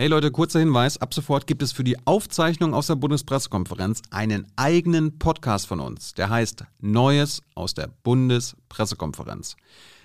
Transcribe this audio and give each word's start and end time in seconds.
Hey 0.00 0.06
Leute, 0.06 0.30
kurzer 0.30 0.60
Hinweis. 0.60 0.98
Ab 0.98 1.12
sofort 1.12 1.48
gibt 1.48 1.60
es 1.60 1.72
für 1.72 1.82
die 1.82 1.96
Aufzeichnung 2.04 2.72
aus 2.72 2.86
der 2.86 2.94
Bundespressekonferenz 2.94 4.00
einen 4.10 4.46
eigenen 4.54 5.18
Podcast 5.18 5.66
von 5.66 5.80
uns. 5.80 6.14
Der 6.14 6.30
heißt 6.30 6.62
Neues 6.80 7.42
aus 7.56 7.74
der 7.74 7.90
Bundespressekonferenz. 8.04 9.56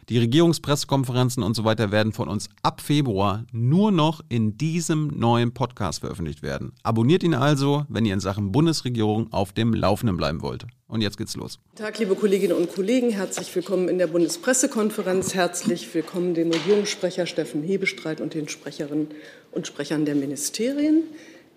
Die 0.09 0.17
Regierungspressekonferenzen 0.17 1.43
und 1.43 1.55
so 1.55 1.63
weiter 1.63 1.91
werden 1.91 2.11
von 2.11 2.27
uns 2.27 2.49
ab 2.63 2.81
Februar 2.81 3.45
nur 3.51 3.91
noch 3.91 4.21
in 4.29 4.57
diesem 4.57 5.07
neuen 5.07 5.53
Podcast 5.53 5.99
veröffentlicht 5.99 6.41
werden. 6.41 6.73
Abonniert 6.81 7.21
ihn 7.21 7.35
also, 7.35 7.85
wenn 7.87 8.03
ihr 8.03 8.15
in 8.15 8.19
Sachen 8.19 8.51
Bundesregierung 8.51 9.31
auf 9.31 9.53
dem 9.53 9.75
Laufenden 9.75 10.17
bleiben 10.17 10.41
wollt. 10.41 10.65
Und 10.87 11.01
jetzt 11.01 11.17
geht's 11.17 11.35
los. 11.35 11.59
Guten 11.69 11.83
Tag, 11.83 11.99
liebe 11.99 12.15
Kolleginnen 12.15 12.57
und 12.57 12.73
Kollegen. 12.73 13.11
Herzlich 13.11 13.55
willkommen 13.55 13.89
in 13.89 13.99
der 13.99 14.07
Bundespressekonferenz. 14.07 15.35
Herzlich 15.35 15.93
willkommen 15.93 16.33
dem 16.33 16.51
Regierungssprecher 16.51 17.27
Steffen 17.27 17.61
Hebestreit 17.61 18.21
und 18.21 18.33
den 18.33 18.49
Sprecherinnen 18.49 19.07
und 19.53 19.67
Sprechern 19.67 20.05
der 20.05 20.15
Ministerien. 20.15 21.03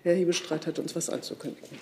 Herr 0.03 0.15
Hebestreit 0.15 0.67
hat 0.67 0.79
uns 0.79 0.95
was 0.95 1.09
anzukündigen. 1.09 1.77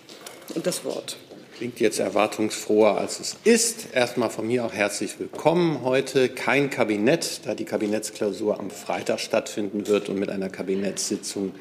Und 0.54 0.66
das 0.66 0.86
Wort. 0.86 1.18
Klingt 1.58 1.80
jetzt 1.80 2.00
erwartungsfroher, 2.00 2.98
als 2.98 3.20
es 3.20 3.38
ist. 3.46 3.88
Erstmal 3.94 4.30
von 4.30 4.46
mir 4.46 4.66
auch 4.66 4.74
herzlich 4.74 5.20
willkommen 5.20 5.84
heute. 5.84 6.28
Kein 6.28 6.70
Kabinett, 6.70 7.42
da 7.46 7.56
die 7.56 7.64
Kabinettsklausur 7.64 8.60
am 8.60 8.70
Freitag 8.70 9.20
stattfinden 9.20 9.88
wird 9.88 10.10
und 10.10 10.20
mit 10.20 10.30
einer 10.30 10.50
Kabinettssitzung 10.50 11.54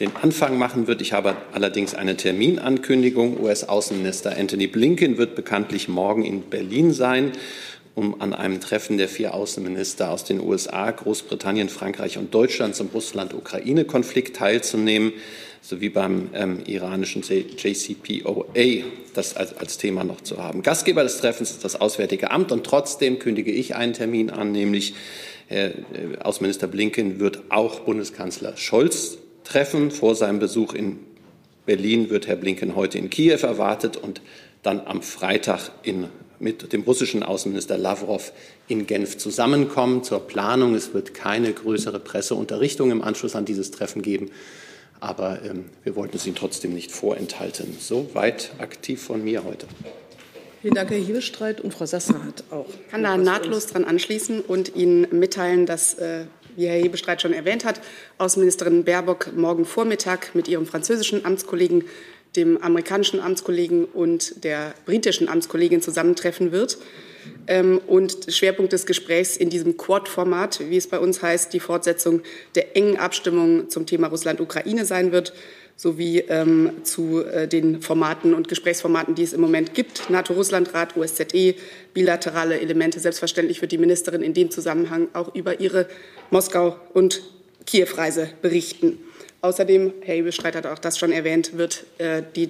den 0.00 0.16
Anfang 0.16 0.58
machen 0.58 0.86
wird. 0.86 1.02
Ich 1.02 1.12
habe 1.12 1.36
allerdings 1.52 1.94
eine 1.94 2.16
Terminankündigung. 2.16 3.40
US-Außenminister 3.40 4.36
Anthony 4.36 4.66
Blinken 4.66 5.18
wird 5.18 5.36
bekanntlich 5.36 5.88
morgen 5.88 6.24
in 6.24 6.42
Berlin 6.42 6.92
sein, 6.92 7.32
um 7.94 8.20
an 8.20 8.34
einem 8.34 8.60
Treffen 8.60 8.98
der 8.98 9.08
vier 9.08 9.34
Außenminister 9.34 10.10
aus 10.10 10.24
den 10.24 10.40
USA, 10.40 10.90
Großbritannien, 10.90 11.68
Frankreich 11.68 12.18
und 12.18 12.34
Deutschland 12.34 12.74
zum 12.74 12.88
Russland-Ukraine-Konflikt 12.88 14.36
teilzunehmen 14.36 15.12
sowie 15.62 15.88
beim 15.88 16.28
ähm, 16.34 16.60
iranischen 16.66 17.22
JCPOA 17.22 18.84
das 19.14 19.34
als, 19.36 19.56
als, 19.56 19.78
Thema 19.78 20.04
noch 20.04 20.20
zu 20.20 20.42
haben. 20.42 20.62
Gastgeber 20.62 21.02
des 21.04 21.18
Treffens 21.18 21.52
ist 21.52 21.64
das 21.64 21.80
Auswärtige 21.80 22.30
Amt 22.30 22.52
und 22.52 22.64
trotzdem 22.64 23.18
kündige 23.18 23.50
ich 23.50 23.74
einen 23.74 23.94
Termin 23.94 24.28
an, 24.28 24.52
nämlich 24.52 24.94
Herr 25.46 25.68
äh, 25.68 26.18
Außenminister 26.20 26.66
Blinken 26.66 27.18
wird 27.20 27.44
auch 27.48 27.80
Bundeskanzler 27.80 28.56
Scholz 28.56 29.18
treffen. 29.44 29.90
Vor 29.90 30.14
seinem 30.14 30.38
Besuch 30.38 30.74
in 30.74 30.98
Berlin 31.64 32.10
wird 32.10 32.26
Herr 32.26 32.36
Blinken 32.36 32.76
heute 32.76 32.98
in 32.98 33.08
Kiew 33.08 33.38
erwartet 33.42 33.96
und 33.96 34.20
dann 34.62 34.80
am 34.84 35.02
Freitag 35.02 35.70
in, 35.82 36.08
mit 36.38 36.72
dem 36.72 36.82
russischen 36.82 37.22
Außenminister 37.22 37.78
Lavrov 37.78 38.32
in 38.68 38.86
Genf 38.86 39.18
zusammenkommen 39.18 40.02
zur 40.04 40.20
Planung. 40.20 40.74
Es 40.74 40.94
wird 40.94 41.14
keine 41.14 41.52
größere 41.52 42.00
Presseunterrichtung 42.00 42.90
im 42.90 43.02
Anschluss 43.02 43.36
an 43.36 43.44
dieses 43.44 43.70
Treffen 43.70 44.02
geben 44.02 44.30
aber 45.04 45.40
ähm, 45.44 45.66
wir 45.82 45.96
wollten 45.96 46.16
es 46.16 46.26
Ihnen 46.26 46.34
trotzdem 46.34 46.72
nicht 46.72 46.90
vorenthalten. 46.90 47.76
Soweit 47.78 48.52
aktiv 48.58 49.02
von 49.02 49.22
mir 49.22 49.44
heute. 49.44 49.66
Vielen 50.62 50.74
Dank, 50.74 50.90
Herr 50.90 50.98
Hiebestreit. 50.98 51.60
Und 51.60 51.74
Frau 51.74 51.84
Sasser 51.84 52.24
hat 52.24 52.44
auch. 52.50 52.66
Ich 52.68 52.88
kann 52.88 53.02
da 53.02 53.18
nahtlos 53.18 53.66
dran 53.66 53.84
anschließen 53.84 54.40
und 54.40 54.74
Ihnen 54.74 55.06
mitteilen, 55.10 55.66
dass, 55.66 55.94
äh, 55.94 56.24
wie 56.56 56.66
Herr 56.66 56.80
Hebestreit 56.80 57.20
schon 57.20 57.34
erwähnt 57.34 57.66
hat, 57.66 57.82
Außenministerin 58.16 58.84
Baerbock 58.84 59.36
morgen 59.36 59.66
Vormittag 59.66 60.34
mit 60.34 60.48
ihrem 60.48 60.64
französischen 60.64 61.26
Amtskollegen, 61.26 61.84
dem 62.36 62.60
amerikanischen 62.62 63.20
Amtskollegen 63.20 63.84
und 63.84 64.44
der 64.44 64.74
britischen 64.86 65.28
Amtskollegin 65.28 65.82
zusammentreffen 65.82 66.52
wird. 66.52 66.78
Ähm, 67.46 67.80
und 67.86 68.26
Schwerpunkt 68.28 68.72
des 68.72 68.86
Gesprächs 68.86 69.36
in 69.36 69.50
diesem 69.50 69.76
Quad-Format, 69.76 70.60
wie 70.68 70.76
es 70.76 70.86
bei 70.86 70.98
uns 70.98 71.22
heißt, 71.22 71.52
die 71.52 71.60
Fortsetzung 71.60 72.22
der 72.54 72.76
engen 72.76 72.96
Abstimmung 72.96 73.70
zum 73.70 73.86
Thema 73.86 74.08
Russland-Ukraine 74.08 74.84
sein 74.84 75.12
wird, 75.12 75.32
sowie 75.76 76.20
ähm, 76.28 76.70
zu 76.84 77.24
äh, 77.24 77.48
den 77.48 77.82
Formaten 77.82 78.34
und 78.34 78.48
Gesprächsformaten, 78.48 79.14
die 79.14 79.24
es 79.24 79.32
im 79.32 79.40
Moment 79.40 79.74
gibt. 79.74 80.08
NATO-Russland-Rat, 80.08 80.96
OSZE, 80.96 81.54
bilaterale 81.92 82.60
Elemente. 82.60 83.00
Selbstverständlich 83.00 83.60
wird 83.60 83.72
die 83.72 83.78
Ministerin 83.78 84.22
in 84.22 84.34
dem 84.34 84.50
Zusammenhang 84.50 85.08
auch 85.14 85.34
über 85.34 85.60
ihre 85.60 85.88
Moskau- 86.30 86.76
und 86.92 87.22
Kiew-Reise 87.66 88.30
berichten. 88.40 88.98
Außerdem, 89.44 89.92
Herr 90.00 90.14
Hebestreit 90.14 90.56
hat 90.56 90.64
auch 90.64 90.78
das 90.78 90.98
schon 90.98 91.12
erwähnt, 91.12 91.58
wird 91.58 91.84
äh, 91.98 92.22
die, 92.34 92.48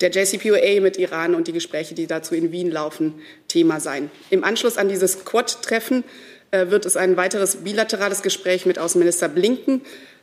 der 0.00 0.10
JCPOA 0.10 0.80
mit 0.80 0.96
Iran 0.96 1.34
und 1.34 1.48
die 1.48 1.52
Gespräche, 1.52 1.94
die 1.94 2.06
dazu 2.06 2.34
in 2.34 2.50
Wien 2.50 2.70
laufen, 2.70 3.20
Thema 3.46 3.78
sein. 3.78 4.10
Im 4.30 4.42
Anschluss 4.42 4.78
an 4.78 4.88
dieses 4.88 5.26
Quad-Treffen 5.26 6.02
äh, 6.50 6.70
wird 6.70 6.86
es 6.86 6.96
ein 6.96 7.18
weiteres 7.18 7.56
bilaterales 7.56 8.22
Gespräch 8.22 8.64
mit 8.64 8.78
Außenminister 8.78 9.28
Blinken 9.28 9.82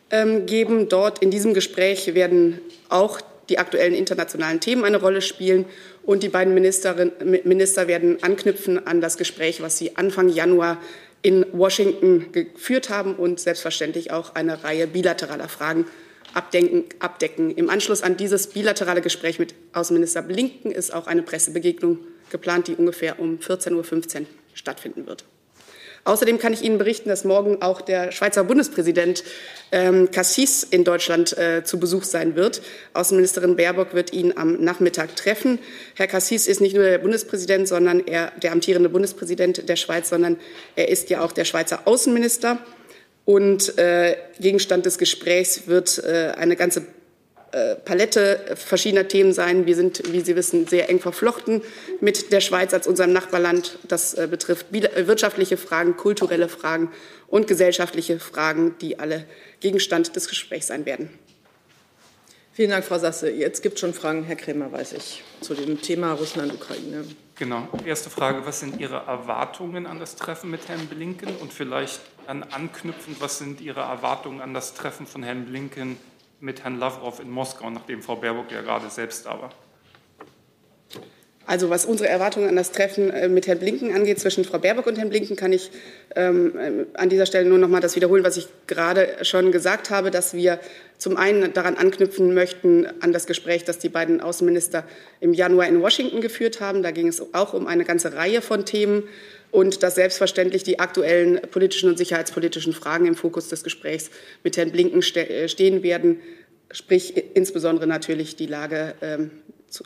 ähm, 0.10 0.48
geben. 0.48 0.90
Dort 0.90 1.20
in 1.20 1.30
diesem 1.30 1.54
Gespräch 1.54 2.16
werden 2.16 2.62
auch 2.90 3.22
die 3.50 3.60
aktuellen 3.60 3.94
internationalen 3.94 4.60
Themen 4.60 4.86
eine 4.86 4.98
Rolle 4.98 5.22
spielen. 5.22 5.66
Und 6.02 6.24
die 6.24 6.30
beiden 6.30 6.56
Minister 6.56 6.98
werden 7.88 8.24
anknüpfen 8.24 8.88
an 8.88 9.02
das 9.02 9.18
Gespräch, 9.18 9.62
was 9.62 9.78
sie 9.78 9.98
Anfang 9.98 10.30
Januar 10.30 10.82
in 11.22 11.46
Washington 11.52 12.32
geführt 12.32 12.90
haben 12.90 13.14
und 13.14 13.40
selbstverständlich 13.40 14.10
auch 14.10 14.34
eine 14.34 14.64
Reihe 14.64 14.88
bilateraler 14.88 15.48
Fragen 15.48 15.86
abdenken, 16.34 16.86
abdecken. 17.00 17.52
Im 17.52 17.70
Anschluss 17.70 18.04
an 18.04 18.18
dieses 18.18 18.48
bilaterale 18.48 19.02
Gespräch 19.02 19.40
mit 19.40 19.56
Außenminister 19.74 20.22
Blinken 20.22 20.72
ist 20.72 20.94
auch 20.94 21.08
eine 21.08 21.24
Pressebegegnung 21.24 22.00
geplant, 22.30 22.68
die 22.68 22.76
ungefähr 22.76 23.20
um 23.20 23.38
14.15 23.40 23.74
Uhr 24.22 24.26
stattfinden 24.54 25.08
wird. 25.08 25.26
Außerdem 26.08 26.40
kann 26.40 26.54
ich 26.54 26.62
Ihnen 26.62 26.78
berichten, 26.78 27.10
dass 27.10 27.26
morgen 27.26 27.62
auch 27.62 27.82
der 27.82 28.14
Schweizer 28.14 28.46
Bundespräsident 28.46 29.26
ähm, 29.74 30.10
Cassis 30.10 30.64
in 30.64 30.86
Deutschland 30.86 31.38
äh, 31.38 31.66
zu 31.66 31.82
Besuch 31.82 32.06
sein 32.06 32.38
wird. 32.38 32.62
Außenministerin 32.94 33.58
Baerbock 33.58 33.94
wird 33.94 34.14
ihn 34.14 34.38
am 34.38 34.64
Nachmittag 34.64 35.18
treffen. 35.18 35.60
Herr 35.96 36.08
Cassis 36.08 36.48
ist 36.48 36.62
nicht 36.62 36.76
nur 36.76 36.86
der 36.86 37.00
Bundespräsident, 37.00 37.68
sondern 37.68 38.08
er 38.08 38.32
der 38.42 38.54
amtierende 38.54 38.88
Bundespräsident 38.88 39.68
der 39.68 39.76
Schweiz, 39.76 40.08
sondern 40.08 40.38
er 40.78 40.88
ist 40.88 41.10
ja 41.10 41.20
auch 41.20 41.34
der 41.34 41.44
Schweizer 41.44 41.82
Außenminister. 41.84 42.60
Und 43.28 43.78
äh, 43.78 44.16
Gegenstand 44.40 44.86
des 44.86 44.98
Gesprächs 44.98 45.68
wird 45.68 46.02
äh, 46.02 46.32
eine 46.38 46.56
ganze 46.56 46.86
äh, 47.52 47.76
Palette 47.76 48.56
verschiedener 48.56 49.10
Themen 49.10 49.34
sein. 49.34 49.66
Wir 49.66 49.76
sind, 49.76 50.14
wie 50.14 50.22
Sie 50.22 50.38
wissen, 50.38 50.66
sehr 50.66 50.90
eng 50.90 51.02
verflochten 51.02 51.62
mit 52.00 52.32
der 52.32 52.40
Schweiz 52.40 52.74
als 52.74 52.88
unserem 52.88 53.12
Nachbarland. 53.12 53.80
Das 53.86 54.14
äh, 54.14 54.30
betrifft 54.32 54.74
äh, 54.74 55.08
wirtschaftliche 55.08 55.58
Fragen, 55.58 55.98
kulturelle 55.98 56.48
Fragen 56.48 56.90
und 57.28 57.48
gesellschaftliche 57.48 58.18
Fragen, 58.18 58.76
die 58.80 58.98
alle 58.98 59.26
Gegenstand 59.60 60.16
des 60.16 60.30
Gesprächs 60.30 60.68
sein 60.68 60.86
werden. 60.86 61.10
Vielen 62.54 62.70
Dank, 62.70 62.86
Frau 62.86 62.98
Sasse. 62.98 63.30
Jetzt 63.30 63.62
gibt 63.62 63.74
es 63.74 63.82
schon 63.82 63.94
Fragen, 63.94 64.24
Herr 64.24 64.38
Krämer, 64.38 64.72
weiß 64.72 64.94
ich, 64.94 65.22
zu 65.42 65.54
dem 65.54 65.82
Thema 65.82 66.14
Russland-Ukraine. 66.14 67.04
Genau. 67.36 67.68
Erste 67.86 68.10
Frage, 68.10 68.46
was 68.46 68.62
sind 68.62 68.80
Ihre 68.80 68.96
Erwartungen 68.96 69.86
an 69.86 70.00
das 70.00 70.16
Treffen 70.16 70.50
mit 70.50 70.70
Herrn 70.70 70.88
Blinken? 70.88 71.36
Und 71.36 71.52
vielleicht 71.52 72.00
dann 72.28 72.44
anknüpfend, 72.44 73.22
was 73.22 73.38
sind 73.38 73.62
Ihre 73.62 73.80
Erwartungen 73.80 74.42
an 74.42 74.54
das 74.54 74.74
Treffen 74.74 75.08
von 75.08 75.24
Herrn 75.24 75.46
Blinken 75.46 75.98
mit 76.42 76.64
Herrn 76.64 76.78
Lavrov 76.78 77.22
in 77.22 77.32
Moskau, 77.32 77.70
nachdem 77.70 78.04
Frau 78.04 78.18
Baerbock 78.18 78.52
ja 78.52 78.62
gerade 78.62 78.90
selbst 78.90 79.26
da 79.26 79.42
war? 79.42 79.50
Also 81.48 81.70
was 81.70 81.86
unsere 81.86 82.10
Erwartungen 82.10 82.50
an 82.50 82.58
das 82.58 82.74
Treffen 82.74 83.10
äh, 83.10 83.30
mit 83.30 83.48
Herrn 83.48 83.60
Blinken 83.60 83.96
angeht, 83.96 84.20
zwischen 84.20 84.44
Frau 84.44 84.60
Baerbock 84.60 84.86
und 84.86 84.98
Herrn 84.98 85.10
Blinken, 85.10 85.38
kann 85.38 85.54
ich 85.54 85.72
ähm, 86.16 86.58
äh, 86.58 86.86
an 86.94 87.08
dieser 87.08 87.26
Stelle 87.26 87.48
nur 87.48 87.58
noch 87.58 87.70
mal 87.70 87.80
das 87.80 87.96
wiederholen, 87.96 88.26
was 88.26 88.36
ich 88.36 88.50
gerade 88.68 89.08
schon 89.22 89.54
gesagt 89.54 89.90
habe, 89.90 90.12
dass 90.12 90.34
wir 90.34 90.60
zum 90.98 91.16
einen 91.16 91.54
daran 91.54 91.78
anknüpfen 91.78 92.34
möchten 92.34 92.86
an 93.00 93.14
das 93.14 93.28
Gespräch, 93.28 93.64
das 93.64 93.80
die 93.80 93.88
beiden 93.88 94.20
Außenminister 94.20 94.84
im 95.22 95.34
Januar 95.34 95.68
in 95.68 95.82
Washington 95.82 96.20
geführt 96.20 96.60
haben. 96.60 96.84
Da 96.84 96.92
ging 96.92 97.08
es 97.08 97.34
auch 97.34 97.54
um 97.54 97.66
eine 97.66 97.86
ganze 97.86 98.14
Reihe 98.14 98.42
von 98.42 98.66
Themen 98.66 99.04
und 99.50 99.84
dass 99.84 99.96
selbstverständlich 99.96 100.64
die 100.64 100.80
aktuellen 100.80 101.40
politischen 101.50 101.90
und 101.90 101.98
sicherheitspolitischen 101.98 102.74
Fragen 102.74 103.06
im 103.06 103.16
Fokus 103.16 103.48
des 103.48 103.64
Gesprächs 103.64 104.12
mit 104.44 104.58
Herrn 104.58 104.72
Blinken 104.72 105.02
äh, 105.16 105.48
stehen 105.48 105.82
werden, 105.82 106.20
sprich 106.72 107.16
insbesondere 107.34 107.88
natürlich 107.88 108.36
die 108.36 108.48
Lage 108.48 108.96
ähm, 109.02 109.32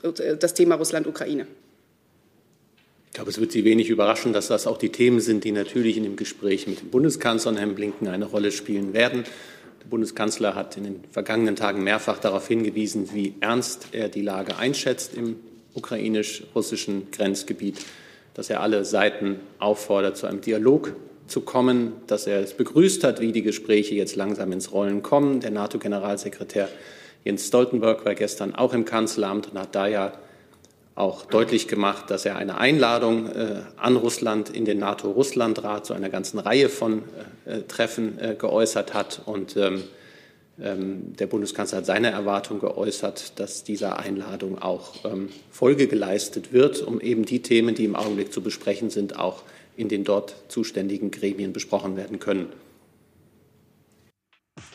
äh, 0.04 0.38
das 0.38 0.54
Thema 0.54 0.76
Russland-Ukraine. 0.76 1.48
Ich 3.08 3.16
glaube, 3.16 3.30
es 3.30 3.40
wird 3.40 3.52
Sie 3.52 3.66
wenig 3.66 3.90
überraschen, 3.90 4.32
dass 4.32 4.48
das 4.48 4.68
auch 4.68 4.78
die 4.78 4.90
Themen 4.90 5.20
sind, 5.20 5.44
die 5.44 5.52
natürlich 5.52 5.98
in 5.98 6.04
dem 6.04 6.16
Gespräch 6.16 6.66
mit 6.68 6.80
dem 6.80 6.90
Bundeskanzler 6.92 7.52
und 7.52 7.58
Herrn 7.58 7.76
Blinken 7.76 8.08
eine 8.08 8.26
Rolle 8.26 8.52
spielen 8.52 8.94
werden. 8.94 9.26
Der 9.82 9.90
Bundeskanzler 9.90 10.56
hat 10.56 10.78
in 10.78 10.86
den 10.86 11.04
vergangenen 11.12 11.58
Tagen 11.58 11.84
mehrfach 11.84 12.20
darauf 12.20 12.48
hingewiesen, 12.48 13.10
wie 13.14 13.34
ernst 13.42 13.88
er 13.92 14.08
die 14.08 14.22
Lage 14.22 14.58
einschätzt 14.58 15.14
im 15.14 15.36
ukrainisch-russischen 15.74 17.12
Grenzgebiet, 17.12 17.80
dass 18.34 18.50
er 18.50 18.62
alle 18.62 18.86
Seiten 18.86 19.42
auffordert, 19.60 20.16
zu 20.16 20.28
einem 20.28 20.40
Dialog 20.40 20.94
zu 21.32 21.42
kommen, 21.42 21.94
dass 22.08 22.28
er 22.28 22.42
es 22.42 22.54
begrüßt 22.54 23.04
hat, 23.04 23.22
wie 23.22 23.32
die 23.32 23.42
Gespräche 23.42 23.96
jetzt 23.96 24.16
langsam 24.16 24.52
ins 24.52 24.72
Rollen 24.72 25.02
kommen. 25.02 25.40
Der 25.40 25.52
NATO-Generalsekretär 25.52 26.70
Jens 27.24 27.48
Stoltenberg 27.48 28.06
war 28.06 28.16
gestern 28.16 28.54
auch 28.54 28.74
im 28.74 28.86
Kanzleramt 28.86 29.52
und 29.52 29.60
hat 29.60 29.74
da 29.74 29.88
ja 29.88 30.14
auch 30.96 31.26
deutlich 31.26 31.68
gemacht, 31.68 32.12
dass 32.12 32.26
er 32.26 32.36
eine 32.36 32.58
Einladung 32.58 33.28
äh, 33.28 33.62
an 33.78 33.96
Russland 33.96 34.50
in 34.50 34.66
den 34.66 34.80
NATO-Russland-Rat 34.80 35.86
zu 35.86 35.94
einer 35.94 36.10
ganzen 36.10 36.38
Reihe 36.40 36.68
von 36.70 37.04
äh, 37.46 37.62
Treffen 37.62 38.20
äh, 38.20 38.36
geäußert 38.36 38.94
hat. 38.94 39.22
Und 39.26 39.56
ähm, 39.58 39.84
Ähm, 40.62 41.16
der 41.18 41.28
Bundeskanzler 41.28 41.80
hat 41.80 41.86
seine 41.86 42.12
Erwartung 42.12 42.60
geäußert, 42.60 43.40
dass 43.40 43.64
dieser 43.64 43.98
Einladung 43.98 44.62
auch 44.62 44.94
ähm, 45.06 45.30
Folge 45.50 45.88
geleistet 45.88 46.54
wird, 46.54 46.82
um 46.84 47.02
eben 47.02 47.26
die 47.26 47.42
Themen, 47.42 47.74
die 47.74 47.86
im 47.86 47.96
Augenblick 47.96 48.32
zu 48.32 48.42
besprechen 48.42 48.90
sind, 48.92 49.18
auch 49.18 49.42
in 49.76 49.90
den 49.90 50.04
dort 50.04 50.36
zuständigen 50.48 51.12
Gremien 51.12 51.54
besprochen 51.54 51.96
werden 51.96 52.20
können. 52.20 52.48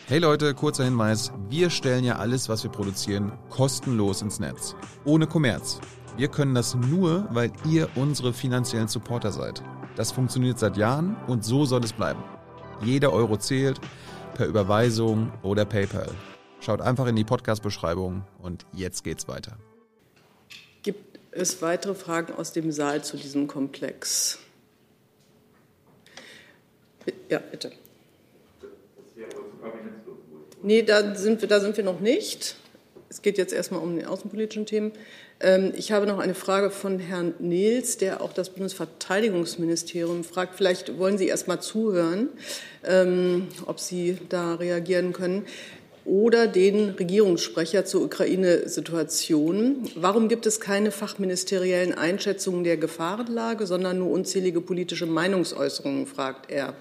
Hey 0.08 0.18
Leute, 0.18 0.54
kurzer 0.54 0.84
Hinweis. 0.84 1.32
Wir 1.48 1.68
stellen 1.68 2.04
ja 2.04 2.16
alles, 2.16 2.48
was 2.48 2.62
wir 2.62 2.70
produzieren, 2.70 3.32
kostenlos 3.50 4.22
ins 4.22 4.38
Netz. 4.38 4.76
Ohne 5.04 5.26
Kommerz. 5.26 5.80
Wir 6.16 6.28
können 6.28 6.54
das 6.54 6.74
nur, 6.74 7.28
weil 7.30 7.52
ihr 7.68 7.88
unsere 7.96 8.32
finanziellen 8.32 8.88
Supporter 8.88 9.32
seid. 9.32 9.62
Das 9.96 10.12
funktioniert 10.12 10.58
seit 10.58 10.76
Jahren 10.76 11.16
und 11.26 11.44
so 11.44 11.64
soll 11.64 11.82
es 11.84 11.92
bleiben. 11.92 12.22
Jeder 12.82 13.12
Euro 13.12 13.36
zählt, 13.36 13.80
per 14.34 14.46
Überweisung 14.46 15.32
oder 15.42 15.64
PayPal. 15.64 16.10
Schaut 16.60 16.80
einfach 16.80 17.06
in 17.06 17.16
die 17.16 17.24
Podcast-Beschreibung 17.24 18.24
und 18.38 18.66
jetzt 18.72 19.04
geht's 19.04 19.28
weiter. 19.28 19.56
Gibt 20.82 21.18
es 21.32 21.62
weitere 21.62 21.94
Fragen 21.94 22.32
aus 22.34 22.52
dem 22.52 22.70
Saal 22.72 23.02
zu 23.02 23.16
diesem 23.16 23.46
Komplex? 23.46 24.38
Ja, 27.28 27.38
bitte. 27.38 27.72
Nee, 30.62 30.82
da 30.82 31.14
sind, 31.14 31.40
wir, 31.40 31.48
da 31.48 31.60
sind 31.60 31.76
wir 31.76 31.84
noch 31.84 32.00
nicht. 32.00 32.56
Es 33.08 33.22
geht 33.22 33.38
jetzt 33.38 33.52
erstmal 33.52 33.80
um 33.80 33.96
die 33.96 34.04
außenpolitischen 34.04 34.66
Themen. 34.66 34.92
Ähm, 35.38 35.72
ich 35.76 35.92
habe 35.92 36.06
noch 36.06 36.18
eine 36.18 36.34
Frage 36.34 36.70
von 36.70 36.98
Herrn 36.98 37.34
Nils, 37.38 37.98
der 37.98 38.20
auch 38.20 38.32
das 38.32 38.50
Bundesverteidigungsministerium 38.50 40.24
fragt. 40.24 40.56
Vielleicht 40.56 40.98
wollen 40.98 41.18
Sie 41.18 41.28
erst 41.28 41.46
mal 41.46 41.60
zuhören, 41.60 42.30
ähm, 42.84 43.48
ob 43.66 43.78
Sie 43.80 44.18
da 44.28 44.54
reagieren 44.54 45.12
können. 45.12 45.44
Oder 46.06 46.46
den 46.46 46.90
Regierungssprecher 46.90 47.84
zur 47.84 48.04
Ukraine-Situation. 48.04 49.90
Warum 49.96 50.28
gibt 50.28 50.46
es 50.46 50.60
keine 50.60 50.92
fachministeriellen 50.92 51.94
Einschätzungen 51.94 52.62
der 52.62 52.76
Gefahrenlage, 52.76 53.66
sondern 53.66 53.98
nur 53.98 54.10
unzählige 54.12 54.60
politische 54.60 55.06
Meinungsäußerungen, 55.06 56.06
fragt 56.06 56.48
er. 56.48 56.74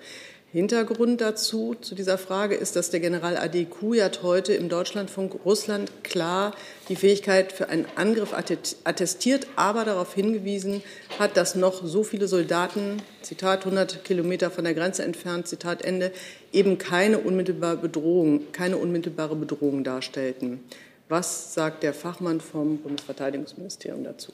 Hintergrund 0.56 1.20
dazu, 1.20 1.76
zu 1.82 1.96
dieser 1.96 2.18
Frage, 2.18 2.56
ist, 2.56 2.78
dass 2.78 2.90
der 2.90 3.02
General 3.02 3.36
Adi 3.36 3.66
Kujat 3.66 4.24
heute 4.24 4.54
im 4.54 4.70
Deutschlandfunk 4.70 5.36
Russland 5.44 5.92
klar 6.06 6.54
die 6.88 6.96
Fähigkeit 6.96 7.52
für 7.52 7.68
einen 7.68 7.86
Angriff 7.98 8.34
attestiert, 8.34 9.48
aber 9.58 9.84
darauf 9.84 10.14
hingewiesen 10.14 10.82
hat, 11.20 11.36
dass 11.36 11.56
noch 11.56 11.86
so 11.86 12.06
viele 12.06 12.30
Soldaten, 12.30 13.02
Zitat, 13.22 13.66
100 13.66 14.06
Kilometer 14.06 14.50
von 14.50 14.64
der 14.64 14.74
Grenze 14.74 15.04
entfernt, 15.04 15.46
Zitat 15.46 15.84
Ende, 15.84 16.14
eben 16.54 16.78
keine 16.78 17.18
unmittelbare 17.20 17.76
Bedrohung, 17.76 18.54
keine 18.54 18.78
unmittelbare 18.78 19.36
Bedrohung 19.36 19.84
darstellten. 19.84 20.64
Was 21.10 21.54
sagt 21.54 21.84
der 21.84 21.94
Fachmann 21.94 22.40
vom 22.40 22.78
Bundesverteidigungsministerium 22.78 24.06
dazu? 24.06 24.32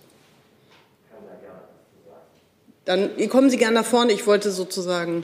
Dann 2.86 3.10
kommen 3.30 3.50
Sie 3.50 3.58
gerne 3.58 3.80
nach 3.80 3.86
vorne. 3.86 4.12
Ich 4.12 4.28
wollte 4.28 4.52
sozusagen 4.52 5.24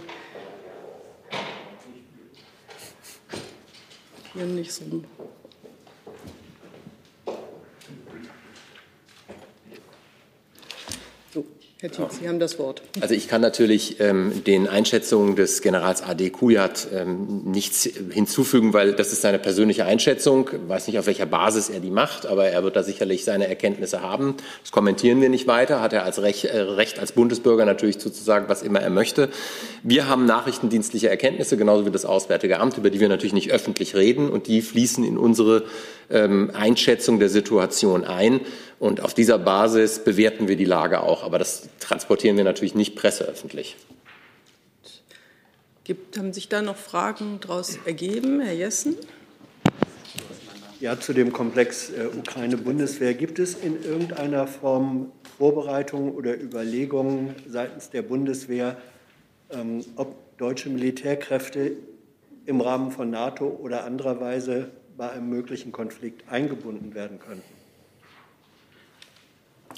hier 4.37 4.45
nicht 4.45 4.71
so 4.71 4.85
Herr 11.79 11.91
Tietz, 11.91 12.17
Sie 12.19 12.27
haben 12.27 12.39
das 12.39 12.57
Wort. 12.57 12.81
Also 13.01 13.13
ich 13.13 13.27
kann 13.27 13.39
natürlich 13.39 13.99
ähm, 13.99 14.43
den 14.43 14.67
Einschätzungen 14.67 15.35
des 15.35 15.61
Generals 15.61 16.01
A.D. 16.01 16.31
Kujat 16.31 16.87
ähm, 16.91 17.43
nichts 17.45 17.87
hinzufügen, 18.09 18.73
weil 18.73 18.93
das 18.93 19.13
ist 19.13 19.21
seine 19.21 19.37
persönliche 19.37 19.85
Einschätzung. 19.85 20.49
Ich 20.51 20.69
weiß 20.69 20.87
nicht, 20.87 20.97
auf 20.97 21.05
welcher 21.05 21.27
Basis 21.27 21.69
er 21.69 21.79
die 21.79 21.91
macht, 21.91 22.25
aber 22.25 22.47
er 22.47 22.63
wird 22.63 22.75
da 22.75 22.81
sicherlich 22.81 23.23
seine 23.23 23.47
Erkenntnisse 23.47 24.01
haben. 24.01 24.37
Das 24.63 24.71
kommentieren 24.71 25.21
wir 25.21 25.29
nicht 25.29 25.45
weiter. 25.45 25.79
Hat 25.79 25.93
er 25.93 26.03
als 26.03 26.19
Recht, 26.19 26.45
äh, 26.45 26.61
Recht 26.61 26.97
als 26.97 27.11
Bundesbürger 27.11 27.63
natürlich 27.63 27.99
sozusagen, 27.99 28.49
was 28.49 28.63
immer 28.63 28.79
er 28.79 28.89
möchte. 28.89 29.29
Wir 29.83 30.07
haben 30.07 30.25
nachrichtendienstliche 30.25 31.09
Erkenntnisse, 31.09 31.57
genauso 31.57 31.85
wie 31.85 31.91
das 31.91 32.05
Auswärtige 32.05 32.59
Amt, 32.59 32.79
über 32.79 32.89
die 32.89 32.99
wir 32.99 33.07
natürlich 33.07 33.33
nicht 33.33 33.51
öffentlich 33.51 33.95
reden 33.95 34.31
und 34.31 34.47
die 34.47 34.63
fließen 34.63 35.03
in 35.03 35.15
unsere 35.15 35.65
ähm, 36.09 36.49
Einschätzung 36.55 37.19
der 37.19 37.29
Situation 37.29 38.03
ein. 38.03 38.41
Und 38.79 39.01
auf 39.01 39.13
dieser 39.13 39.39
Basis 39.39 39.99
bewerten 39.99 40.47
wir 40.47 40.55
die 40.55 40.65
Lage 40.65 41.01
auch. 41.01 41.23
Aber 41.23 41.39
das 41.39 41.66
transportieren 41.79 42.37
wir 42.37 42.43
natürlich 42.43 42.75
nicht 42.75 42.95
presseöffentlich. 42.95 43.75
Gibt, 45.83 46.17
haben 46.17 46.33
sich 46.33 46.49
da 46.49 46.61
noch 46.61 46.75
Fragen 46.75 47.39
daraus 47.39 47.77
ergeben, 47.85 48.41
Herr 48.41 48.53
Jessen? 48.53 48.95
Ja, 50.79 50.99
zu 50.99 51.13
dem 51.13 51.31
Komplex 51.31 51.89
äh, 51.89 52.07
Ukraine-Bundeswehr. 52.07 53.13
Gibt 53.13 53.39
es 53.39 53.55
in 53.55 53.81
irgendeiner 53.83 54.47
Form 54.47 55.11
Vorbereitungen 55.37 56.13
oder 56.13 56.39
Überlegungen 56.39 57.35
seitens 57.47 57.89
der 57.89 58.01
Bundeswehr, 58.01 58.77
ähm, 59.49 59.83
ob 59.95 60.37
deutsche 60.37 60.69
Militärkräfte 60.69 61.71
im 62.45 62.61
Rahmen 62.61 62.91
von 62.91 63.09
NATO 63.09 63.47
oder 63.47 63.85
anderer 63.85 64.19
Weise 64.19 64.69
bei 64.97 65.09
einem 65.09 65.29
möglichen 65.29 65.71
Konflikt 65.71 66.29
eingebunden 66.29 66.95
werden 66.95 67.19
könnten? 67.19 67.56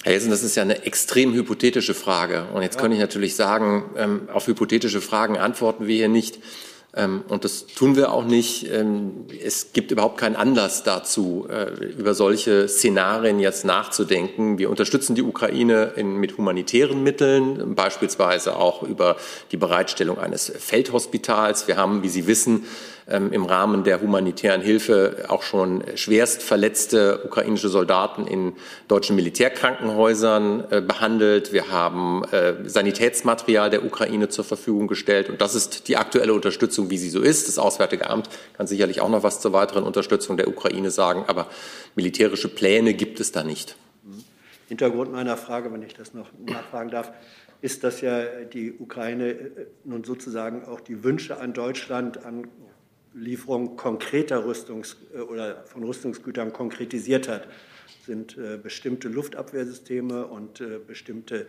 Herr 0.02 0.12
Jessen, 0.12 0.30
das 0.30 0.42
ist 0.42 0.56
ja 0.56 0.62
eine 0.62 0.86
extrem 0.86 1.34
hypothetische 1.34 1.92
Frage. 1.92 2.46
Und 2.54 2.62
jetzt 2.62 2.76
ja. 2.76 2.80
kann 2.80 2.92
ich 2.92 2.98
natürlich 2.98 3.36
sagen, 3.36 3.84
ähm, 3.96 4.28
auf 4.32 4.46
hypothetische 4.46 5.00
Fragen 5.00 5.36
antworten 5.36 5.86
wir 5.86 5.94
hier 5.94 6.08
nicht. 6.08 6.38
Ähm, 6.96 7.22
und 7.28 7.44
das 7.44 7.66
tun 7.66 7.96
wir 7.96 8.10
auch 8.12 8.24
nicht. 8.24 8.68
Ähm, 8.72 9.26
es 9.44 9.72
gibt 9.72 9.90
überhaupt 9.90 10.18
keinen 10.18 10.36
Anlass 10.36 10.82
dazu, 10.82 11.46
äh, 11.48 11.84
über 11.84 12.14
solche 12.14 12.66
Szenarien 12.66 13.38
jetzt 13.38 13.64
nachzudenken. 13.64 14.58
Wir 14.58 14.70
unterstützen 14.70 15.14
die 15.14 15.22
Ukraine 15.22 15.92
in, 15.96 16.16
mit 16.16 16.36
humanitären 16.36 17.02
Mitteln, 17.02 17.74
beispielsweise 17.74 18.56
auch 18.56 18.82
über 18.82 19.16
die 19.52 19.56
Bereitstellung 19.56 20.18
eines 20.18 20.50
Feldhospitals. 20.58 21.68
Wir 21.68 21.76
haben, 21.76 22.02
wie 22.02 22.08
Sie 22.08 22.26
wissen, 22.26 22.64
im 23.10 23.44
Rahmen 23.44 23.84
der 23.84 24.00
humanitären 24.00 24.60
Hilfe 24.60 25.24
auch 25.28 25.42
schon 25.42 25.82
schwerst 25.94 26.42
verletzte 26.42 27.24
ukrainische 27.24 27.68
Soldaten 27.68 28.26
in 28.26 28.54
deutschen 28.88 29.16
Militärkrankenhäusern 29.16 30.64
äh, 30.70 30.80
behandelt. 30.80 31.52
Wir 31.52 31.70
haben 31.70 32.24
äh, 32.30 32.68
Sanitätsmaterial 32.68 33.70
der 33.70 33.84
Ukraine 33.84 34.28
zur 34.28 34.44
Verfügung 34.44 34.86
gestellt. 34.86 35.28
Und 35.28 35.40
das 35.40 35.54
ist 35.54 35.88
die 35.88 35.96
aktuelle 35.96 36.32
Unterstützung, 36.32 36.90
wie 36.90 36.98
sie 36.98 37.10
so 37.10 37.20
ist. 37.20 37.48
Das 37.48 37.58
Auswärtige 37.58 38.08
Amt 38.08 38.28
kann 38.54 38.66
sicherlich 38.66 39.00
auch 39.00 39.08
noch 39.08 39.22
was 39.22 39.40
zur 39.40 39.52
weiteren 39.52 39.84
Unterstützung 39.84 40.36
der 40.36 40.48
Ukraine 40.48 40.90
sagen. 40.90 41.24
Aber 41.26 41.46
militärische 41.94 42.48
Pläne 42.48 42.94
gibt 42.94 43.20
es 43.20 43.32
da 43.32 43.42
nicht. 43.42 43.76
Hintergrund 44.68 45.12
meiner 45.12 45.36
Frage, 45.36 45.72
wenn 45.72 45.82
ich 45.82 45.94
das 45.94 46.14
noch 46.14 46.28
nachfragen 46.46 46.90
darf, 46.90 47.12
ist, 47.60 47.84
dass 47.84 48.00
ja 48.00 48.22
die 48.44 48.72
Ukraine 48.78 49.30
äh, 49.30 49.48
nun 49.84 50.04
sozusagen 50.04 50.64
auch 50.64 50.80
die 50.80 51.04
Wünsche 51.04 51.40
an 51.40 51.52
Deutschland, 51.52 52.24
an 52.24 52.48
Lieferung 53.14 53.76
konkreter 53.76 54.44
Rüstungs- 54.44 54.96
äh, 55.14 55.18
oder 55.18 55.64
von 55.64 55.84
Rüstungsgütern 55.84 56.52
konkretisiert 56.52 57.28
hat, 57.28 57.48
sind 58.06 58.36
äh, 58.38 58.56
bestimmte 58.56 59.08
Luftabwehrsysteme 59.08 60.26
und 60.26 60.60
äh, 60.60 60.78
bestimmte 60.78 61.46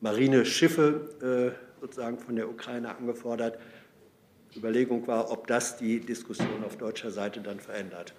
Marineschiffe 0.00 1.54
sozusagen 1.80 2.18
von 2.18 2.34
der 2.34 2.48
Ukraine 2.48 2.96
angefordert. 2.96 3.56
Überlegung 4.56 5.06
war, 5.06 5.30
ob 5.30 5.46
das 5.46 5.76
die 5.76 6.00
Diskussion 6.00 6.64
auf 6.66 6.76
deutscher 6.76 7.12
Seite 7.12 7.40
dann 7.40 7.60
verändert. 7.60 8.12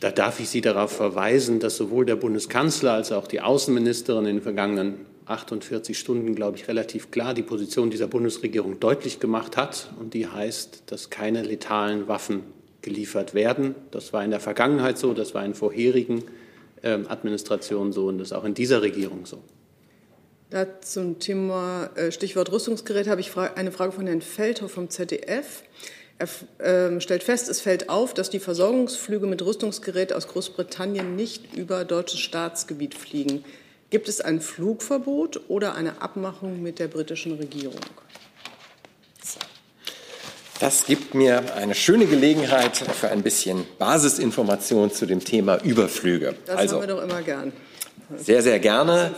Da 0.00 0.10
darf 0.10 0.40
ich 0.40 0.50
Sie 0.50 0.60
darauf 0.60 0.92
verweisen, 0.92 1.60
dass 1.60 1.78
sowohl 1.78 2.04
der 2.04 2.16
Bundeskanzler 2.16 2.92
als 2.92 3.10
auch 3.10 3.26
die 3.26 3.40
Außenministerin 3.40 4.26
in 4.26 4.36
den 4.36 4.42
vergangenen 4.42 5.06
48 5.26 5.98
Stunden, 5.98 6.34
glaube 6.34 6.56
ich, 6.56 6.68
relativ 6.68 7.10
klar 7.10 7.34
die 7.34 7.42
Position 7.42 7.90
dieser 7.90 8.06
Bundesregierung 8.06 8.80
deutlich 8.80 9.20
gemacht 9.20 9.56
hat. 9.56 9.90
Und 9.98 10.14
die 10.14 10.26
heißt, 10.26 10.84
dass 10.86 11.10
keine 11.10 11.42
letalen 11.42 12.08
Waffen 12.08 12.42
geliefert 12.82 13.34
werden. 13.34 13.74
Das 13.90 14.12
war 14.12 14.24
in 14.24 14.30
der 14.30 14.40
Vergangenheit 14.40 14.98
so, 14.98 15.14
das 15.14 15.34
war 15.34 15.44
in 15.44 15.54
vorherigen 15.54 16.22
äh, 16.82 16.98
Administrationen 17.08 17.92
so 17.92 18.08
und 18.08 18.18
das 18.18 18.28
ist 18.28 18.32
auch 18.32 18.44
in 18.44 18.54
dieser 18.54 18.82
Regierung 18.82 19.26
so. 19.26 19.38
Da 20.50 20.80
zum 20.82 21.18
Thema 21.18 21.90
äh, 21.96 22.12
Stichwort 22.12 22.52
Rüstungsgerät 22.52 23.08
habe 23.08 23.20
ich 23.20 23.36
eine 23.36 23.72
Frage 23.72 23.92
von 23.92 24.06
Herrn 24.06 24.20
Feldhoff 24.20 24.72
vom 24.72 24.90
ZDF. 24.90 25.62
Er 26.18 26.28
äh, 26.58 27.00
stellt 27.00 27.24
fest, 27.24 27.48
es 27.48 27.60
fällt 27.60 27.88
auf, 27.88 28.14
dass 28.14 28.30
die 28.30 28.38
Versorgungsflüge 28.38 29.26
mit 29.26 29.42
Rüstungsgerät 29.42 30.12
aus 30.12 30.28
Großbritannien 30.28 31.16
nicht 31.16 31.56
über 31.56 31.84
deutsches 31.84 32.20
Staatsgebiet 32.20 32.94
fliegen. 32.94 33.44
Gibt 33.94 34.08
es 34.08 34.20
ein 34.20 34.40
Flugverbot 34.40 35.42
oder 35.46 35.76
eine 35.76 36.02
Abmachung 36.02 36.60
mit 36.60 36.80
der 36.80 36.88
britischen 36.88 37.36
Regierung? 37.36 37.78
Das 40.58 40.84
gibt 40.86 41.14
mir 41.14 41.54
eine 41.54 41.76
schöne 41.76 42.06
Gelegenheit 42.06 42.76
für 42.76 43.10
ein 43.10 43.22
bisschen 43.22 43.64
Basisinformation 43.78 44.90
zu 44.90 45.06
dem 45.06 45.20
Thema 45.20 45.62
Überflüge. 45.62 46.34
Das 46.44 46.56
also, 46.56 46.74
haben 46.74 46.88
wir 46.88 46.96
doch 46.96 47.02
immer 47.04 47.22
gern. 47.22 47.52
Sehr, 48.16 48.42
sehr 48.42 48.58
gerne. 48.58 49.14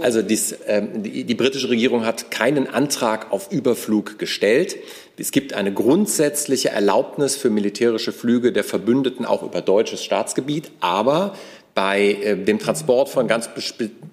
Also 0.00 0.22
dies, 0.22 0.54
ähm, 0.66 1.02
die, 1.02 1.24
die 1.24 1.34
britische 1.34 1.68
Regierung 1.68 2.06
hat 2.06 2.30
keinen 2.30 2.68
Antrag 2.68 3.32
auf 3.32 3.50
Überflug 3.50 4.20
gestellt. 4.20 4.76
Es 5.18 5.32
gibt 5.32 5.52
eine 5.52 5.74
grundsätzliche 5.74 6.70
Erlaubnis 6.70 7.36
für 7.36 7.50
militärische 7.50 8.12
Flüge 8.12 8.52
der 8.52 8.64
Verbündeten 8.64 9.26
auch 9.26 9.42
über 9.42 9.60
deutsches 9.60 10.02
Staatsgebiet, 10.02 10.70
aber 10.80 11.34
bei 11.80 12.18
äh, 12.22 12.36
dem 12.36 12.58
Transport 12.58 13.08
von 13.08 13.26
ganz 13.26 13.48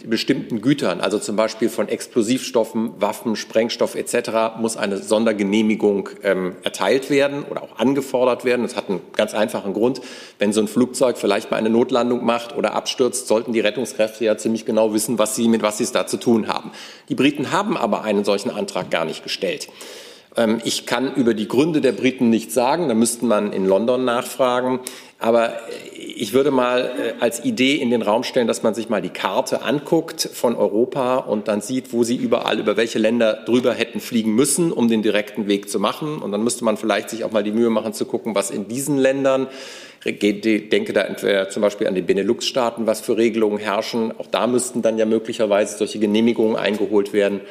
bestimmten 0.05 0.61
Gütern, 0.61 1.01
also 1.01 1.19
zum 1.19 1.35
Beispiel 1.35 1.67
von 1.67 1.89
Explosivstoffen, 1.89 2.93
Waffen, 3.01 3.35
Sprengstoff 3.35 3.95
etc., 3.95 4.57
muss 4.57 4.77
eine 4.77 4.99
Sondergenehmigung 4.99 6.07
ähm, 6.23 6.55
erteilt 6.63 7.09
werden 7.09 7.43
oder 7.43 7.63
auch 7.63 7.77
angefordert 7.77 8.45
werden. 8.45 8.61
Das 8.61 8.77
hat 8.77 8.89
einen 8.89 9.01
ganz 9.17 9.33
einfachen 9.33 9.73
Grund. 9.73 9.99
Wenn 10.39 10.53
so 10.53 10.61
ein 10.61 10.69
Flugzeug 10.69 11.17
vielleicht 11.17 11.51
mal 11.51 11.57
eine 11.57 11.69
Notlandung 11.69 12.23
macht 12.23 12.55
oder 12.55 12.73
abstürzt, 12.73 13.27
sollten 13.27 13.51
die 13.51 13.59
Rettungskräfte 13.59 14.23
ja 14.23 14.37
ziemlich 14.37 14.65
genau 14.65 14.93
wissen, 14.93 15.19
was 15.19 15.35
sie, 15.35 15.49
mit 15.49 15.61
was 15.61 15.77
sie 15.77 15.83
es 15.83 15.91
da 15.91 16.07
zu 16.07 16.15
tun 16.15 16.47
haben. 16.47 16.71
Die 17.09 17.15
Briten 17.15 17.51
haben 17.51 17.75
aber 17.75 18.01
einen 18.01 18.23
solchen 18.23 18.49
Antrag 18.49 18.91
gar 18.91 19.03
nicht 19.03 19.23
gestellt. 19.23 19.67
Ähm, 20.37 20.61
ich 20.63 20.85
kann 20.85 21.13
über 21.15 21.33
die 21.33 21.47
Gründe 21.47 21.81
der 21.81 21.91
Briten 21.91 22.29
nichts 22.29 22.53
sagen, 22.53 22.87
da 22.87 22.93
müsste 22.93 23.25
man 23.25 23.51
in 23.51 23.65
London 23.65 24.05
nachfragen. 24.05 24.79
Aber 25.19 25.53
ich 25.95 26.33
würde 26.33 26.51
mal 26.51 26.81
äh, 26.81 27.13
als 27.23 27.43
Idee 27.43 27.75
in 27.75 27.89
den 27.89 28.03
Raum 28.03 28.23
stellen, 28.23 28.47
dass 28.47 28.63
man 28.63 28.75
sich 28.75 28.87
mal 28.87 29.01
die 29.01 29.09
Karte 29.09 29.63
anguckt 29.63 30.29
von 30.31 30.55
Europa 30.55 31.17
und 31.17 31.47
dann 31.47 31.61
sieht, 31.61 31.91
wo 31.91 32.03
sie 32.03 32.15
überall 32.15 32.59
über 32.59 32.77
welche 32.77 32.99
Länder 32.99 33.33
drüber 33.33 33.73
hätten 33.73 33.99
fliegen 33.99 34.35
müssen, 34.35 34.71
um 34.71 34.87
den 34.87 35.01
direkten 35.01 35.47
Weg 35.47 35.69
zu 35.69 35.79
machen. 35.79 36.19
Und 36.19 36.31
dann 36.31 36.43
müsste 36.43 36.63
man 36.63 36.77
vielleicht 36.77 37.09
sich 37.09 37.23
auch 37.23 37.31
mal 37.31 37.43
die 37.43 37.51
Mühe 37.51 37.71
machen 37.71 37.93
zu 37.93 38.05
gucken, 38.05 38.35
was 38.35 38.51
in 38.51 38.67
diesen 38.67 38.97
Ländern 38.97 39.47
ich 40.05 40.19
denke 40.69 40.93
da 40.93 41.01
entweder 41.01 41.49
zum 41.49 41.61
Beispiel 41.61 41.87
an 41.87 41.95
die 41.95 42.01
Benelux-Staaten, 42.01 42.87
was 42.87 43.01
für 43.01 43.17
Regelungen 43.17 43.57
herrschen. 43.57 44.13
Auch 44.17 44.27
da 44.27 44.47
müssten 44.47 44.81
dann 44.81 44.97
ja 44.97 45.05
möglicherweise 45.05 45.77
solche 45.77 45.99
Genehmigungen 45.99 46.55
eingeholt 46.55 47.11
werden. 47.13 47.41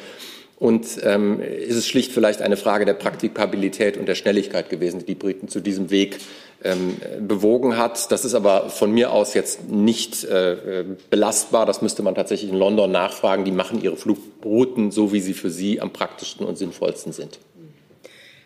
Und 0.58 0.86
ähm, 1.02 1.40
ist 1.40 1.76
es 1.76 1.86
schlicht 1.86 2.12
vielleicht 2.12 2.40
eine 2.40 2.56
Frage 2.56 2.86
der 2.86 2.94
Praktikabilität 2.94 3.98
und 3.98 4.06
der 4.06 4.14
Schnelligkeit 4.14 4.70
gewesen, 4.70 5.00
die 5.00 5.06
die 5.06 5.14
Briten 5.14 5.48
zu 5.48 5.60
diesem 5.60 5.90
Weg 5.90 6.18
ähm, 6.64 6.96
bewogen 7.20 7.76
hat. 7.76 8.10
Das 8.10 8.24
ist 8.24 8.34
aber 8.34 8.70
von 8.70 8.90
mir 8.90 9.12
aus 9.12 9.34
jetzt 9.34 9.68
nicht 9.68 10.24
äh, 10.24 10.84
belastbar. 11.10 11.66
Das 11.66 11.82
müsste 11.82 12.02
man 12.02 12.14
tatsächlich 12.14 12.50
in 12.50 12.56
London 12.56 12.90
nachfragen. 12.90 13.44
Die 13.44 13.52
machen 13.52 13.82
ihre 13.82 13.96
Flugrouten 13.96 14.90
so, 14.90 15.12
wie 15.12 15.20
sie 15.20 15.34
für 15.34 15.50
sie 15.50 15.80
am 15.80 15.92
praktischsten 15.92 16.46
und 16.46 16.56
sinnvollsten 16.56 17.12
sind. 17.12 17.38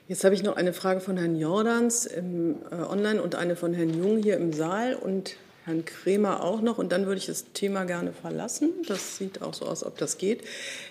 Jetzt 0.09 0.25
habe 0.25 0.35
ich 0.35 0.43
noch 0.43 0.57
eine 0.57 0.73
Frage 0.73 0.99
von 0.99 1.17
Herrn 1.17 1.37
Jordans 1.37 2.07
im, 2.07 2.57
äh, 2.73 2.83
online 2.83 3.23
und 3.23 3.37
eine 3.37 3.55
von 3.55 3.73
Herrn 3.73 3.97
Jung 3.97 4.19
hier 4.21 4.37
im 4.37 4.53
Saal 4.53 4.97
und 4.97 5.37
Herrn 5.65 5.85
Kremer 5.85 6.43
auch 6.43 6.61
noch. 6.61 6.79
Und 6.79 6.91
dann 6.93 7.07
würde 7.07 7.19
ich 7.19 7.27
das 7.27 7.53
Thema 7.53 7.85
gerne 7.85 8.13
verlassen. 8.13 8.71
Das 8.87 9.17
sieht 9.17 9.43
auch 9.43 9.55
so 9.55 9.67
aus, 9.67 9.85
ob 9.85 9.99
das 9.99 10.19
geht. 10.19 10.43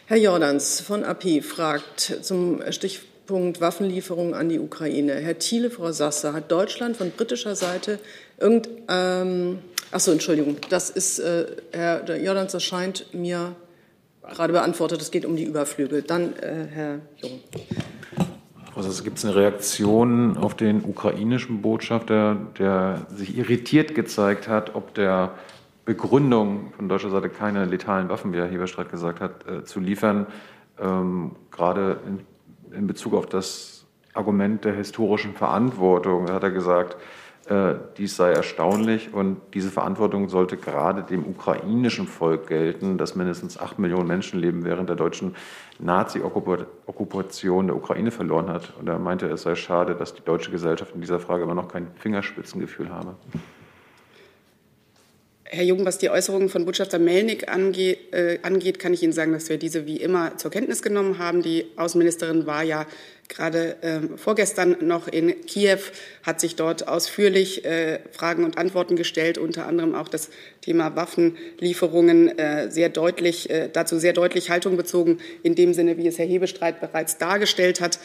Herr 0.06 0.18
Jordans 0.18 0.82
von 0.82 1.04
AP 1.04 1.44
fragt 1.44 2.20
zum 2.22 2.62
Stichpunkt 2.72 3.62
Waffenlieferungen 3.62 4.34
an 4.34 4.50
die 4.50 4.60
Ukraine. 4.60 5.16
Herr 5.16 5.40
Thiele, 5.40 5.72
Frau 5.72 5.92
Sasse, 5.92 6.34
hat 6.34 6.52
Deutschland 6.52 6.98
von 6.98 7.12
britischer 7.12 7.56
Seite 7.56 8.00
irgend... 8.38 8.70
Ähm, 8.88 9.60
ach 9.92 10.00
so, 10.00 10.12
Entschuldigung. 10.12 10.58
Das 10.70 10.90
ist, 10.90 11.20
äh, 11.20 11.46
Herr 11.72 12.16
Jordans, 12.18 12.52
das 12.52 12.64
scheint 12.64 13.14
mir 13.14 13.56
gerade 14.22 14.54
beantwortet. 14.54 15.02
Es 15.02 15.12
geht 15.12 15.26
um 15.26 15.36
die 15.36 15.44
Überflüge. 15.44 16.04
Dann 16.04 16.36
äh, 16.38 16.68
Herr 16.72 17.00
Jung. 17.18 17.42
Also 18.80 18.92
es 18.92 19.04
gibt 19.04 19.22
eine 19.26 19.36
Reaktion 19.36 20.38
auf 20.38 20.56
den 20.56 20.86
ukrainischen 20.86 21.62
Botschafter, 21.62 22.38
der 22.58 23.08
sich 23.10 23.38
irritiert 23.38 23.94
gezeigt 23.94 24.48
hat, 24.48 24.74
ob 24.74 24.94
der 24.94 25.34
Begründung 25.84 26.72
von 26.78 26.88
deutscher 26.88 27.10
Seite 27.10 27.28
keine 27.28 27.66
letalen 27.66 28.08
Waffen, 28.08 28.32
wie 28.32 28.38
Herr 28.38 28.48
Heberstreit 28.48 28.90
gesagt 28.90 29.20
hat, 29.20 29.46
äh, 29.46 29.66
zu 29.66 29.82
liefern, 29.82 30.28
ähm, 30.80 31.36
gerade 31.52 32.00
in, 32.08 32.22
in, 32.74 32.88
Bezug 32.88 33.16
auf 33.16 33.26
das 33.26 33.86
Argument 34.14 34.64
der 34.64 34.76
historischen 34.76 35.34
Verantwortung, 35.34 36.32
hat 36.32 36.44
er 36.44 36.52
gesagt, 36.52 36.96
dies 37.98 38.16
sei 38.16 38.32
erstaunlich 38.32 39.14
und 39.14 39.38
diese 39.56 39.72
Verantwortung 39.72 40.30
sollte 40.30 40.56
gerade 40.56 41.02
dem 41.02 41.26
ukrainischen 41.26 42.06
Volk 42.06 42.48
gelten, 42.48 42.98
das 42.98 43.16
mindestens 43.16 43.60
acht 43.60 43.80
Millionen 43.80 44.08
Menschen 44.08 44.40
leben 44.40 44.66
während 44.66 44.88
der 44.88 44.96
deutschen 44.96 45.36
Nazi-Okkupation 45.80 47.68
der 47.68 47.76
Ukraine 47.76 48.12
verloren 48.12 48.50
hat. 48.50 48.74
Und 48.80 48.88
er 48.88 49.00
meinte, 49.00 49.28
es 49.28 49.42
sei 49.42 49.56
schade, 49.56 49.96
dass 49.96 50.14
die 50.14 50.24
deutsche 50.24 50.52
Gesellschaft 50.52 50.94
in 50.94 51.02
dieser 51.02 51.20
Frage 51.20 51.44
immer 51.44 51.56
noch 51.56 51.70
kein 51.70 51.88
Fingerspitzengefühl 51.96 52.90
habe. 52.90 53.16
Herr 55.52 55.64
Jung, 55.64 55.84
was 55.84 55.98
die 55.98 56.12
Äußerungen 56.12 56.48
von 56.48 56.66
Botschafter 56.66 57.00
Melnik 57.00 57.52
angeht, 57.52 58.14
äh, 58.14 58.38
angeht, 58.44 58.78
kann 58.78 58.94
ich 58.94 59.02
Ihnen 59.02 59.14
sagen, 59.14 59.34
dass 59.34 59.50
wir 59.50 59.58
diese 59.58 59.88
wie 59.88 59.98
immer 59.98 60.38
zur 60.38 60.52
Kenntnis 60.52 60.84
genommen 60.84 61.18
haben. 61.18 61.42
Die 61.42 61.66
Außenministerin 61.76 62.46
war 62.46 62.62
ja 62.62 62.86
gerade 63.30 63.82
äh, 63.82 64.00
vorgestern 64.16 64.78
noch 64.82 65.08
in 65.08 65.34
Kiew, 65.48 65.80
hat 66.22 66.40
sich 66.40 66.56
dort 66.56 66.88
ausführlich 66.88 67.66
äh, 67.66 68.00
Fragen 68.12 68.44
und 68.44 68.60
Antworten 68.60 68.96
gestellt, 68.96 69.40
unter 69.40 69.66
anderem 69.66 69.96
auch 69.96 70.08
das 70.08 70.30
Thema 70.62 70.96
Waffenlieferungen 70.96 72.38
äh, 72.38 72.70
sehr 72.70 72.90
deutlich, 72.90 73.50
äh, 73.50 73.70
dazu 73.74 73.98
sehr 73.98 74.14
deutlich 74.14 74.52
Haltung 74.52 74.78
bezogen, 74.78 75.18
in 75.42 75.56
dem 75.56 75.74
Sinne, 75.74 75.98
wie 75.98 76.08
es 76.08 76.20
Herr 76.20 76.28
Hebestreit 76.28 76.80
bereits 76.80 77.18
dargestellt 77.18 77.82
hat. 77.82 77.98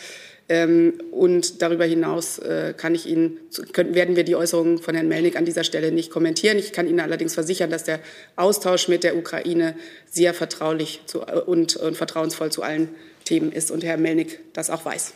Ähm, 0.48 1.00
und 1.10 1.62
darüber 1.62 1.86
hinaus 1.86 2.38
äh, 2.38 2.74
kann 2.76 2.94
ich 2.94 3.06
Ihnen, 3.06 3.38
können, 3.72 3.94
werden 3.94 4.14
wir 4.14 4.24
die 4.24 4.36
Äußerungen 4.36 4.78
von 4.78 4.94
Herrn 4.94 5.08
Melnik 5.08 5.36
an 5.36 5.46
dieser 5.46 5.64
Stelle 5.64 5.90
nicht 5.90 6.10
kommentieren. 6.10 6.58
Ich 6.58 6.72
kann 6.72 6.86
Ihnen 6.86 7.00
allerdings 7.00 7.34
versichern, 7.34 7.70
dass 7.70 7.84
der 7.84 8.00
Austausch 8.36 8.88
mit 8.88 9.04
der 9.04 9.16
Ukraine 9.16 9.74
sehr 10.10 10.34
vertraulich 10.34 11.00
zu, 11.06 11.22
äh, 11.22 11.40
und, 11.40 11.76
und 11.76 11.96
vertrauensvoll 11.96 12.52
zu 12.52 12.62
allen 12.62 12.90
Themen 13.24 13.52
ist 13.52 13.70
und 13.70 13.84
Herr 13.84 13.96
Melnik 13.96 14.40
das 14.52 14.68
auch 14.68 14.84
weiß. 14.84 15.14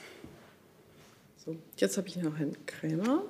So, 1.44 1.56
jetzt 1.76 1.98
habe 1.98 2.08
ich 2.08 2.16
noch 2.16 2.38
Herrn 2.38 2.56
Krämer. 2.64 3.22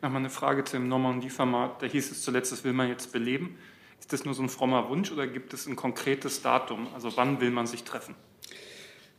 Nochmal 0.00 0.20
eine 0.20 0.30
Frage 0.30 0.62
zum 0.64 0.86
Normandie-Format. 0.86 1.82
Da 1.82 1.86
hieß 1.86 2.12
es 2.12 2.22
zuletzt, 2.22 2.52
das 2.52 2.62
will 2.62 2.72
man 2.72 2.88
jetzt 2.88 3.12
beleben. 3.12 3.58
Ist 3.98 4.12
das 4.12 4.24
nur 4.24 4.34
so 4.34 4.42
ein 4.42 4.48
frommer 4.48 4.88
Wunsch 4.88 5.10
oder 5.12 5.26
gibt 5.26 5.54
es 5.54 5.66
ein 5.66 5.76
konkretes 5.76 6.42
Datum? 6.42 6.88
Also 6.94 7.16
wann 7.16 7.40
will 7.40 7.50
man 7.50 7.66
sich 7.66 7.84
treffen? 7.84 8.14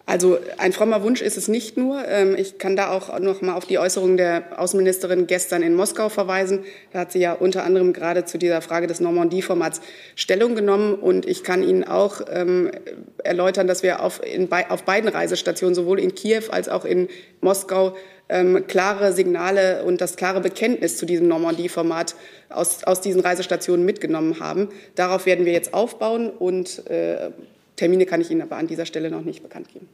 Also 0.06 0.38
ein 0.58 0.74
frommer 0.74 1.02
Wunsch 1.02 1.22
ist 1.22 1.38
es 1.38 1.48
nicht 1.48 1.78
nur. 1.78 2.06
Ähm, 2.06 2.36
ich 2.38 2.58
kann 2.58 2.76
da 2.76 2.92
auch 2.92 3.18
noch 3.20 3.42
mal 3.42 3.56
auf 3.56 3.66
die 3.66 3.80
Äußerungen 3.80 4.18
der 4.18 4.60
Außenministerin 4.60 5.28
gestern 5.28 5.62
in 5.62 5.76
Moskau 5.76 6.10
verweisen. 6.10 6.66
Da 6.92 7.00
hat 7.00 7.14
sie 7.14 7.20
ja 7.20 7.32
unter 7.32 7.64
anderem 7.64 7.94
gerade 7.94 8.26
zu 8.26 8.38
dieser 8.38 8.62
Frage 8.62 8.88
des 8.88 9.00
Normandie-Formats 9.00 9.80
Stellung 10.16 10.56
genommen. 10.56 10.96
Und 10.96 11.26
ich 11.26 11.46
kann 11.46 11.64
Ihnen 11.64 11.86
auch 11.86 12.20
ähm, 12.30 12.70
erläutern, 13.24 13.66
dass 13.66 13.82
wir 13.82 14.04
auf, 14.04 14.22
in, 14.26 14.52
auf 14.52 14.84
beiden 14.84 15.10
Reisestationen, 15.10 15.74
sowohl 15.74 16.02
in 16.02 16.14
Kiew 16.14 16.44
als 16.52 16.68
auch 16.68 16.84
in 16.84 17.08
Moskau, 17.40 17.96
ähm, 18.28 18.68
klare 18.68 19.14
Signale 19.14 19.84
und 19.86 20.02
das 20.02 20.18
klare 20.18 20.42
Bekenntnis 20.42 20.98
zu 20.98 21.06
diesem 21.06 21.30
Normandie-Format 21.30 22.16
aus, 22.50 22.84
aus 22.84 23.00
diesen 23.00 23.22
Reisestationen 23.22 23.86
mitgenommen 23.86 24.42
haben. 24.42 24.68
Darauf 24.96 25.26
werden 25.26 25.46
wir 25.46 25.54
jetzt 25.54 25.74
aufbauen 25.74 26.30
und 26.30 26.88
äh, 26.90 27.32
Termine 27.75 28.06
kann 28.06 28.22
ich 28.22 28.30
Ihnen 28.30 28.42
aber 28.42 28.58
an 28.58 28.68
dieser 28.68 28.86
Stelle 28.86 29.10
noch 29.10 29.24
nicht 29.24 29.44
bekannt 29.44 29.70
geben. 29.70 29.89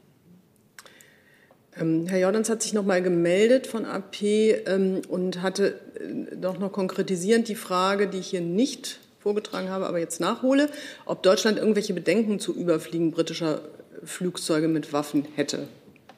Ähm, 1.78 2.06
Herr 2.08 2.18
Jordans 2.18 2.50
hat 2.50 2.62
sich 2.62 2.72
noch 2.72 2.84
mal 2.84 3.02
gemeldet 3.02 3.66
von 3.66 3.84
AP 3.84 4.22
ähm, 4.22 5.02
und 5.08 5.42
hatte 5.42 5.80
äh, 5.94 6.36
doch 6.36 6.58
noch 6.58 6.72
konkretisierend 6.72 7.48
die 7.48 7.54
Frage, 7.54 8.08
die 8.08 8.18
ich 8.18 8.28
hier 8.28 8.40
nicht 8.40 9.00
vorgetragen 9.20 9.68
habe, 9.68 9.86
aber 9.86 9.98
jetzt 9.98 10.20
nachhole, 10.20 10.68
ob 11.04 11.22
Deutschland 11.22 11.58
irgendwelche 11.58 11.94
Bedenken 11.94 12.40
zu 12.40 12.54
Überfliegen 12.54 13.10
britischer 13.12 13.60
Flugzeuge 14.02 14.68
mit 14.68 14.92
Waffen 14.92 15.26
hätte, 15.36 15.68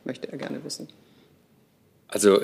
möchte 0.05 0.31
er 0.31 0.39
gerne 0.39 0.65
wissen. 0.65 0.89
Also 2.13 2.39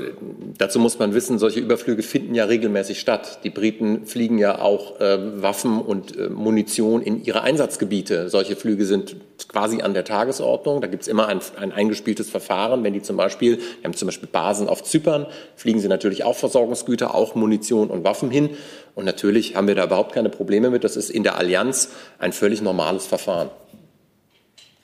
dazu 0.57 0.79
muss 0.79 0.99
man 0.99 1.13
wissen, 1.13 1.39
solche 1.39 1.61
Überflüge 1.61 2.03
finden 2.03 2.35
ja 2.35 2.47
regelmäßig 2.47 2.99
statt. 2.99 3.41
Die 3.45 3.51
Briten 3.51 4.07
fliegen 4.07 4.39
ja 4.39 4.63
auch 4.63 4.99
äh, 4.99 5.43
Waffen 5.43 5.83
und 5.83 6.17
äh, 6.17 6.31
Munition 6.31 7.03
in 7.03 7.23
ihre 7.23 7.43
Einsatzgebiete. 7.43 8.31
Solche 8.31 8.57
Flüge 8.57 8.87
sind 8.87 9.17
quasi 9.47 9.83
an 9.83 9.93
der 9.93 10.05
Tagesordnung. 10.05 10.81
Da 10.81 10.87
gibt 10.87 11.03
es 11.03 11.09
immer 11.09 11.29
ein, 11.29 11.41
ein, 11.61 11.71
eingespieltes 11.71 12.31
Verfahren. 12.31 12.83
Wenn 12.83 12.95
die 12.95 13.03
zum 13.03 13.19
Beispiel, 13.19 13.59
wir 13.59 13.85
haben 13.85 13.93
zum 13.93 14.07
Beispiel 14.07 14.31
Basen 14.33 14.71
auf 14.71 14.83
Zypern, 14.85 15.27
fliegen 15.55 15.81
sie 15.81 15.89
natürlich 15.89 16.25
auch 16.25 16.37
Versorgungsgüter, 16.37 17.15
auch 17.15 17.35
Munition 17.35 17.91
und 17.91 18.05
Waffen 18.05 18.31
hin. 18.31 18.49
Und 18.95 19.05
natürlich 19.05 19.55
haben 19.55 19.69
wir 19.69 19.75
da 19.75 19.85
überhaupt 19.85 20.15
keine 20.15 20.31
Probleme 20.31 20.71
mit. 20.71 20.83
Das 20.83 20.97
ist 20.97 21.11
in 21.11 21.25
der 21.25 21.37
Allianz 21.37 21.91
ein 22.19 22.33
völlig 22.33 22.63
normales 22.63 23.07
Verfahren. 23.07 23.51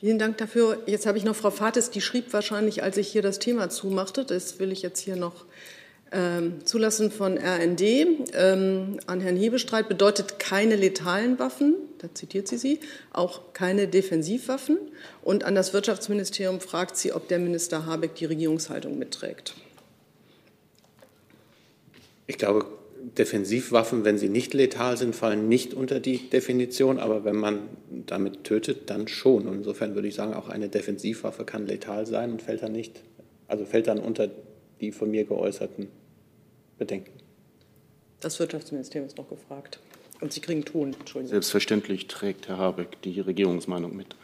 Vielen 0.05 0.19
Dank 0.19 0.37
dafür. 0.37 0.83
Jetzt 0.85 1.07
habe 1.07 1.17
ich 1.17 1.25
noch 1.25 1.35
Frau 1.35 1.51
Fates, 1.51 1.89
die 1.89 2.03
schrieb 2.03 2.35
wahrscheinlich, 2.35 2.83
als 2.83 2.99
ich 2.99 3.09
hier 3.09 3.23
das 3.23 3.39
Thema 3.39 3.71
zumachte, 3.71 4.27
das 4.27 4.59
will 4.59 4.71
ich 4.71 4.83
jetzt 4.83 5.01
hier 5.01 5.17
noch 5.17 5.47
ähm, 6.13 6.63
zulassen 6.67 7.11
von 7.11 7.39
RND 7.39 7.81
ähm, 8.35 9.01
an 9.07 9.23
Herrn 9.23 9.37
Hebestreit, 9.37 9.89
bedeutet 9.89 10.39
keine 10.39 10.77
letalen 10.77 11.39
Waffen, 11.39 11.77
da 12.01 12.09
zitiert 12.13 12.49
sie 12.49 12.59
sie, 12.59 12.81
auch 13.15 13.55
keine 13.55 13.89
Defensivwaffen. 13.89 14.77
Und 15.23 15.45
an 15.45 15.55
das 15.55 15.73
Wirtschaftsministerium 15.73 16.61
fragt 16.61 16.99
sie, 16.99 17.15
ob 17.15 17.29
der 17.29 17.39
Minister 17.39 17.87
Habeck 17.87 18.15
die 18.15 18.27
Regierungshaltung 18.27 18.99
mitträgt. 18.99 19.55
Ich 22.27 22.37
glaube, 22.37 22.67
Defensivwaffen, 23.19 24.05
wenn 24.05 24.19
sie 24.19 24.29
nicht 24.29 24.55
letal 24.55 24.97
sind, 24.97 25.15
fallen 25.15 25.49
nicht 25.49 25.75
unter 25.75 26.01
die 26.01 26.31
Definition, 26.31 26.99
aber 26.99 27.25
wenn 27.25 27.37
man 27.37 27.61
damit 28.07 28.45
tötet, 28.45 28.91
dann 28.91 29.09
schon. 29.09 29.47
Und 29.47 29.59
insofern 29.59 29.95
würde 29.95 30.09
ich 30.09 30.15
sagen, 30.15 30.35
auch 30.35 30.49
eine 30.49 30.69
Defensivwaffe 30.69 31.45
kann 31.45 31.67
letal 31.67 32.07
sein 32.07 32.33
und 32.33 32.43
fällt 32.43 32.63
dann 32.63 32.73
nicht, 32.73 33.03
also 33.47 33.65
fällt 33.65 33.87
dann 33.87 33.99
unter 33.99 34.31
die 34.81 34.91
von 34.91 35.11
mir 35.11 35.25
geäußerten 35.25 35.89
Bedenken. 36.79 37.13
Das 38.21 38.39
Wirtschaftsministerium 38.39 39.07
ist 39.07 39.19
noch 39.19 39.29
gefragt. 39.29 39.79
Und 40.21 40.33
Sie 40.33 40.41
kriegen 40.41 40.65
Ton, 40.65 40.95
Entschuldigung. 40.99 41.31
Selbstverständlich 41.31 42.07
trägt 42.07 42.49
Herr 42.49 42.59
Habeck 42.59 43.03
die 43.03 43.21
Regierungsmeinung 43.21 43.95
mit. 43.95 44.17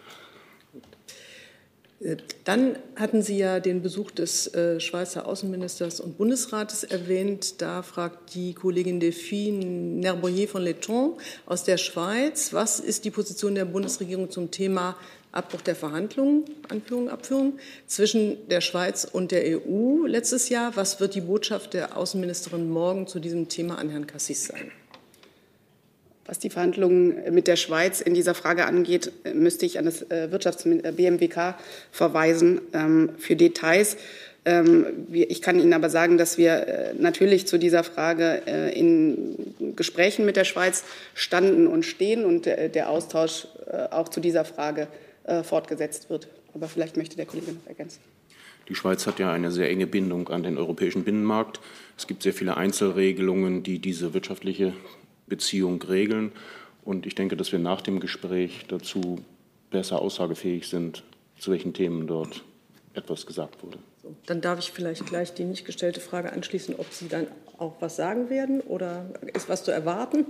Äh, 2.01 2.17
dann 2.45 2.77
hatten 2.97 3.23
Sie 3.23 3.39
ja 3.39 3.61
den 3.61 3.83
Besuch 3.83 4.11
des 4.11 4.53
äh, 4.55 4.81
Schweizer 4.81 5.27
Außenministers 5.27 6.01
und 6.01 6.17
Bundesrates 6.17 6.85
erwähnt. 6.85 7.61
Da 7.61 7.83
fragt 7.83 8.35
die 8.35 8.55
Kollegin 8.55 9.01
Delphine 9.01 9.65
Nerboyer 9.65 10.49
von 10.49 10.63
Letton 10.63 11.15
aus 11.47 11.65
der 11.65 11.77
Schweiz, 11.77 12.53
was 12.53 12.81
ist 12.81 13.05
die 13.05 13.11
Position 13.11 13.55
der 13.55 13.67
Bundesregierung 13.67 14.31
zum 14.31 14.51
Thema 14.51 14.97
Abbruch 15.33 15.61
der 15.61 15.77
Verhandlungen, 15.77 16.45
Anführung, 16.69 17.09
Abführung, 17.09 17.59
zwischen 17.87 18.49
der 18.49 18.61
Schweiz 18.61 19.07
und 19.11 19.31
der 19.31 19.61
EU 19.61 20.07
letztes 20.07 20.49
Jahr? 20.49 20.75
Was 20.75 20.99
wird 20.99 21.15
die 21.15 21.21
Botschaft 21.21 21.75
der 21.75 21.97
Außenministerin 21.97 22.69
morgen 22.69 23.07
zu 23.07 23.21
diesem 23.21 23.49
Thema 23.49 23.79
an 23.79 23.91
Herrn 23.91 24.09
Cassis 24.09 24.47
sein? 24.47 24.73
Was 26.31 26.39
die 26.39 26.49
Verhandlungen 26.49 27.35
mit 27.35 27.49
der 27.49 27.57
Schweiz 27.57 28.01
in 28.01 28.15
dieser 28.15 28.37
Frage 28.37 28.65
angeht, 28.65 29.11
müsste 29.35 29.67
ich 29.67 29.81
an 29.81 29.87
das 29.87 30.09
äh, 30.13 30.31
Wirtschafts 30.31 30.63
BMWK 30.63 31.57
verweisen 31.91 32.61
ähm, 32.73 33.11
für 33.19 33.35
Details. 33.35 33.97
Ähm, 34.45 34.87
ich 35.11 35.43
kann 35.43 35.59
Ihnen 35.59 35.73
aber 35.73 35.91
sagen, 35.91 36.19
dass 36.19 36.39
wir 36.39 36.69
äh, 36.69 36.95
natürlich 36.97 37.49
zu 37.49 37.59
dieser 37.59 37.83
Frage 37.83 38.43
äh, 38.47 38.79
in 38.79 39.75
Gesprächen 39.75 40.25
mit 40.25 40.37
der 40.37 40.45
Schweiz 40.45 40.85
standen 41.15 41.67
und 41.67 41.85
stehen 41.85 42.25
und 42.25 42.47
der 42.47 42.91
Austausch 42.91 43.49
auch 43.91 44.09
zu 44.09 44.21
dieser 44.21 44.45
Frage 44.45 44.87
fortgesetzt 45.43 46.11
wird. 46.11 46.29
Aber 46.55 46.69
vielleicht 46.69 46.97
möchte 46.97 47.17
der 47.17 47.27
Kollege 47.27 47.53
noch 47.53 47.67
ergänzen. 47.67 47.99
Die 48.69 48.75
Schweiz 48.75 49.07
hat 49.07 49.19
ja 49.19 49.33
eine 49.33 49.51
sehr 49.51 49.69
enge 49.69 49.87
Bindung 49.87 50.29
an 50.29 50.45
den 50.45 50.59
europäischen 50.59 51.03
Binnenmarkt. 51.03 51.61
Es 51.99 52.07
gibt 52.07 52.23
sehr 52.23 52.33
viele 52.33 52.57
Einzelregelungen, 52.57 53.63
die 53.63 53.81
diese 53.81 54.15
wirtschaftliche 54.15 54.75
Beziehung 55.31 55.81
regeln. 55.81 56.33
Und 56.85 57.07
ich 57.07 57.15
denke, 57.15 57.37
dass 57.37 57.53
wir 57.53 57.59
nach 57.59 57.81
dem 57.81 58.01
Gespräch 58.01 58.67
dazu 58.69 59.21
besser 59.71 60.03
aussagefähig 60.03 60.69
sind, 60.69 61.03
zu 61.39 61.53
welchen 61.53 61.73
Themen 61.73 62.07
dort 62.07 62.45
etwas 62.93 63.25
gesagt 63.25 63.63
wurde. 63.63 63.79
So, 64.03 64.15
dann 64.27 64.41
darf 64.41 64.59
ich 64.59 64.73
vielleicht 64.73 65.07
gleich 65.07 65.33
die 65.33 65.45
nicht 65.45 65.65
gestellte 65.65 66.01
Frage 66.01 66.33
anschließen, 66.33 66.75
ob 66.77 66.93
Sie 66.93 67.09
dann 67.09 67.27
auch 67.59 67.77
was 67.81 67.97
sagen 67.97 68.31
werden 68.31 68.61
oder 68.61 69.07
ist 69.33 69.49
was 69.49 69.65
zu 69.65 69.71
erwarten 69.71 70.27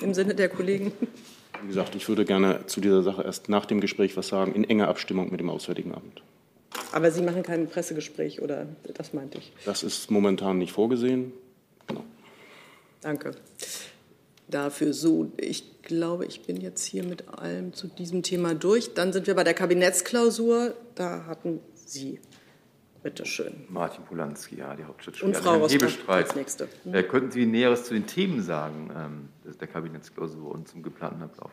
im 0.00 0.14
Sinne 0.14 0.34
der 0.34 0.48
Kollegen? 0.48 0.92
Wie 1.62 1.68
gesagt, 1.68 1.94
ich 1.94 2.08
würde 2.08 2.24
gerne 2.24 2.66
zu 2.66 2.80
dieser 2.80 3.02
Sache 3.02 3.22
erst 3.22 3.48
nach 3.48 3.66
dem 3.66 3.80
Gespräch 3.80 4.16
was 4.16 4.28
sagen, 4.28 4.54
in 4.54 4.64
enger 4.64 4.88
Abstimmung 4.88 5.30
mit 5.30 5.40
dem 5.40 5.50
Auswärtigen 5.50 5.94
Amt. 5.94 6.22
Aber 6.92 7.10
Sie 7.10 7.22
machen 7.22 7.42
kein 7.42 7.68
Pressegespräch, 7.68 8.42
oder 8.42 8.66
das 8.94 9.12
meinte 9.12 9.38
ich? 9.38 9.52
Das 9.64 9.82
ist 9.82 10.10
momentan 10.10 10.58
nicht 10.58 10.72
vorgesehen. 10.72 11.32
Danke 13.00 13.34
dafür. 14.48 14.92
So, 14.92 15.32
ich 15.36 15.82
glaube, 15.82 16.26
ich 16.26 16.42
bin 16.42 16.60
jetzt 16.60 16.84
hier 16.84 17.04
mit 17.04 17.28
allem 17.28 17.72
zu 17.72 17.88
diesem 17.88 18.22
Thema 18.22 18.54
durch. 18.54 18.94
Dann 18.94 19.12
sind 19.12 19.26
wir 19.26 19.34
bei 19.34 19.44
der 19.44 19.54
Kabinettsklausur. 19.54 20.74
Da 20.94 21.26
hatten 21.26 21.60
Sie. 21.74 22.20
Bitte 23.02 23.26
schön. 23.26 23.52
Martin 23.68 24.02
Polanski, 24.04 24.56
ja, 24.56 24.74
die 24.74 24.84
Hauptstadtschule. 24.84 25.36
Und 25.36 25.36
Frau 25.36 25.58
Rosbach 25.58 26.08
als 26.08 26.34
Nächste. 26.34 26.68
Äh, 26.90 27.02
könnten 27.02 27.30
Sie 27.30 27.44
Näheres 27.44 27.84
zu 27.84 27.92
den 27.92 28.06
Themen 28.06 28.42
sagen 28.42 28.90
ähm, 28.96 29.54
der 29.60 29.68
Kabinettsklausur 29.68 30.50
und 30.50 30.68
zum 30.68 30.82
geplanten 30.82 31.22
Ablauf? 31.22 31.50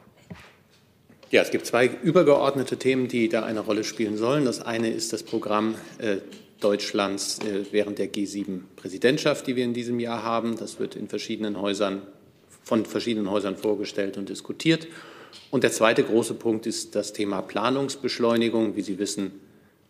Ja, 1.30 1.42
es 1.42 1.52
gibt 1.52 1.66
zwei 1.66 1.88
übergeordnete 1.88 2.78
Themen, 2.78 3.08
die 3.08 3.30
da 3.30 3.44
eine 3.44 3.62
Rolle 3.62 3.84
spielen 3.84 4.18
sollen. 4.18 4.46
Das 4.46 4.62
eine 4.62 4.90
ist 4.90 5.14
das 5.14 5.24
Programm 5.24 5.76
äh, 5.98 6.18
Deutschlands 6.62 7.40
äh, 7.40 7.66
während 7.72 8.00
der 8.00 8.12
G7-Präsidentschaft, 8.12 9.48
die 9.48 9.56
wir 9.56 9.66
in 9.66 9.74
diesem 9.74 10.00
Jahr 10.00 10.24
haben. 10.24 10.58
Das 10.58 10.80
wird 10.80 10.96
in 10.96 11.08
verschiedenen 11.08 11.60
Häusern, 11.60 12.02
von 12.64 12.86
verschiedenen 12.86 13.30
Häusern 13.30 13.58
vorgestellt 13.58 14.18
und 14.18 14.30
diskutiert. 14.30 14.88
Und 15.50 15.64
der 15.64 15.72
zweite 15.72 16.04
große 16.04 16.34
Punkt 16.34 16.66
ist 16.66 16.96
das 16.96 17.14
Thema 17.14 17.42
Planungsbeschleunigung. 17.42 18.76
Wie 18.76 18.82
Sie 18.82 19.00
wissen, 19.00 19.32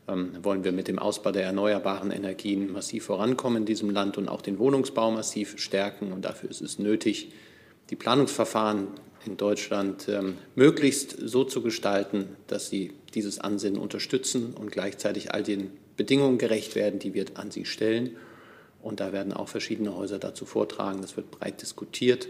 ähm, 0.08 0.32
wollen 0.42 0.64
wir 0.64 0.72
mit 0.72 0.88
dem 0.88 1.00
Ausbau 1.00 1.32
der 1.32 1.44
erneuerbaren 1.44 2.12
Energien 2.12 2.72
massiv 2.72 3.06
vorankommen 3.06 3.64
in 3.64 3.66
diesem 3.66 3.90
Land 3.90 4.18
und 4.18 4.28
auch 4.28 4.42
den 4.42 4.60
Wohnungsbau 4.60 5.12
massiv 5.12 5.56
stärken. 5.58 6.12
Und 6.12 6.26
dafür 6.26 6.50
ist 6.50 6.62
es 6.62 6.80
nötig, 6.80 7.32
die 7.90 7.96
Planungsverfahren 7.96 8.88
in 9.26 9.38
Deutschland 9.38 10.08
ähm, 10.10 10.38
möglichst 10.56 11.16
so 11.20 11.44
zu 11.44 11.62
gestalten, 11.62 12.36
dass 12.48 12.70
sie 12.70 12.94
dieses 13.14 13.40
Ansinnen 13.40 13.80
unterstützen 13.80 14.54
und 14.54 14.72
gleichzeitig 14.72 15.34
all 15.34 15.44
den 15.44 15.72
Bedingungen 15.98 16.38
gerecht 16.38 16.76
werden, 16.76 17.00
die 17.00 17.14
wir 17.14 17.26
an 17.36 17.52
sie 17.52 17.66
stellen. 17.66 18.16
Und 18.82 19.00
da 19.00 19.14
werden 19.14 19.34
auch 19.34 19.48
verschiedene 19.48 19.96
Häuser 19.96 20.18
dazu 20.18 20.46
vortragen. 20.46 21.02
Das 21.02 21.16
wird 21.16 21.30
breit 21.30 21.62
diskutiert. 21.62 22.28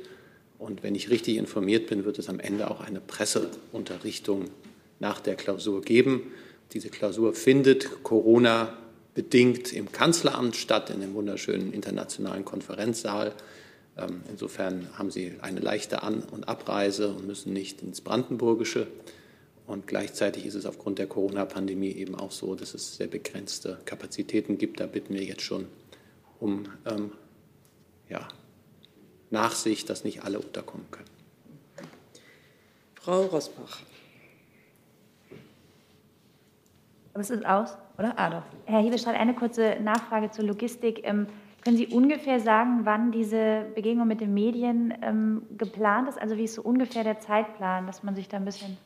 Und 0.62 0.84
wenn 0.84 0.94
ich 0.94 1.10
richtig 1.10 1.38
informiert 1.38 1.88
bin, 1.88 2.06
wird 2.06 2.20
es 2.20 2.30
am 2.30 2.40
Ende 2.40 2.70
auch 2.70 2.82
eine 2.82 3.02
Presseunterrichtung 3.02 4.46
nach 5.00 5.20
der 5.20 5.34
Klausur 5.34 5.82
geben. 5.82 6.32
Diese 6.74 6.90
Klausur 6.90 7.34
findet 7.34 8.04
Corona 8.04 8.78
bedingt 9.16 9.74
im 9.74 9.92
Kanzleramt 9.92 10.56
statt, 10.56 10.92
in 10.92 11.02
dem 11.02 11.16
wunderschönen 11.16 11.74
internationalen 11.74 12.46
Konferenzsaal. 12.46 13.34
Ähm, 13.98 14.22
insofern 14.30 14.88
haben 15.00 15.10
Sie 15.10 15.34
eine 15.42 15.62
leichte 15.62 16.04
An- 16.04 16.22
und 16.30 16.48
Abreise 16.48 17.10
und 17.10 17.26
müssen 17.26 17.54
nicht 17.54 17.82
ins 17.82 18.02
Brandenburgische. 18.02 18.86
Und 19.66 19.88
gleichzeitig 19.88 20.46
ist 20.46 20.54
es 20.54 20.68
aufgrund 20.68 21.00
der 21.00 21.08
Corona-Pandemie 21.08 21.92
eben 21.94 22.14
auch 22.14 22.32
so, 22.32 22.54
dass 22.54 22.76
es 22.76 22.98
sehr 22.98 23.08
begrenzte 23.08 23.80
Kapazitäten 23.86 24.60
gibt. 24.60 24.80
Da 24.80 24.86
bitten 24.86 25.16
wir 25.16 25.24
jetzt 25.24 25.42
schon 25.42 25.66
um 26.40 26.66
ähm, 26.86 27.14
ja, 28.10 28.28
Nachsicht, 29.32 29.90
dass 29.90 30.04
nicht 30.04 30.24
alle 30.24 30.40
unterkommen 30.40 30.86
können. 30.92 31.10
Frau 32.96 33.24
Rosbach. 33.24 33.80
Aber 37.14 37.22
es 37.22 37.30
ist 37.30 37.46
aus, 37.46 37.76
oder? 37.98 38.14
Ah, 38.18 38.30
doch. 38.30 38.44
Herr 38.66 38.82
Hebestreit, 38.82 39.20
eine 39.20 39.34
kurze 39.34 39.78
Nachfrage 39.82 40.32
zur 40.32 40.46
Logistik. 40.46 41.02
Ähm, 41.04 41.28
können 41.64 41.78
Sie 41.78 41.88
ungefähr 41.88 42.40
sagen, 42.40 42.82
wann 42.84 43.12
diese 43.12 43.66
Begegnung 43.76 44.08
mit 44.08 44.22
den 44.22 44.34
Medien 44.34 44.94
ähm, 45.02 45.44
geplant 45.58 46.10
ist? 46.10 46.20
Also 46.20 46.38
wie 46.38 46.46
ist 46.46 46.56
so 46.56 46.62
ungefähr 46.62 47.04
der 47.04 47.20
Zeitplan, 47.20 47.86
dass 47.86 48.04
man 48.04 48.16
sich 48.16 48.28
da 48.30 48.38
ein 48.38 48.46
bisschen 48.46 48.78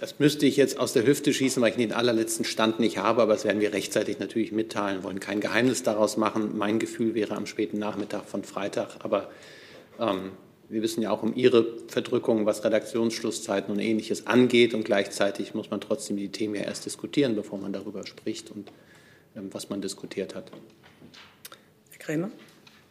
das 0.00 0.18
müsste 0.18 0.46
ich 0.46 0.56
jetzt 0.56 0.78
aus 0.78 0.94
der 0.94 1.06
Hüfte 1.06 1.34
schießen, 1.34 1.62
weil 1.62 1.72
ich 1.72 1.76
den 1.76 1.92
allerletzten 1.92 2.46
Stand 2.46 2.80
nicht 2.80 2.96
habe, 2.96 3.20
aber 3.20 3.34
das 3.34 3.44
werden 3.44 3.60
wir 3.60 3.74
rechtzeitig 3.74 4.18
natürlich 4.18 4.50
mitteilen, 4.50 5.02
wollen 5.02 5.20
kein 5.20 5.40
Geheimnis 5.40 5.82
daraus 5.82 6.16
machen. 6.16 6.56
Mein 6.56 6.78
Gefühl 6.78 7.14
wäre 7.14 7.36
am 7.36 7.44
späten 7.44 7.78
Nachmittag 7.78 8.24
von 8.24 8.42
Freitag, 8.42 9.04
aber 9.04 9.30
ähm, 9.98 10.32
wir 10.70 10.80
wissen 10.80 11.02
ja 11.02 11.10
auch 11.10 11.22
um 11.22 11.36
Ihre 11.36 11.66
Verdrückung, 11.88 12.46
was 12.46 12.64
Redaktionsschlusszeiten 12.64 13.74
und 13.74 13.78
Ähnliches 13.78 14.26
angeht 14.26 14.72
und 14.72 14.84
gleichzeitig 14.84 15.52
muss 15.52 15.70
man 15.70 15.82
trotzdem 15.82 16.16
die 16.16 16.30
Themen 16.30 16.54
ja 16.54 16.62
erst 16.62 16.86
diskutieren, 16.86 17.36
bevor 17.36 17.58
man 17.58 17.74
darüber 17.74 18.06
spricht 18.06 18.50
und 18.50 18.72
ähm, 19.36 19.50
was 19.52 19.68
man 19.68 19.82
diskutiert 19.82 20.34
hat. 20.34 20.50
Herr 21.90 21.98
Krämer? 21.98 22.30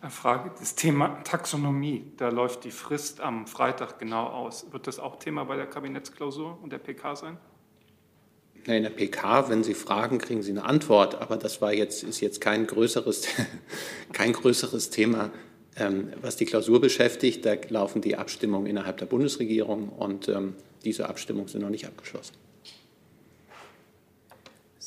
Frage, 0.08 0.52
das 0.58 0.76
Thema 0.76 1.22
Taxonomie, 1.26 2.14
da 2.16 2.30
läuft 2.30 2.64
die 2.64 2.72
Frist 2.72 3.20
am 3.20 3.48
Freitag 3.48 4.00
genau 4.00 4.28
aus. 4.28 4.72
Wird 4.72 4.88
das 4.88 4.98
auch 4.98 5.20
Thema 5.20 5.44
bei 5.44 5.58
der 5.58 5.66
Kabinettsklausur 5.66 6.58
und 6.62 6.72
der 6.72 6.78
PK 6.78 7.18
sein? 7.18 7.38
In 8.66 8.84
der 8.84 8.92
PK, 8.92 9.50
wenn 9.50 9.64
Sie 9.64 9.74
fragen, 9.74 10.18
kriegen 10.18 10.42
Sie 10.42 10.52
eine 10.52 10.64
Antwort. 10.64 11.22
Aber 11.22 11.36
das 11.36 11.62
war 11.62 11.74
jetzt, 11.74 12.04
ist 12.04 12.22
jetzt 12.22 12.40
kein 12.40 12.66
größeres, 12.66 13.28
kein 14.14 14.32
größeres 14.32 14.90
Thema, 14.90 15.32
ähm, 15.76 16.14
was 16.22 16.38
die 16.38 16.46
Klausur 16.46 16.80
beschäftigt. 16.80 17.46
Da 17.46 17.56
laufen 17.68 18.02
die 18.02 18.16
Abstimmungen 18.16 18.68
innerhalb 18.68 18.98
der 18.98 19.06
Bundesregierung 19.06 19.90
und 19.90 20.30
ähm, 20.30 20.56
diese 20.86 21.10
Abstimmungen 21.10 21.50
sind 21.50 21.62
noch 21.62 21.70
nicht 21.70 21.86
abgeschlossen. 21.86 22.36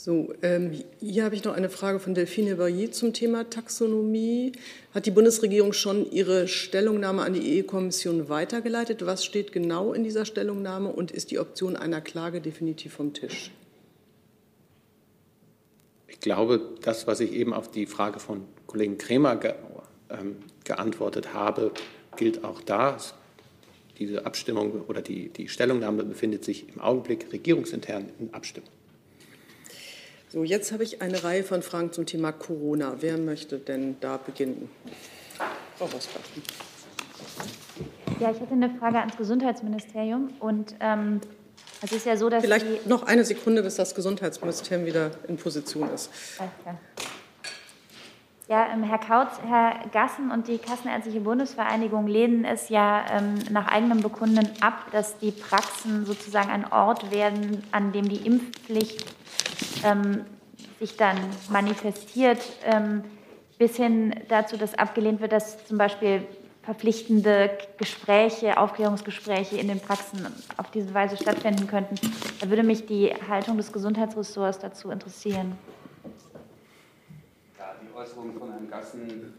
So, 0.04 0.34
ähm, 0.42 0.72
hier 0.98 1.22
habe 1.22 1.36
ich 1.36 1.44
noch 1.44 1.54
eine 1.54 1.70
Frage 1.70 2.00
von 2.00 2.12
Delphine 2.12 2.56
Bailly 2.56 2.90
zum 2.90 3.12
Thema 3.12 3.48
Taxonomie. 3.48 4.50
Hat 4.92 5.06
die 5.06 5.12
Bundesregierung 5.12 5.72
schon 5.72 6.10
ihre 6.10 6.48
Stellungnahme 6.48 7.22
an 7.22 7.34
die 7.34 7.62
EU-Kommission 7.62 8.28
weitergeleitet? 8.28 9.06
Was 9.06 9.24
steht 9.24 9.52
genau 9.52 9.92
in 9.92 10.02
dieser 10.02 10.24
Stellungnahme 10.24 10.88
und 10.88 11.12
ist 11.12 11.30
die 11.30 11.38
Option 11.38 11.76
einer 11.76 12.00
Klage 12.00 12.40
definitiv 12.40 12.94
vom 12.94 13.12
Tisch? 13.12 13.52
Ich 16.08 16.18
glaube, 16.18 16.60
das, 16.82 17.06
was 17.06 17.20
ich 17.20 17.32
eben 17.32 17.54
auf 17.54 17.70
die 17.70 17.86
Frage 17.86 18.18
von 18.18 18.42
Kollegen 18.66 18.98
Kremer 18.98 19.36
ge 19.36 19.54
ähm, 20.10 20.38
geantwortet 20.64 21.32
habe, 21.32 21.70
gilt 22.16 22.42
auch 22.42 22.60
da. 22.60 22.96
Diese 24.00 24.26
Abstimmung 24.26 24.80
oder 24.88 25.00
die, 25.00 25.28
die 25.28 25.46
Stellungnahme 25.46 26.02
befindet 26.02 26.42
sich 26.44 26.68
im 26.70 26.80
Augenblick 26.80 27.32
regierungsintern 27.32 28.08
in 28.18 28.34
Abstimmung. 28.34 28.68
So, 30.32 30.44
jetzt 30.44 30.72
habe 30.72 30.82
ich 30.82 31.02
eine 31.02 31.22
Reihe 31.24 31.44
von 31.44 31.60
Fragen 31.60 31.92
zum 31.92 32.06
Thema 32.06 32.32
Corona. 32.32 32.94
Wer 33.00 33.18
möchte 33.18 33.58
denn 33.58 33.96
da 34.00 34.16
beginnen? 34.16 34.70
Frau 35.76 35.84
Rosbach. 35.84 36.22
Ja, 38.18 38.30
ich 38.30 38.40
hätte 38.40 38.54
eine 38.54 38.70
Frage 38.70 39.00
ans 39.00 39.14
Gesundheitsministerium. 39.18 40.30
Und 40.40 40.74
ähm, 40.80 41.20
es 41.82 41.92
ist 41.92 42.06
ja 42.06 42.16
so, 42.16 42.30
dass. 42.30 42.42
Vielleicht 42.42 42.86
noch 42.86 43.02
eine 43.02 43.26
Sekunde, 43.26 43.62
bis 43.62 43.74
das 43.74 43.94
Gesundheitsministerium 43.94 44.86
wieder 44.86 45.10
in 45.28 45.36
Position 45.36 45.90
ist. 45.90 46.10
Okay. 46.38 46.76
Ja, 48.48 48.72
ähm, 48.72 48.84
Herr 48.84 49.00
Kautz, 49.00 49.38
Herr 49.46 49.86
Gassen 49.92 50.30
und 50.30 50.48
die 50.48 50.56
Kassenärztliche 50.56 51.20
Bundesvereinigung 51.20 52.06
lehnen 52.06 52.46
es 52.46 52.70
ja 52.70 53.04
ähm, 53.12 53.34
nach 53.50 53.68
eigenem 53.68 54.00
Bekunden 54.00 54.48
ab, 54.62 54.86
dass 54.92 55.18
die 55.18 55.30
Praxen 55.30 56.06
sozusagen 56.06 56.48
ein 56.48 56.72
Ort 56.72 57.10
werden, 57.10 57.62
an 57.70 57.92
dem 57.92 58.08
die 58.08 58.26
Impfpflicht 58.26 59.04
ähm, 59.84 60.24
sich 60.78 60.96
dann 60.96 61.16
manifestiert, 61.50 62.40
ähm, 62.64 63.04
bis 63.58 63.76
hin 63.76 64.14
dazu, 64.28 64.56
dass 64.56 64.74
abgelehnt 64.74 65.20
wird, 65.20 65.32
dass 65.32 65.64
zum 65.66 65.78
Beispiel 65.78 66.22
verpflichtende 66.62 67.50
Gespräche, 67.76 68.56
Aufklärungsgespräche 68.56 69.56
in 69.56 69.68
den 69.68 69.80
Praxen 69.80 70.26
auf 70.56 70.70
diese 70.70 70.94
Weise 70.94 71.16
stattfinden 71.16 71.66
könnten. 71.66 71.96
Da 72.40 72.48
würde 72.48 72.62
mich 72.62 72.86
die 72.86 73.12
Haltung 73.28 73.56
des 73.56 73.72
Gesundheitsressorts 73.72 74.60
dazu 74.60 74.90
interessieren. 74.90 75.56
Ja, 77.58 77.74
die 77.82 77.96
Äußerungen 77.96 78.38
von 78.38 78.50
Herrn 78.50 78.70
Gassen 78.70 79.34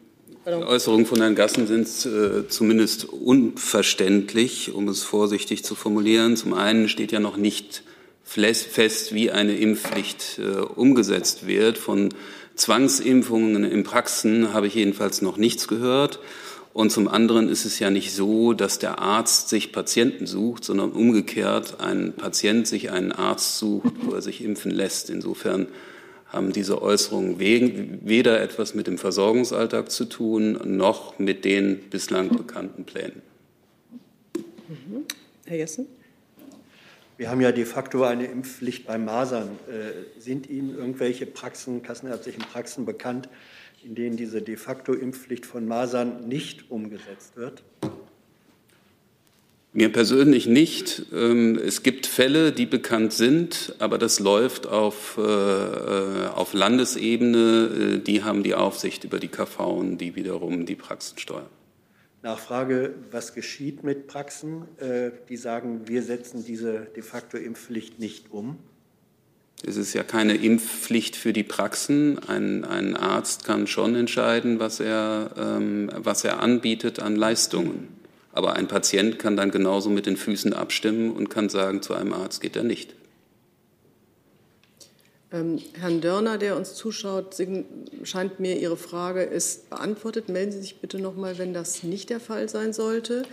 die 0.46 0.52
Äußerungen 0.52 1.06
von 1.06 1.20
Herrn 1.20 1.36
Gassen 1.36 1.68
sind 1.68 1.88
äh, 2.06 2.48
zumindest 2.50 3.06
unverständlich, 3.06 4.74
um 4.74 4.90
es 4.90 5.04
vorsichtig 5.04 5.64
zu 5.64 5.74
formulieren. 5.74 6.36
Zum 6.36 6.54
einen 6.54 6.90
steht 6.90 7.14
ja 7.14 7.22
noch 7.22 7.38
nicht 7.38 7.84
fest, 8.24 9.14
wie 9.14 9.32
eine 9.32 9.56
Impfpflicht 9.56 10.40
äh, 10.40 10.60
umgesetzt 10.60 11.46
wird. 11.46 11.78
Von 11.78 12.10
Zwangsimpfungen 12.56 13.64
in 13.64 13.84
Praxen 13.84 14.54
habe 14.54 14.68
ich 14.68 14.76
jedenfalls 14.76 15.22
noch 15.22 15.38
nichts 15.38 15.68
gehört. 15.68 16.20
Und 16.74 16.92
zum 16.92 17.08
anderen 17.08 17.50
ist 17.50 17.66
es 17.66 17.78
ja 17.78 17.92
nicht 17.92 18.14
so, 18.14 18.54
dass 18.54 18.80
der 18.80 18.98
Arzt 18.98 19.50
sich 19.50 19.72
Patienten 19.72 20.26
sucht, 20.26 20.64
sondern 20.64 20.92
umgekehrt 20.92 21.80
ein 21.80 22.14
Patient 22.14 22.68
sich 22.68 22.90
einen 22.90 23.12
Arzt 23.12 23.60
sucht, 23.60 23.94
wo 24.02 24.14
er 24.16 24.24
sich 24.24 24.44
impfen 24.44 24.72
lässt. 24.72 25.12
Insofern 25.12 25.68
haben 26.26 26.52
diese 26.52 26.82
Äußerungen 26.82 27.40
weder 27.40 28.42
etwas 28.42 28.74
mit 28.74 28.88
dem 28.88 28.98
Versorgungsalltag 28.98 29.92
zu 29.92 30.06
tun, 30.06 30.60
noch 30.66 31.20
mit 31.20 31.46
den 31.46 31.78
bislang 31.92 32.36
bekannten 32.36 32.86
Plänen. 32.86 33.22
Mhm. 34.68 35.06
Herr 35.46 35.58
Jessen? 35.58 35.86
Wir 37.18 37.30
haben 37.30 37.42
ja 37.42 37.52
de 37.52 37.66
facto 37.66 38.04
eine 38.04 38.26
Impfpflicht 38.26 38.88
bei 38.88 38.98
Masern. 38.98 39.60
Äh, 39.68 40.20
sind 40.20 40.50
Ihnen 40.50 40.76
irgendwelche 40.76 41.26
Praxen, 41.26 41.84
kassenärztlichen 41.84 42.42
Praxen 42.42 42.86
bekannt, 42.86 43.30
in 43.84 43.94
denen 43.94 44.18
diese 44.18 44.42
de 44.42 44.58
facto 44.58 44.94
Impfpflicht 44.94 45.46
von 45.46 45.68
Masern 45.68 46.28
nicht 46.28 46.72
umgesetzt 46.72 47.36
wird? 47.36 47.62
Mir 49.76 49.92
persönlich 49.92 50.48
nicht. 50.48 51.08
Ähm, 51.14 51.58
es 51.58 51.82
gibt 51.82 52.06
Fälle, 52.06 52.52
die 52.52 52.68
bekannt 52.68 53.14
sind, 53.14 53.76
aber 53.80 53.98
das 53.98 54.20
läuft 54.20 54.68
auf, 54.68 55.18
äh, 55.18 55.22
äh, 55.22 56.28
auf 56.28 56.54
Landesebene. 56.54 58.00
Die 58.00 58.24
haben 58.24 58.44
die 58.44 58.54
Aufsicht 58.54 59.04
über 59.04 59.20
die 59.20 59.30
KV, 59.30 59.98
die 59.98 60.16
wiederum 60.16 60.66
die 60.66 60.76
Praxen 60.76 61.18
steuern. 61.18 61.50
Nachfrage, 62.24 62.96
was 63.12 63.34
geschieht 63.34 63.84
mit 63.84 64.08
Praxen, 64.08 64.64
äh, 64.80 65.12
die 65.28 65.36
sagen, 65.36 65.88
wir 65.88 66.02
setzen 66.02 66.46
diese 66.46 66.88
de 66.96 67.04
facto 67.04 67.38
Impfpflicht 67.38 68.00
nicht 68.00 68.32
um? 68.32 68.58
Es 69.66 69.78
ist 69.78 69.94
ja 69.94 70.04
keine 70.04 70.36
Impfpflicht 70.36 71.16
für 71.16 71.34
die 71.34 71.44
Praxen. 71.44 72.20
Ein, 72.20 72.64
ein 72.64 72.96
Arzt 72.96 73.44
kann 73.44 73.68
schon 73.68 73.96
entscheiden, 73.96 74.60
was 74.60 74.80
er, 74.80 75.32
ähm, 75.38 75.90
was 75.96 76.24
er 76.24 76.42
anbietet 76.42 77.00
an 77.00 77.16
Leistungen. 77.16 77.90
Aber 78.32 78.56
ein 78.56 78.68
Patient 78.68 79.20
kann 79.20 79.38
dann 79.38 79.52
genauso 79.52 79.90
mit 79.90 80.06
den 80.06 80.18
Füßen 80.18 80.54
abstimmen 80.54 81.12
und 81.12 81.30
kann 81.30 81.50
sagen, 81.50 81.82
zu 81.82 81.94
einem 81.94 82.14
Arzt 82.14 82.42
geht 82.42 82.56
er 82.56 82.64
nicht. 82.64 82.96
Ähm, 85.34 85.60
Herrn 85.80 86.00
Dörner, 86.00 86.38
der 86.38 86.56
uns 86.56 86.76
zuschaut, 86.76 87.36
scheint 88.04 88.40
mir 88.40 88.60
Ihre 88.60 88.78
Frage 88.78 89.24
ist 89.24 89.70
beantwortet. 89.70 90.30
Melden 90.30 90.52
Sie 90.52 90.62
sich 90.62 90.80
bitte 90.80 91.00
noch 91.00 91.16
mal, 91.16 91.38
wenn 91.40 91.54
das 91.54 91.84
nicht 91.84 92.12
der 92.12 92.20
Fall 92.20 92.48
sein 92.48 92.72
sollte. 92.72 93.24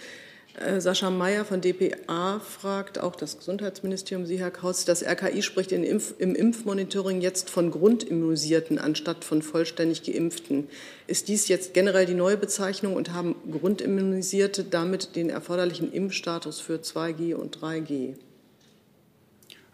Äh, 0.54 0.80
Sascha 0.80 1.10
Mayer 1.10 1.44
von 1.44 1.60
dpa 1.60 2.40
fragt 2.40 2.98
auch 2.98 3.14
das 3.14 3.38
Gesundheitsministerium, 3.38 4.26
Sie, 4.26 4.38
Herr 4.38 4.50
Kautz, 4.50 4.84
das 4.84 5.02
RKI 5.04 5.42
spricht 5.42 5.72
Impf-, 5.72 6.14
im 6.18 6.34
Impfmonitoring 6.34 7.20
jetzt 7.20 7.50
von 7.50 7.70
Grundimmunisierten 7.70 8.78
anstatt 8.78 9.24
von 9.24 9.42
vollständig 9.42 10.02
Geimpften. 10.02 10.68
Ist 11.06 11.28
dies 11.28 11.48
jetzt 11.48 11.74
generell 11.74 12.06
die 12.06 12.14
neue 12.14 12.36
Bezeichnung 12.36 12.96
und 12.96 13.12
haben 13.12 13.36
Grundimmunisierte 13.50 14.64
damit 14.64 15.14
den 15.14 15.30
erforderlichen 15.30 15.92
Impfstatus 15.92 16.60
für 16.60 16.76
2G 16.76 17.34
und 17.34 17.58
3G? 17.58 18.14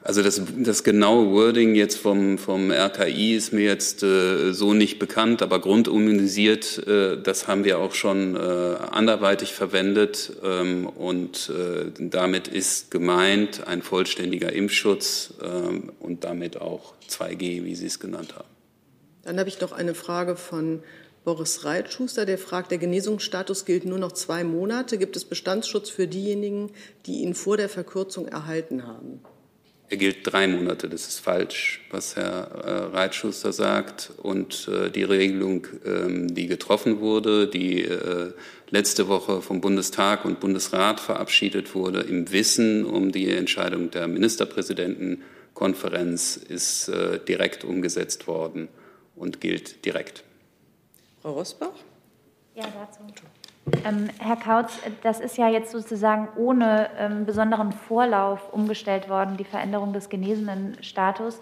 Also 0.06 0.22
das, 0.22 0.40
das 0.56 0.84
genaue 0.84 1.32
Wording 1.32 1.74
jetzt 1.74 1.98
vom, 1.98 2.38
vom 2.38 2.70
RKI 2.70 3.34
ist 3.34 3.52
mir 3.52 3.64
jetzt 3.64 4.04
äh, 4.04 4.52
so 4.52 4.72
nicht 4.72 5.00
bekannt, 5.00 5.42
aber 5.42 5.58
grundimmunisiert, 5.58 6.86
äh, 6.86 7.20
das 7.20 7.48
haben 7.48 7.64
wir 7.64 7.80
auch 7.80 7.92
schon 7.92 8.36
äh, 8.36 8.38
anderweitig 8.38 9.52
verwendet 9.52 10.30
ähm, 10.44 10.86
und 10.86 11.50
äh, 11.50 11.90
damit 11.98 12.46
ist 12.46 12.92
gemeint 12.92 13.66
ein 13.66 13.82
vollständiger 13.82 14.52
Impfschutz 14.52 15.34
ähm, 15.42 15.90
und 15.98 16.22
damit 16.22 16.60
auch 16.60 16.94
2G, 17.10 17.64
wie 17.64 17.74
Sie 17.74 17.86
es 17.86 17.98
genannt 17.98 18.36
haben. 18.36 18.48
Dann 19.24 19.40
habe 19.40 19.48
ich 19.48 19.60
noch 19.60 19.72
eine 19.72 19.96
Frage 19.96 20.36
von 20.36 20.84
Boris 21.24 21.64
Reitschuster, 21.64 22.26
der 22.26 22.38
fragt, 22.38 22.70
der 22.70 22.78
Genesungsstatus 22.78 23.64
gilt 23.64 23.84
nur 23.84 23.98
noch 23.98 24.12
zwei 24.12 24.44
Monate. 24.44 24.98
Gibt 24.98 25.16
es 25.16 25.24
Bestandsschutz 25.24 25.90
für 25.90 26.06
diejenigen, 26.06 26.70
die 27.06 27.22
ihn 27.22 27.34
vor 27.34 27.56
der 27.56 27.68
Verkürzung 27.68 28.28
erhalten 28.28 28.86
haben? 28.86 29.20
Er 29.88 29.98
gilt 29.98 30.30
drei 30.30 30.48
Monate. 30.48 30.88
Das 30.88 31.06
ist 31.06 31.20
falsch, 31.20 31.80
was 31.90 32.16
Herr 32.16 32.50
äh, 32.50 32.86
Reitschuster 32.96 33.52
sagt. 33.52 34.10
Und 34.20 34.68
äh, 34.68 34.90
die 34.90 35.04
Regelung, 35.04 35.68
ähm, 35.84 36.34
die 36.34 36.48
getroffen 36.48 36.98
wurde, 36.98 37.46
die 37.46 37.84
äh, 37.84 38.32
letzte 38.70 39.06
Woche 39.06 39.42
vom 39.42 39.60
Bundestag 39.60 40.24
und 40.24 40.40
Bundesrat 40.40 40.98
verabschiedet 40.98 41.76
wurde, 41.76 42.00
im 42.00 42.32
Wissen 42.32 42.84
um 42.84 43.12
die 43.12 43.30
Entscheidung 43.30 43.92
der 43.92 44.08
Ministerpräsidentenkonferenz, 44.08 46.36
ist 46.36 46.90
direkt 47.28 47.62
umgesetzt 47.62 48.26
worden 48.26 48.66
und 49.14 49.40
gilt 49.40 49.84
direkt. 49.84 50.24
Frau 51.22 51.34
Rosbach? 51.34 51.78
Ja, 52.56 52.64
dazu. 52.64 53.02
Ähm, 53.84 54.08
Herr 54.18 54.36
Kautz, 54.36 54.78
das 55.02 55.18
ist 55.20 55.36
ja 55.36 55.48
jetzt 55.48 55.72
sozusagen 55.72 56.28
ohne 56.36 56.88
ähm, 56.98 57.26
besonderen 57.26 57.72
Vorlauf 57.72 58.52
umgestellt 58.52 59.08
worden, 59.08 59.36
die 59.36 59.44
Veränderung 59.44 59.92
des 59.92 60.08
genesenen 60.08 60.76
Status. 60.82 61.40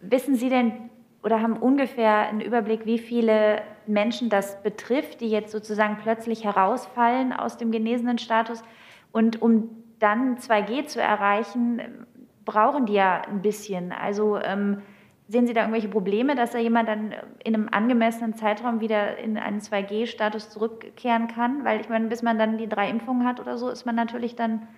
Wissen 0.00 0.34
Sie 0.34 0.48
denn 0.48 0.90
oder 1.22 1.40
haben 1.40 1.56
ungefähr 1.56 2.28
einen 2.28 2.40
Überblick, 2.40 2.84
wie 2.84 2.98
viele 2.98 3.62
Menschen 3.86 4.28
das 4.28 4.60
betrifft, 4.62 5.20
die 5.20 5.30
jetzt 5.30 5.52
sozusagen 5.52 5.98
plötzlich 6.02 6.42
herausfallen 6.42 7.32
aus 7.32 7.58
dem 7.58 7.70
genesenen 7.70 8.18
Status? 8.18 8.64
Und 9.12 9.40
um 9.40 9.70
dann 10.00 10.38
2G 10.38 10.86
zu 10.86 11.00
erreichen, 11.00 12.06
brauchen 12.44 12.86
die 12.86 12.94
ja 12.94 13.22
ein 13.22 13.40
bisschen. 13.40 13.92
Also 13.92 14.36
ähm, 14.38 14.82
Sehen 15.32 15.46
Sie 15.46 15.54
da 15.54 15.62
irgendwelche 15.62 15.88
Probleme, 15.88 16.34
dass 16.34 16.50
da 16.50 16.58
jemand 16.58 16.90
dann 16.90 17.14
in 17.42 17.54
einem 17.54 17.68
angemessenen 17.70 18.34
Zeitraum 18.34 18.80
wieder 18.80 19.16
in 19.16 19.38
einen 19.38 19.60
2G-Status 19.60 20.50
zurückkehren 20.50 21.26
kann? 21.26 21.64
Weil 21.64 21.80
ich 21.80 21.88
meine, 21.88 22.08
bis 22.08 22.20
man 22.20 22.38
dann 22.38 22.58
die 22.58 22.68
drei 22.68 22.90
Impfungen 22.90 23.26
hat 23.26 23.40
oder 23.40 23.56
so, 23.56 23.70
ist 23.70 23.86
man 23.86 23.94
natürlich 23.94 24.36
dann 24.36 24.68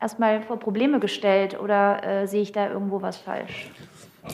erstmal 0.00 0.42
vor 0.42 0.58
Probleme 0.58 0.98
gestellt. 0.98 1.56
Oder 1.60 2.02
äh, 2.02 2.26
sehe 2.26 2.42
ich 2.42 2.50
da 2.50 2.68
irgendwo 2.68 3.00
was 3.00 3.16
falsch? 3.16 3.70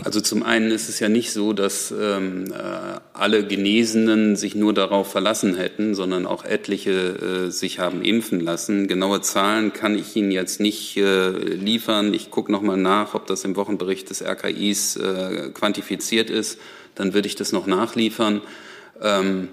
Also 0.04 0.20
zum 0.20 0.42
einen 0.42 0.70
ist 0.70 0.90
es 0.90 1.00
ja 1.00 1.08
nicht 1.08 1.32
so, 1.32 1.54
dass 1.54 1.90
ähm, 1.90 2.52
äh, 2.52 3.00
alle 3.14 3.46
Genesenen 3.46 4.36
sich 4.36 4.54
nur 4.54 4.74
darauf 4.74 5.10
verlassen 5.10 5.56
hätten, 5.56 5.94
sondern 5.94 6.26
auch 6.26 6.44
etliche 6.44 6.90
äh, 6.90 7.50
sich 7.50 7.78
haben 7.78 8.02
impfen 8.02 8.40
lassen. 8.40 8.86
Genaue 8.86 9.22
Zahlen 9.22 9.72
kann 9.72 9.96
ich 9.96 10.14
Ihnen 10.14 10.30
jetzt 10.30 10.60
nicht 10.60 10.98
äh, 10.98 11.30
liefern. 11.30 12.12
Ich 12.12 12.30
gucke 12.30 12.52
noch 12.52 12.60
mal 12.60 12.76
nach, 12.76 13.14
ob 13.14 13.26
das 13.26 13.44
im 13.44 13.56
Wochenbericht 13.56 14.10
des 14.10 14.22
RKIs 14.22 14.96
äh, 14.96 15.50
quantifiziert 15.54 16.28
ist. 16.28 16.58
Dann 16.94 17.14
würde 17.14 17.28
ich 17.28 17.36
das 17.36 17.52
noch 17.52 17.66
nachliefern. 17.66 18.42
Ähm, 19.00 19.48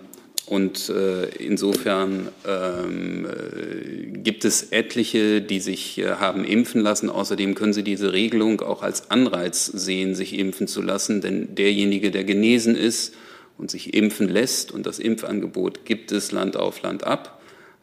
und 0.45 0.89
äh, 0.89 1.25
insofern 1.37 2.29
ähm, 2.47 3.25
äh, 3.25 4.05
gibt 4.11 4.45
es 4.45 4.71
etliche, 4.71 5.41
die 5.41 5.59
sich 5.59 5.97
äh, 5.97 6.15
haben 6.15 6.43
impfen 6.43 6.81
lassen. 6.81 7.09
Außerdem 7.09 7.55
können 7.55 7.73
Sie 7.73 7.83
diese 7.83 8.13
Regelung 8.13 8.61
auch 8.61 8.83
als 8.83 9.09
Anreiz 9.09 9.65
sehen, 9.65 10.13
sich 10.13 10.37
impfen 10.37 10.67
zu 10.67 10.83
lassen. 10.83 11.21
Denn 11.21 11.55
derjenige, 11.55 12.11
der 12.11 12.23
genesen 12.25 12.75
ist 12.75 13.15
und 13.57 13.71
sich 13.71 13.95
impfen 13.95 14.27
lässt, 14.29 14.71
und 14.71 14.85
das 14.85 14.99
Impfangebot 14.99 15.83
gibt 15.83 16.11
es 16.11 16.31
Land 16.31 16.57
auf 16.57 16.81
Land 16.83 17.03
ab, 17.03 17.41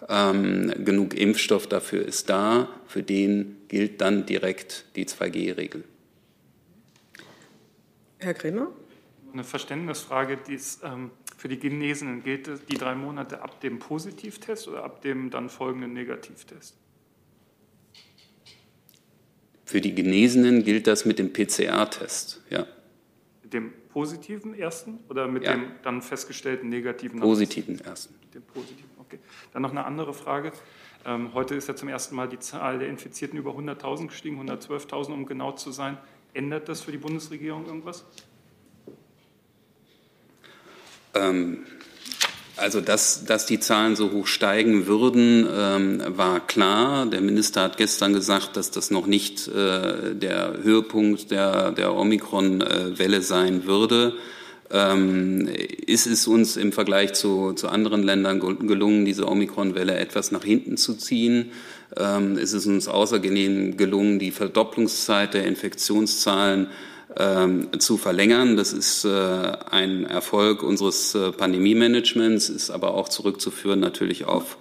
ähm, 0.09 0.73
genug 0.85 1.15
Impfstoff 1.15 1.67
dafür 1.67 2.05
ist 2.07 2.31
da, 2.31 2.69
für 2.87 3.03
den 3.03 3.57
gilt 3.69 4.01
dann 4.01 4.27
direkt 4.27 4.85
die 4.95 5.07
2G-Regel. 5.07 5.83
Herr 8.19 8.35
Kremer? 8.35 8.69
Eine 9.33 9.45
Verständnisfrage. 9.45 10.39
Dies, 10.47 10.81
ähm, 10.85 11.11
für 11.43 11.49
die 11.49 11.59
Genesenen 11.59 12.23
gilt 12.23 12.49
die 12.71 12.77
drei 12.79 12.95
Monate 12.95 13.43
ab 13.43 13.61
dem 13.63 13.81
Positivtest 13.81 14.69
oder 14.69 14.85
ab 14.85 15.03
dem 15.03 15.29
dann 15.29 15.51
folgenden 15.51 15.93
Negativtest? 15.93 16.77
Für 19.65 19.81
die 19.81 19.93
Genesenen 19.93 20.63
gilt 20.63 20.87
das 20.87 21.05
mit 21.05 21.19
dem 21.19 21.33
PCR-Test, 21.33 22.43
ja. 22.49 22.65
Mit 23.43 23.55
dem 23.55 23.73
positiven 23.89 24.55
ersten 24.55 25.01
oder 25.09 25.27
mit 25.27 25.43
Ja. 25.43 25.55
dem 25.57 25.65
dann 25.83 26.01
festgestellten 26.01 26.69
negativen? 26.69 27.19
Positiven 27.19 27.81
ersten. 27.81 28.15
Mit 28.21 28.35
dem 28.37 28.43
positiven, 28.43 28.91
okay. 29.01 29.19
Dann 29.53 29.63
noch 29.63 29.73
eine 29.73 29.85
andere 29.85 30.15
Frage. 30.15 30.53
Ähm, 31.05 31.35
heute 31.35 31.57
ist 31.57 31.67
ja 31.67 31.75
zum 31.75 31.89
ersten 31.89 32.15
Mal 32.15 32.29
die 32.29 32.39
Zahl 32.39 32.79
der 32.79 32.87
Infizierten 32.87 33.37
über 33.37 33.51
100.000 33.51 34.07
gestiegen, 34.07 34.39
112.000 34.49 35.13
um 35.13 35.27
genau 35.27 35.51
zu 35.51 35.73
sein. 35.73 35.99
Ändert 36.35 36.69
das 36.69 36.83
für 36.83 36.93
die 36.93 36.99
Bundesregierung 36.99 37.67
irgendwas? 37.67 38.05
Ähm, 41.15 41.59
also, 42.57 42.81
dass, 42.81 43.25
dass 43.25 43.47
die 43.47 43.61
Zahlen 43.61 43.97
so 43.97 44.13
hoch 44.13 44.27
steigen 44.27 44.87
würden, 44.87 45.49
ähm, 45.53 46.03
war 46.07 46.47
klar. 46.47 47.07
Der 47.07 47.21
Minister 47.21 47.63
hat 47.63 47.77
gestern 47.77 48.13
gesagt, 48.13 48.57
dass 48.57 48.71
das 48.71 48.91
noch 48.91 49.07
nicht 49.07 49.49
äh, 49.49 50.15
der 50.15 50.59
Höhepunkt 50.63 51.31
der, 51.31 51.73
der 51.73 51.95
Omikron-Welle 51.95 53.23
sein 53.23 53.67
würde. 53.67 54.15
Ähm, 54.71 55.49
ist 55.87 56.07
es 56.07 56.27
uns 56.27 56.57
im 56.57 56.73
Vergleich 56.73 57.15
zu, 57.15 57.53
zu 57.55 57.69
anderen 57.69 58.03
Ländern 58.03 58.39
gel- 58.41 58.57
gelungen, 58.57 59.05
diese 59.05 59.29
Omikron-Welle 59.29 59.97
etwas 59.97 60.31
nach 60.31 60.45
hinten 60.45 60.77
zu 60.77 60.95
ziehen? 60.95 61.53
Ähm, 61.97 62.39
ist 62.39 62.53
es 62.53 62.67
uns 62.67 62.87
außergenehm 62.89 63.77
gelungen, 63.77 64.19
die 64.19 64.31
Verdopplungszeit 64.31 65.35
der 65.35 65.47
Infektionszahlen 65.47 66.61
ähm, 66.63 66.73
zu 67.79 67.99
verlängern. 67.99 68.57
Das 68.57 68.73
ist 68.73 69.05
äh, 69.05 69.09
ein 69.71 70.07
Erfolg 70.07 70.63
unseres 70.63 71.15
äh, 71.15 71.31
Pandemie-Managements, 71.33 72.49
ist 72.49 72.71
aber 72.71 72.95
auch 72.95 73.09
zurückzuführen 73.09 73.81
natürlich 73.81 74.25
auf 74.25 74.57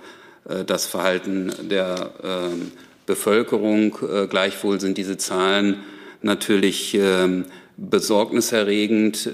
äh, 0.49 0.65
das 0.65 0.85
Verhalten 0.85 1.51
der 1.69 2.11
ähm, 2.23 2.71
Bevölkerung. 3.05 3.97
Gleichwohl 4.29 4.79
sind 4.79 4.97
diese 4.97 5.17
Zahlen 5.17 5.83
natürlich 6.21 6.93
ähm, 6.93 7.45
besorgniserregend. 7.75 9.29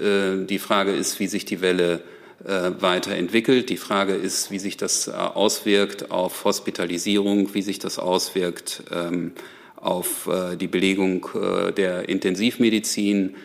Die 0.48 0.58
Frage 0.58 0.92
ist, 0.92 1.20
wie 1.20 1.28
sich 1.28 1.44
die 1.44 1.60
Welle 1.60 2.00
weiterentwickelt. 2.40 3.68
Die 3.68 3.76
Frage 3.76 4.14
ist, 4.14 4.50
wie 4.50 4.58
sich 4.58 4.78
das 4.78 5.08
auswirkt 5.08 6.10
auf 6.10 6.44
Hospitalisierung, 6.44 7.54
wie 7.54 7.62
sich 7.62 7.78
das 7.78 8.00
auswirkt 8.00 8.82
ähm, 8.90 9.32
auf 9.80 10.26
äh, 10.26 10.56
die 10.56 10.66
Belegung 10.66 11.28
äh, 11.34 11.72
der 11.72 12.08
Intensivmedizin. 12.08 13.36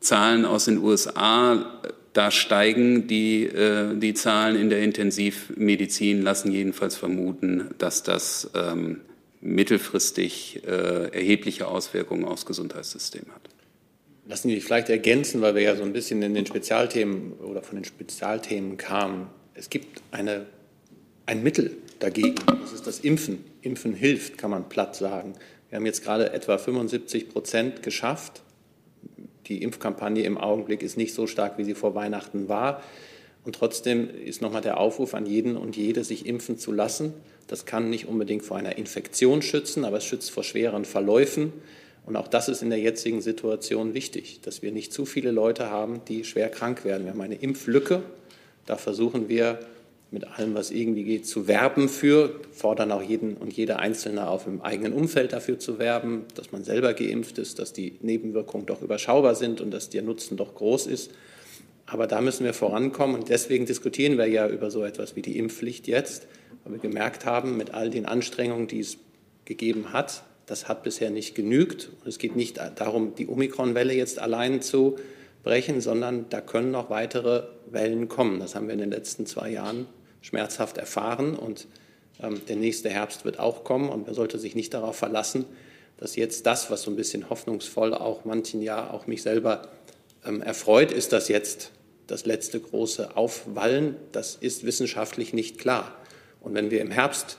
Zahlen 0.00 0.44
aus 0.44 0.66
den 0.66 0.78
USA, 0.78 1.80
da 2.12 2.30
steigen 2.30 3.06
die, 3.06 3.44
äh, 3.44 3.96
die 3.96 4.14
Zahlen 4.14 4.56
in 4.56 4.70
der 4.70 4.82
Intensivmedizin, 4.82 6.22
lassen 6.22 6.52
jedenfalls 6.52 6.96
vermuten, 6.96 7.70
dass 7.78 8.02
das 8.02 8.50
ähm, 8.54 9.00
mittelfristig 9.40 10.62
erhebliche 10.64 11.68
Auswirkungen 11.68 12.24
aufs 12.24 12.44
Gesundheitssystem 12.44 13.22
hat. 13.32 13.42
Lassen 14.26 14.48
Sie 14.48 14.56
mich 14.56 14.64
vielleicht 14.64 14.88
ergänzen, 14.88 15.42
weil 15.42 15.54
wir 15.54 15.62
ja 15.62 15.76
so 15.76 15.84
ein 15.84 15.92
bisschen 15.92 16.20
in 16.22 16.34
den 16.34 16.44
Spezialthemen 16.44 17.34
oder 17.34 17.62
von 17.62 17.76
den 17.76 17.84
Spezialthemen 17.84 18.76
kamen. 18.76 19.28
Es 19.54 19.70
gibt 19.70 20.02
eine, 20.10 20.46
ein 21.24 21.44
Mittel 21.44 21.76
dagegen. 22.00 22.34
Das 22.60 22.72
ist 22.72 22.86
das 22.86 23.00
Impfen. 23.00 23.44
Impfen 23.62 23.94
hilft, 23.94 24.38
kann 24.38 24.50
man 24.50 24.68
platt 24.68 24.96
sagen. 24.96 25.34
Wir 25.70 25.76
haben 25.76 25.86
jetzt 25.86 26.02
gerade 26.02 26.32
etwa 26.32 26.56
75 26.56 27.28
Prozent 27.28 27.82
geschafft. 27.82 28.42
Die 29.46 29.62
Impfkampagne 29.62 30.22
im 30.24 30.38
Augenblick 30.38 30.82
ist 30.82 30.96
nicht 30.96 31.14
so 31.14 31.26
stark, 31.26 31.58
wie 31.58 31.64
sie 31.64 31.74
vor 31.74 31.94
Weihnachten 31.94 32.48
war. 32.48 32.82
Und 33.44 33.54
trotzdem 33.54 34.08
ist 34.24 34.42
nochmal 34.42 34.62
der 34.62 34.78
Aufruf 34.78 35.14
an 35.14 35.26
jeden 35.26 35.56
und 35.56 35.76
jede, 35.76 36.04
sich 36.04 36.26
impfen 36.26 36.58
zu 36.58 36.72
lassen. 36.72 37.14
Das 37.46 37.64
kann 37.64 37.88
nicht 37.88 38.06
unbedingt 38.06 38.44
vor 38.44 38.56
einer 38.56 38.76
Infektion 38.76 39.42
schützen, 39.42 39.84
aber 39.84 39.98
es 39.98 40.04
schützt 40.04 40.30
vor 40.30 40.44
schweren 40.44 40.84
Verläufen. 40.84 41.52
Und 42.04 42.16
auch 42.16 42.28
das 42.28 42.48
ist 42.48 42.62
in 42.62 42.70
der 42.70 42.78
jetzigen 42.78 43.20
Situation 43.20 43.94
wichtig, 43.94 44.40
dass 44.42 44.62
wir 44.62 44.72
nicht 44.72 44.92
zu 44.92 45.04
viele 45.04 45.30
Leute 45.30 45.70
haben, 45.70 46.00
die 46.08 46.24
schwer 46.24 46.48
krank 46.48 46.84
werden. 46.84 47.04
Wir 47.04 47.12
haben 47.12 47.20
eine 47.20 47.36
Impflücke. 47.36 48.02
Da 48.66 48.76
versuchen 48.76 49.28
wir 49.28 49.60
mit 50.10 50.26
allem, 50.26 50.54
was 50.54 50.70
irgendwie 50.70 51.04
geht, 51.04 51.26
zu 51.26 51.48
werben 51.48 51.88
für, 51.88 52.40
fordern 52.52 52.92
auch 52.92 53.02
jeden 53.02 53.36
und 53.36 53.52
jede 53.52 53.78
Einzelne 53.78 54.28
auf, 54.28 54.46
im 54.46 54.62
eigenen 54.62 54.94
Umfeld 54.94 55.32
dafür 55.32 55.58
zu 55.58 55.78
werben, 55.78 56.24
dass 56.34 56.50
man 56.50 56.64
selber 56.64 56.94
geimpft 56.94 57.38
ist, 57.38 57.58
dass 57.58 57.72
die 57.72 57.98
Nebenwirkungen 58.00 58.66
doch 58.66 58.80
überschaubar 58.80 59.34
sind 59.34 59.60
und 59.60 59.70
dass 59.70 59.90
der 59.90 60.02
Nutzen 60.02 60.36
doch 60.36 60.54
groß 60.54 60.86
ist. 60.86 61.12
Aber 61.84 62.06
da 62.06 62.20
müssen 62.20 62.44
wir 62.44 62.54
vorankommen 62.54 63.16
und 63.16 63.28
deswegen 63.28 63.66
diskutieren 63.66 64.16
wir 64.18 64.26
ja 64.26 64.48
über 64.48 64.70
so 64.70 64.82
etwas 64.82 65.16
wie 65.16 65.22
die 65.22 65.38
Impfpflicht 65.38 65.86
jetzt, 65.88 66.26
weil 66.64 66.74
wir 66.74 66.80
gemerkt 66.80 67.26
haben, 67.26 67.56
mit 67.56 67.74
all 67.74 67.90
den 67.90 68.06
Anstrengungen, 68.06 68.66
die 68.66 68.80
es 68.80 68.98
gegeben 69.44 69.92
hat, 69.92 70.22
das 70.46 70.68
hat 70.68 70.82
bisher 70.82 71.10
nicht 71.10 71.34
genügt. 71.34 71.90
Und 72.00 72.08
es 72.08 72.18
geht 72.18 72.34
nicht 72.34 72.58
darum, 72.76 73.14
die 73.14 73.28
Omikron-Welle 73.28 73.92
jetzt 73.92 74.18
allein 74.18 74.62
zu 74.62 74.96
brechen, 75.42 75.80
sondern 75.80 76.26
da 76.30 76.40
können 76.40 76.70
noch 76.70 76.90
weitere 76.90 77.44
Wellen 77.70 78.08
kommen. 78.08 78.40
Das 78.40 78.54
haben 78.54 78.66
wir 78.66 78.74
in 78.74 78.80
den 78.80 78.90
letzten 78.90 79.26
zwei 79.26 79.50
Jahren 79.50 79.86
schmerzhaft 80.20 80.78
erfahren 80.78 81.36
und 81.36 81.66
ähm, 82.22 82.40
der 82.48 82.56
nächste 82.56 82.90
Herbst 82.90 83.24
wird 83.24 83.38
auch 83.38 83.64
kommen 83.64 83.88
und 83.88 84.06
man 84.06 84.14
sollte 84.14 84.38
sich 84.38 84.54
nicht 84.54 84.74
darauf 84.74 84.96
verlassen, 84.96 85.44
dass 85.98 86.16
jetzt 86.16 86.46
das, 86.46 86.70
was 86.70 86.82
so 86.82 86.90
ein 86.90 86.96
bisschen 86.96 87.28
hoffnungsvoll 87.28 87.94
auch 87.94 88.24
manchen 88.24 88.62
Jahr 88.62 88.94
auch 88.94 89.06
mich 89.06 89.22
selber 89.22 89.68
ähm, 90.24 90.42
erfreut, 90.42 90.92
ist, 90.92 91.12
dass 91.12 91.28
jetzt 91.28 91.72
das 92.06 92.24
letzte 92.24 92.60
große 92.60 93.16
Aufwallen, 93.16 93.96
das 94.12 94.36
ist 94.36 94.64
wissenschaftlich 94.64 95.32
nicht 95.32 95.58
klar. 95.58 95.94
Und 96.40 96.54
wenn 96.54 96.70
wir 96.70 96.80
im 96.80 96.90
Herbst 96.90 97.38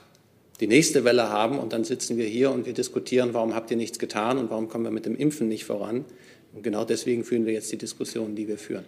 die 0.60 0.66
nächste 0.66 1.04
Welle 1.04 1.30
haben 1.30 1.58
und 1.58 1.72
dann 1.72 1.84
sitzen 1.84 2.18
wir 2.18 2.26
hier 2.26 2.50
und 2.50 2.66
wir 2.66 2.74
diskutieren, 2.74 3.32
warum 3.32 3.54
habt 3.54 3.70
ihr 3.70 3.76
nichts 3.76 3.98
getan 3.98 4.38
und 4.38 4.50
warum 4.50 4.68
kommen 4.68 4.84
wir 4.84 4.90
mit 4.90 5.06
dem 5.06 5.16
Impfen 5.16 5.48
nicht 5.48 5.64
voran. 5.64 6.04
Und 6.52 6.62
genau 6.62 6.84
deswegen 6.84 7.24
führen 7.24 7.46
wir 7.46 7.52
jetzt 7.52 7.72
die 7.72 7.78
Diskussionen, 7.78 8.36
die 8.36 8.46
wir 8.46 8.58
führen. 8.58 8.84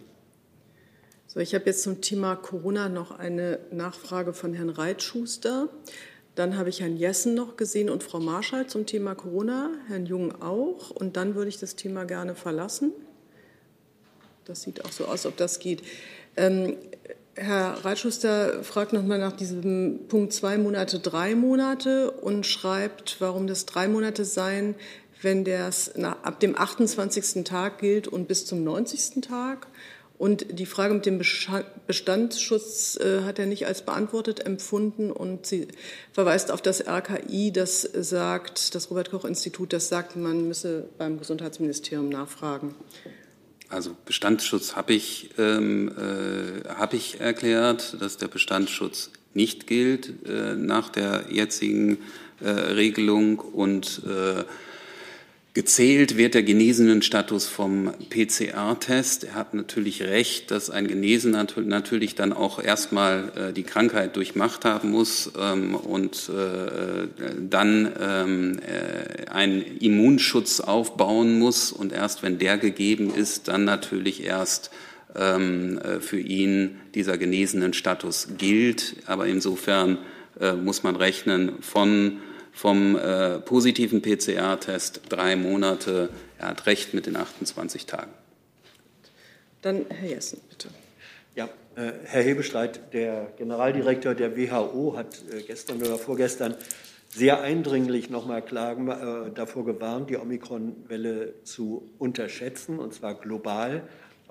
So, 1.33 1.41
ich 1.41 1.55
habe 1.55 1.65
jetzt 1.65 1.83
zum 1.83 2.03
Thema 2.03 2.37
Corona 2.37 2.91
noch 2.91 3.11
eine 3.11 3.59
Nachfrage 3.71 4.35
von 4.35 4.53
Herrn 4.53 4.69
Reitschuster. 4.69 5.71
Dann 6.35 6.59
habe 6.59 6.69
ich 6.69 6.83
Herrn 6.83 6.99
Jessen 6.99 7.35
noch 7.35 7.57
gesehen 7.57 7.89
und 7.89 8.03
Frau 8.03 8.21
Marschall 8.21 8.67
zum 8.67 8.85
Thema 8.85 9.15
Corona, 9.15 9.71
Herrn 9.89 10.05
Jung 10.05 10.43
auch. 10.43 10.91
Und 10.91 11.17
dann 11.17 11.35
würde 11.35 11.49
ich 11.49 11.57
das 11.59 11.75
Thema 11.75 12.05
gerne 12.05 12.35
verlassen. 12.35 12.93
Das 14.45 14.61
sieht 14.61 14.85
auch 14.85 14.93
so 14.93 15.07
aus, 15.07 15.25
ob 15.25 15.39
das 15.39 15.59
geht. 15.59 15.81
Ähm, 16.37 16.77
Herr 17.35 17.83
Reitschuster 17.83 18.63
fragt 18.63 18.93
nochmal 18.93 19.19
nach 19.19 19.33
diesem 19.33 20.01
Punkt 20.09 20.35
zwei 20.35 20.59
Monate, 20.59 20.99
drei 20.99 21.35
Monate 21.35 22.11
und 22.11 22.45
schreibt, 22.45 23.23
warum 23.23 23.47
das 23.47 23.65
drei 23.65 23.89
Monate 23.89 24.27
seien, 24.27 24.75
wenn 25.23 25.47
das 25.47 25.95
ab 25.97 26.41
dem 26.41 26.59
28. 26.59 27.43
Tag 27.45 27.79
gilt 27.79 28.07
und 28.07 28.29
bis 28.29 28.45
zum 28.45 28.63
90. 28.65 29.23
Tag. 29.23 29.67
Und 30.23 30.47
die 30.57 30.67
Frage 30.67 30.95
mit 30.95 31.05
dem 31.05 31.19
Bestandsschutz 31.19 32.97
äh, 32.97 33.23
hat 33.25 33.41
er 33.41 33.47
nicht 33.47 33.67
als 33.67 33.83
beantwortet 33.83 34.47
empfunden. 34.47 35.11
Und 35.11 35.47
sie 35.47 35.67
verweist 36.13 36.53
auf 36.53 36.63
das 36.63 36.87
RKI, 36.87 37.51
das 37.51 37.83
sagt, 37.83 38.77
das 38.77 38.89
Robert-Koch-Institut, 38.89 39.73
das 39.73 39.89
sagt, 39.89 40.15
man 40.15 40.47
müsse 40.47 40.89
beim 40.97 41.19
Gesundheitsministerium 41.19 42.09
nachfragen. 42.09 42.77
Also 43.69 43.97
Bestandsschutz 44.07 44.77
habe 44.77 44.93
ich, 44.93 45.31
ähm, 45.39 45.89
äh, 45.89 46.69
hab 46.69 46.95
ich 46.95 47.19
erklärt, 47.19 47.97
dass 48.01 48.17
der 48.17 48.29
Bestandsschutz 48.29 49.11
nicht 49.35 49.67
gilt 49.67 50.25
äh, 50.25 50.55
nach 50.55 50.89
der 50.89 51.25
jetzigen 51.31 51.99
äh, 52.41 52.49
Regelung 52.49 53.41
und 53.41 54.03
äh, 54.07 54.45
Gezählt 55.55 56.17
wird 56.17 56.33
der 56.33 56.45
Genesenenstatus 56.45 57.47
vom 57.47 57.93
PCR-Test. 58.09 59.25
Er 59.25 59.35
hat 59.35 59.53
natürlich 59.53 60.03
recht, 60.03 60.51
dass 60.51 60.71
ein 60.71 60.89
Genesener 60.89 61.47
natürlich 61.57 62.15
dann 62.15 62.33
auch 62.33 62.59
erstmal 62.63 63.33
äh, 63.37 63.53
die 63.53 63.63
Krankheit 63.63 64.17
durchmacht 64.17 64.65
haben 64.65 64.91
muss 64.91 65.31
ähm, 65.39 65.75
und 65.75 66.31
äh, 66.31 67.07
dann 67.51 67.93
ähm, 68.01 68.61
äh, 68.61 69.29
einen 69.29 69.61
Immunschutz 69.61 70.61
aufbauen 70.61 71.39
muss. 71.39 71.71
Und 71.71 71.93
erst 71.93 72.23
wenn 72.23 72.39
der 72.39 72.57
gegeben 72.57 73.15
ist, 73.15 73.49
dann 73.49 73.67
natürlich 73.67 74.25
erst 74.25 74.71
ähm, 75.15 75.79
für 76.01 76.19
ihn 76.19 76.81
dieser 76.95 77.19
Genesenenstatus 77.19 78.29
gilt. 78.39 78.97
Aber 79.05 79.27
insofern 79.27 79.99
äh, 80.41 80.55
muss 80.55 80.83
man 80.83 80.97
rechnen 80.97 81.53
von 81.61 82.21
vom 82.53 82.97
äh, 82.97 83.41
positiven 83.41 84.03
PCR-Test 84.03 85.03
drei 85.09 85.37
Monate. 85.37 86.11
Er 86.39 86.49
hat 86.49 86.67
recht 86.67 86.95
mit 86.95 87.07
den 87.07 87.17
28 87.17 87.87
Tagen. 87.87 88.13
Dann 89.63 89.87
Herr 89.89 90.09
Jessen, 90.09 90.41
bitte. 90.49 90.69
Ja, 91.35 91.49
äh, 91.77 91.93
Herr 92.05 92.23
Hebestreit, 92.23 92.93
der 92.93 93.33
Generaldirektor 93.39 94.15
der 94.15 94.37
WHO 94.37 94.97
hat 94.97 95.23
äh, 95.33 95.43
gestern 95.43 95.81
oder 95.81 95.99
vorgestern 95.99 96.55
sehr 97.09 97.41
eindringlich 97.43 98.11
nochmal 98.11 98.43
klagen, 98.43 98.89
äh, 98.89 99.31
davor 99.35 99.65
gewarnt, 99.65 100.11
die 100.11 100.17
Omikron-Welle 100.17 101.43
zu 101.45 101.91
unterschätzen, 101.99 102.79
und 102.79 102.95
zwar 102.95 103.15
global, 103.15 103.83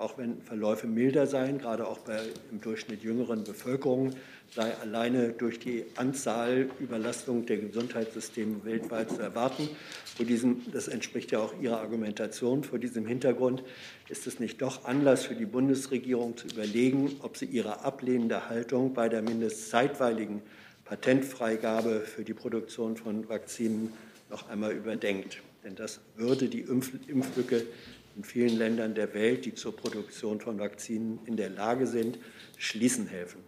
auch 0.01 0.17
wenn 0.17 0.41
Verläufe 0.41 0.87
milder 0.87 1.27
seien, 1.27 1.59
gerade 1.59 1.87
auch 1.87 1.99
bei 1.99 2.19
im 2.51 2.59
Durchschnitt 2.59 3.03
jüngeren 3.03 3.43
Bevölkerung, 3.43 4.11
sei 4.53 4.75
alleine 4.77 5.29
durch 5.29 5.59
die 5.59 5.85
Anzahl 5.95 6.69
Überlastung 6.79 7.45
der 7.45 7.57
Gesundheitssysteme 7.57 8.65
weltweit 8.65 9.09
zu 9.11 9.21
erwarten. 9.21 9.69
Vor 10.17 10.25
diesem, 10.25 10.61
das 10.73 10.87
entspricht 10.87 11.31
ja 11.31 11.39
auch 11.39 11.53
Ihrer 11.61 11.79
Argumentation. 11.79 12.63
Vor 12.63 12.79
diesem 12.79 13.05
Hintergrund 13.05 13.63
ist 14.09 14.27
es 14.27 14.39
nicht 14.39 14.61
doch 14.61 14.85
Anlass 14.85 15.25
für 15.25 15.35
die 15.35 15.45
Bundesregierung 15.45 16.35
zu 16.35 16.47
überlegen, 16.47 17.15
ob 17.21 17.37
sie 17.37 17.45
ihre 17.45 17.85
ablehnende 17.85 18.49
Haltung 18.49 18.93
bei 18.93 19.07
der 19.07 19.21
mindest 19.21 19.69
zeitweiligen 19.69 20.41
Patentfreigabe 20.85 22.01
für 22.01 22.23
die 22.23 22.33
Produktion 22.33 22.97
von 22.97 23.29
Vakzinen 23.29 23.93
noch 24.29 24.49
einmal 24.49 24.73
überdenkt. 24.73 25.41
Denn 25.63 25.75
das 25.75 26.01
würde 26.15 26.47
die 26.47 26.61
Impflücke 26.61 27.65
in 28.15 28.23
vielen 28.23 28.57
Ländern 28.57 28.95
der 28.95 29.13
Welt, 29.13 29.45
die 29.45 29.55
zur 29.55 29.75
Produktion 29.75 30.39
von 30.39 30.59
Vakzinen 30.59 31.19
in 31.25 31.37
der 31.37 31.49
Lage 31.49 31.87
sind, 31.87 32.17
schließen 32.57 33.07
helfen. 33.07 33.39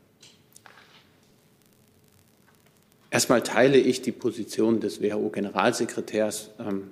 Erstmal 3.09 3.43
teile 3.43 3.77
ich 3.77 4.01
die 4.01 4.11
Position 4.11 4.79
des 4.79 5.01
WHO-Generalsekretärs, 5.01 6.49
ähm, 6.59 6.89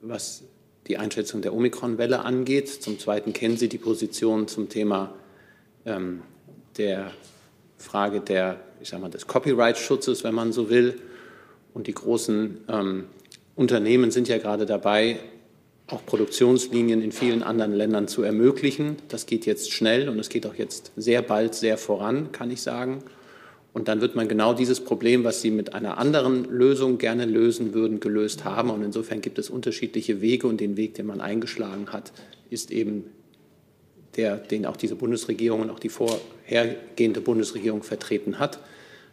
was 0.00 0.44
die 0.86 0.98
Einschätzung 0.98 1.42
der 1.42 1.52
Omikron-Welle 1.54 2.20
angeht. 2.20 2.68
Zum 2.68 3.00
Zweiten 3.00 3.32
kennen 3.32 3.56
Sie 3.56 3.68
die 3.68 3.78
Position 3.78 4.46
zum 4.46 4.68
Thema 4.68 5.12
ähm, 5.84 6.22
der 6.76 7.10
Frage 7.78 8.20
der, 8.20 8.60
ich 8.80 8.90
sag 8.90 9.00
mal, 9.00 9.10
des 9.10 9.26
Copyright-Schutzes, 9.26 10.22
wenn 10.22 10.34
man 10.34 10.52
so 10.52 10.70
will. 10.70 11.00
Und 11.74 11.88
die 11.88 11.94
großen 11.94 12.64
ähm, 12.68 13.04
Unternehmen 13.56 14.10
sind 14.10 14.28
ja 14.28 14.38
gerade 14.38 14.66
dabei, 14.66 15.18
auch 15.88 16.04
Produktionslinien 16.04 17.00
in 17.00 17.12
vielen 17.12 17.42
anderen 17.42 17.72
Ländern 17.72 18.08
zu 18.08 18.22
ermöglichen. 18.22 18.96
Das 19.08 19.26
geht 19.26 19.46
jetzt 19.46 19.72
schnell 19.72 20.08
und 20.08 20.18
es 20.18 20.28
geht 20.28 20.46
auch 20.46 20.54
jetzt 20.54 20.92
sehr 20.96 21.22
bald 21.22 21.54
sehr 21.54 21.78
voran, 21.78 22.32
kann 22.32 22.50
ich 22.50 22.62
sagen. 22.62 23.02
Und 23.72 23.88
dann 23.88 24.00
wird 24.00 24.16
man 24.16 24.26
genau 24.26 24.54
dieses 24.54 24.80
Problem, 24.80 25.22
was 25.22 25.42
Sie 25.42 25.50
mit 25.50 25.74
einer 25.74 25.98
anderen 25.98 26.44
Lösung 26.44 26.96
gerne 26.96 27.26
lösen 27.26 27.74
würden, 27.74 28.00
gelöst 28.00 28.44
haben. 28.44 28.70
Und 28.70 28.82
insofern 28.82 29.20
gibt 29.20 29.38
es 29.38 29.50
unterschiedliche 29.50 30.22
Wege. 30.22 30.46
Und 30.46 30.62
den 30.62 30.78
Weg, 30.78 30.94
den 30.94 31.04
man 31.04 31.20
eingeschlagen 31.20 31.92
hat, 31.92 32.10
ist 32.48 32.70
eben 32.70 33.04
der, 34.16 34.38
den 34.38 34.64
auch 34.64 34.78
diese 34.78 34.96
Bundesregierung 34.96 35.60
und 35.60 35.70
auch 35.70 35.78
die 35.78 35.90
vorhergehende 35.90 37.20
Bundesregierung 37.20 37.82
vertreten 37.82 38.38
hat, 38.38 38.60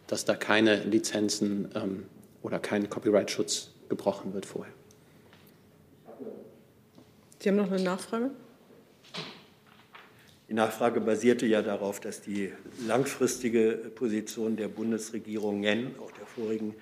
dass 0.06 0.24
da 0.24 0.34
keine 0.34 0.82
Lizenzen 0.84 1.68
ähm, 1.74 2.04
oder 2.42 2.58
kein 2.58 2.88
Copyright-Schutz 2.88 3.70
gebrochen 3.90 4.32
wird 4.32 4.46
vorher. 4.46 4.72
Sie 7.44 7.50
haben 7.50 7.56
noch 7.56 7.70
eine 7.70 7.82
Nachfrage? 7.82 8.30
Die 10.48 10.54
Nachfrage 10.54 11.02
basierte 11.02 11.44
ja 11.44 11.60
darauf, 11.60 12.00
dass 12.00 12.22
die 12.22 12.50
langfristige 12.86 13.72
Position 13.94 14.56
der 14.56 14.68
Bundesregierungen, 14.68 15.94
auch 16.00 16.10
der 16.12 16.24
vorigen, 16.24 16.74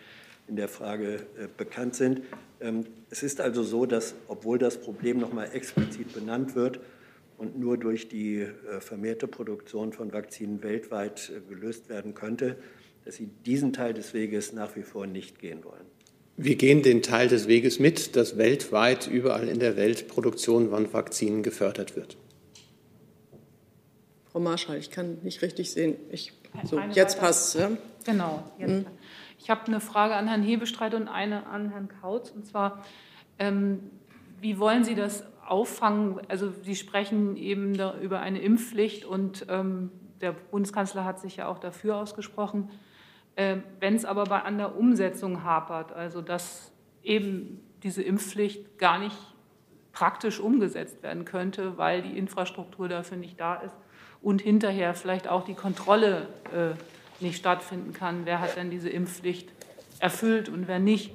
in 0.46 0.55
der 0.55 0.68
Frage 0.68 1.14
äh, 1.16 1.48
bekannt 1.57 1.96
sind. 1.96 2.22
Ähm, 2.61 2.85
es 3.11 3.25
ist 3.25 3.40
also 3.40 3.64
so, 3.64 3.87
dass, 3.87 4.14
obwohl 4.29 4.57
das 4.57 4.81
Problem 4.81 5.18
noch 5.18 5.33
mal 5.33 5.46
explizit 5.46 6.12
benannt 6.12 6.55
wird 6.55 6.79
und 7.38 7.59
nur 7.59 7.77
durch 7.77 8.07
die 8.07 8.42
äh, 8.42 8.81
vermehrte 8.81 9.27
Produktion 9.27 9.92
von 9.92 10.12
Vakzinen 10.12 10.62
weltweit 10.62 11.33
äh, 11.37 11.40
gelöst 11.53 11.88
werden 11.88 12.14
könnte, 12.14 12.55
dass 13.05 13.16
Sie 13.16 13.27
diesen 13.27 13.72
Teil 13.72 13.94
des 13.94 14.14
Weges 14.14 14.53
nach 14.53 14.77
wie 14.77 14.83
vor 14.83 15.09
nicht 15.09 15.40
gehen 15.40 15.64
wollen. 15.64 16.01
Wir 16.44 16.57
gehen 16.57 16.83
den 16.83 17.02
Teil 17.02 17.28
des 17.28 17.46
Weges 17.46 17.78
mit, 17.78 18.16
dass 18.16 18.37
weltweit 18.37 19.07
überall 19.07 19.46
in 19.46 19.61
der 19.61 19.76
Welt 19.76 20.09
Produktion 20.09 20.70
von 20.70 20.92
Vakzinen 20.92 21.44
gefördert 21.44 21.94
wird. 21.94 22.16
Frau 24.33 24.40
Marschall, 24.40 24.76
ich 24.76 24.90
kann 24.90 25.18
nicht 25.22 25.40
richtig 25.42 25.70
sehen. 25.70 25.94
Ich, 26.11 26.33
so, 26.64 26.81
jetzt 26.94 27.20
passt 27.20 27.55
ja? 27.55 27.70
Genau. 28.05 28.42
Jetzt. 28.59 28.70
Hm. 28.70 28.87
Ich 29.38 29.50
habe 29.50 29.66
eine 29.68 29.78
Frage 29.78 30.14
an 30.14 30.26
Herrn 30.26 30.42
Hebestreit 30.42 30.94
und 30.94 31.07
eine 31.07 31.46
an 31.46 31.70
Herrn 31.70 31.88
Kautz. 32.00 32.31
Und 32.31 32.44
zwar, 32.44 32.85
ähm, 33.38 33.78
wie 34.40 34.59
wollen 34.59 34.83
Sie 34.83 34.96
das 34.96 35.22
auffangen? 35.46 36.20
Also 36.26 36.52
Sie 36.64 36.74
sprechen 36.74 37.37
eben 37.37 37.76
über 38.02 38.18
eine 38.18 38.40
Impfpflicht 38.40 39.05
und 39.05 39.46
ähm, 39.48 39.90
der 40.20 40.33
Bundeskanzler 40.33 41.05
hat 41.05 41.20
sich 41.20 41.37
ja 41.37 41.46
auch 41.46 41.61
dafür 41.61 41.98
ausgesprochen. 41.98 42.68
Äh, 43.36 43.58
Wenn 43.80 43.94
es 43.94 44.04
aber 44.04 44.44
an 44.44 44.58
der 44.58 44.76
Umsetzung 44.76 45.42
hapert, 45.44 45.92
also 45.92 46.20
dass 46.20 46.72
eben 47.02 47.60
diese 47.82 48.02
Impfpflicht 48.02 48.78
gar 48.78 48.98
nicht 48.98 49.16
praktisch 49.92 50.40
umgesetzt 50.40 51.02
werden 51.02 51.24
könnte, 51.24 51.76
weil 51.76 52.02
die 52.02 52.16
Infrastruktur 52.16 52.88
dafür 52.88 53.16
nicht 53.16 53.38
da 53.40 53.56
ist, 53.56 53.74
und 54.22 54.40
hinterher 54.40 54.94
vielleicht 54.94 55.28
auch 55.28 55.44
die 55.44 55.54
Kontrolle 55.54 56.28
äh, 56.54 56.74
nicht 57.22 57.36
stattfinden 57.36 57.92
kann. 57.92 58.24
Wer 58.24 58.40
hat 58.40 58.56
denn 58.56 58.70
diese 58.70 58.88
Impfpflicht 58.88 59.50
erfüllt 59.98 60.48
und 60.48 60.68
wer 60.68 60.78
nicht? 60.78 61.12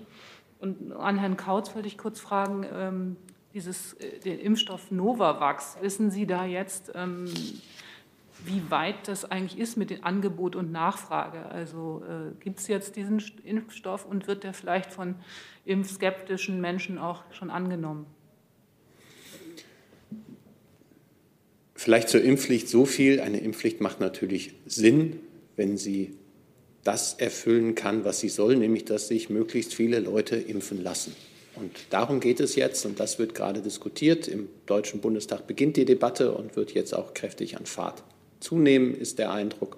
Und 0.59 0.91
an 0.91 1.17
Herrn 1.17 1.37
Kautz 1.37 1.73
wollte 1.73 1.87
ich 1.87 1.97
kurz 1.97 2.19
fragen, 2.19 2.65
ähm, 2.73 3.15
dieses, 3.53 3.93
äh, 3.93 4.19
den 4.19 4.39
Impfstoff 4.39 4.91
Novavax, 4.91 5.77
wissen 5.81 6.11
Sie 6.11 6.27
da 6.27 6.45
jetzt, 6.45 6.91
ähm, 6.95 7.25
wie 8.45 8.61
weit 8.69 9.07
das 9.07 9.25
eigentlich 9.25 9.59
ist 9.59 9.77
mit 9.77 9.89
dem 9.89 10.03
Angebot 10.03 10.55
und 10.55 10.71
Nachfrage? 10.71 11.45
Also 11.45 12.03
äh, 12.07 12.33
gibt 12.43 12.59
es 12.59 12.67
jetzt 12.67 12.95
diesen 12.95 13.21
Impfstoff 13.43 14.05
und 14.05 14.27
wird 14.27 14.43
der 14.43 14.53
vielleicht 14.53 14.91
von 14.91 15.15
impfskeptischen 15.65 16.61
Menschen 16.61 16.97
auch 16.97 17.23
schon 17.31 17.49
angenommen? 17.49 18.05
Vielleicht 21.75 22.09
zur 22.09 22.21
Impfpflicht 22.21 22.67
so 22.67 22.85
viel. 22.85 23.21
Eine 23.21 23.39
Impfpflicht 23.39 23.81
macht 23.81 23.99
natürlich 23.99 24.53
Sinn, 24.65 25.19
wenn 25.55 25.77
sie 25.77 26.17
das 26.83 27.13
erfüllen 27.15 27.75
kann, 27.75 28.05
was 28.05 28.19
sie 28.19 28.29
soll, 28.29 28.55
nämlich 28.55 28.85
dass 28.85 29.07
sich 29.07 29.29
möglichst 29.29 29.73
viele 29.73 29.99
Leute 29.99 30.37
impfen 30.37 30.81
lassen. 30.81 31.15
Und 31.55 31.71
darum 31.89 32.19
geht 32.19 32.39
es 32.39 32.55
jetzt 32.55 32.85
und 32.85 32.99
das 32.99 33.19
wird 33.19 33.33
gerade 33.33 33.61
diskutiert. 33.61 34.27
Im 34.27 34.47
Deutschen 34.67 35.01
Bundestag 35.01 35.47
beginnt 35.47 35.75
die 35.75 35.85
Debatte 35.85 36.31
und 36.31 36.55
wird 36.55 36.73
jetzt 36.73 36.93
auch 36.93 37.13
kräftig 37.13 37.57
an 37.57 37.65
Fahrt 37.65 38.03
zunehmen, 38.39 38.95
ist 38.95 39.19
der 39.19 39.31
Eindruck. 39.31 39.77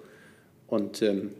Und 0.66 1.02
ähm, 1.02 1.32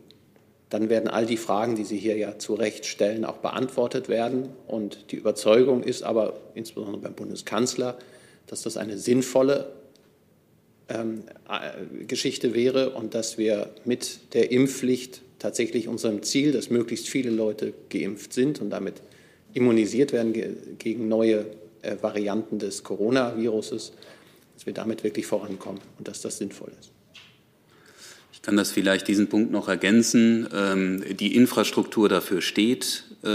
dann 0.70 0.88
werden 0.88 1.08
all 1.08 1.26
die 1.26 1.36
Fragen, 1.36 1.74
die 1.74 1.84
Sie 1.84 1.98
hier 1.98 2.16
ja 2.16 2.38
zu 2.38 2.54
Recht 2.54 2.86
stellen, 2.86 3.24
auch 3.24 3.38
beantwortet 3.38 4.08
werden. 4.08 4.50
Und 4.66 5.10
die 5.10 5.16
Überzeugung 5.16 5.82
ist 5.82 6.02
aber 6.02 6.40
insbesondere 6.54 7.02
beim 7.02 7.14
Bundeskanzler, 7.14 7.98
dass 8.46 8.62
das 8.62 8.76
eine 8.76 8.96
sinnvolle 8.96 9.72
ähm, 10.88 11.24
äh, 11.48 12.04
Geschichte 12.04 12.54
wäre 12.54 12.90
und 12.90 13.14
dass 13.14 13.36
wir 13.36 13.70
mit 13.84 14.34
der 14.34 14.52
Impfpflicht 14.52 15.22
tatsächlich 15.40 15.88
unserem 15.88 16.22
Ziel, 16.22 16.52
dass 16.52 16.70
möglichst 16.70 17.08
viele 17.08 17.30
Leute 17.30 17.72
geimpft 17.88 18.32
sind 18.32 18.60
und 18.60 18.70
damit 18.70 19.02
immunisiert 19.52 20.12
werden 20.12 20.32
gegen 20.78 21.08
neue 21.08 21.46
äh, 21.82 21.96
Varianten 22.00 22.58
des 22.58 22.84
Coronaviruses, 22.84 23.92
dass 24.54 24.66
wir 24.66 24.72
damit 24.74 25.02
wirklich 25.02 25.26
vorankommen 25.26 25.80
und 25.98 26.06
dass 26.06 26.20
das 26.20 26.38
sinnvoll 26.38 26.70
ist. 26.78 26.92
Ich 28.40 28.46
kann 28.46 28.56
das 28.56 28.70
vielleicht 28.70 29.06
diesen 29.06 29.28
Punkt 29.28 29.52
noch 29.52 29.68
ergänzen. 29.68 30.48
Ähm, 30.54 31.04
die 31.18 31.36
Infrastruktur 31.36 32.08
dafür 32.08 32.40
steht. 32.40 33.04
Äh, 33.22 33.28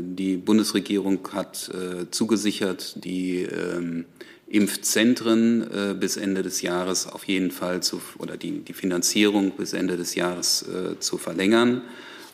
die 0.00 0.36
Bundesregierung 0.38 1.20
hat 1.32 1.70
zugesichert, 2.10 3.04
die 3.04 3.42
ähm, 3.42 4.06
Impfzentren 4.54 5.62
äh, 5.62 5.94
bis 5.94 6.16
Ende 6.16 6.42
des 6.42 6.62
Jahres 6.62 7.06
auf 7.06 7.24
jeden 7.24 7.50
Fall 7.50 7.82
zu, 7.82 8.00
oder 8.18 8.36
die, 8.36 8.60
die 8.60 8.72
Finanzierung 8.72 9.50
bis 9.52 9.72
Ende 9.72 9.96
des 9.96 10.14
Jahres 10.14 10.62
äh, 10.62 10.98
zu 11.00 11.18
verlängern. 11.18 11.82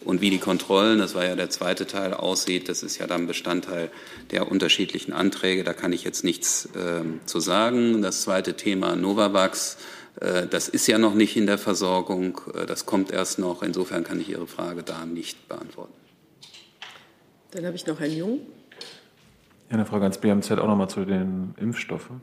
Und 0.05 0.21
wie 0.21 0.31
die 0.31 0.39
Kontrollen, 0.39 0.99
das 0.99 1.15
war 1.15 1.25
ja 1.25 1.37
der 1.37 1.51
zweite 1.51 1.87
Teil, 1.87 2.15
aussieht, 2.15 2.69
das 2.69 2.83
ist 2.83 2.99
ja 2.99 3.07
dann 3.07 3.27
Bestandteil 3.27 3.91
der 4.31 4.51
unterschiedlichen 4.51 5.13
Anträge. 5.13 5.63
Da 5.63 5.73
kann 5.73 5.93
ich 5.93 6.05
jetzt 6.05 6.25
nichts 6.25 6.69
äh, 6.75 7.03
zu 7.27 7.39
sagen. 7.39 8.03
Das 8.03 8.23
zweite 8.23 8.55
Thema 8.55 8.97
Novavax, 8.97 9.75
äh, 9.75 10.00
das 10.17 10.69
ist 10.69 10.87
ja 10.87 10.99
noch 10.99 11.15
nicht 11.15 11.37
in 11.37 11.47
der 11.47 11.59
Versorgung. 11.59 12.41
Äh, 12.55 12.67
das 12.67 12.87
kommt 12.87 13.11
erst 13.11 13.39
noch. 13.39 13.63
Insofern 13.63 14.05
kann 14.05 14.21
ich 14.21 14.29
Ihre 14.31 14.47
Frage 14.47 14.83
da 14.83 15.07
nicht 15.07 15.49
beantworten. 15.49 15.95
Dann 17.53 17.67
habe 17.67 17.77
ich 17.77 17.87
noch 17.87 17.99
Herrn 18.01 18.13
Jung. 18.13 18.41
Ja, 19.69 19.75
eine 19.75 19.87
Frage 19.87 20.05
ans 20.05 20.19
BMZ 20.19 20.53
auch 20.53 20.67
nochmal 20.67 20.89
zu 20.91 21.05
den 21.05 21.55
Impfstoffen. 21.59 22.23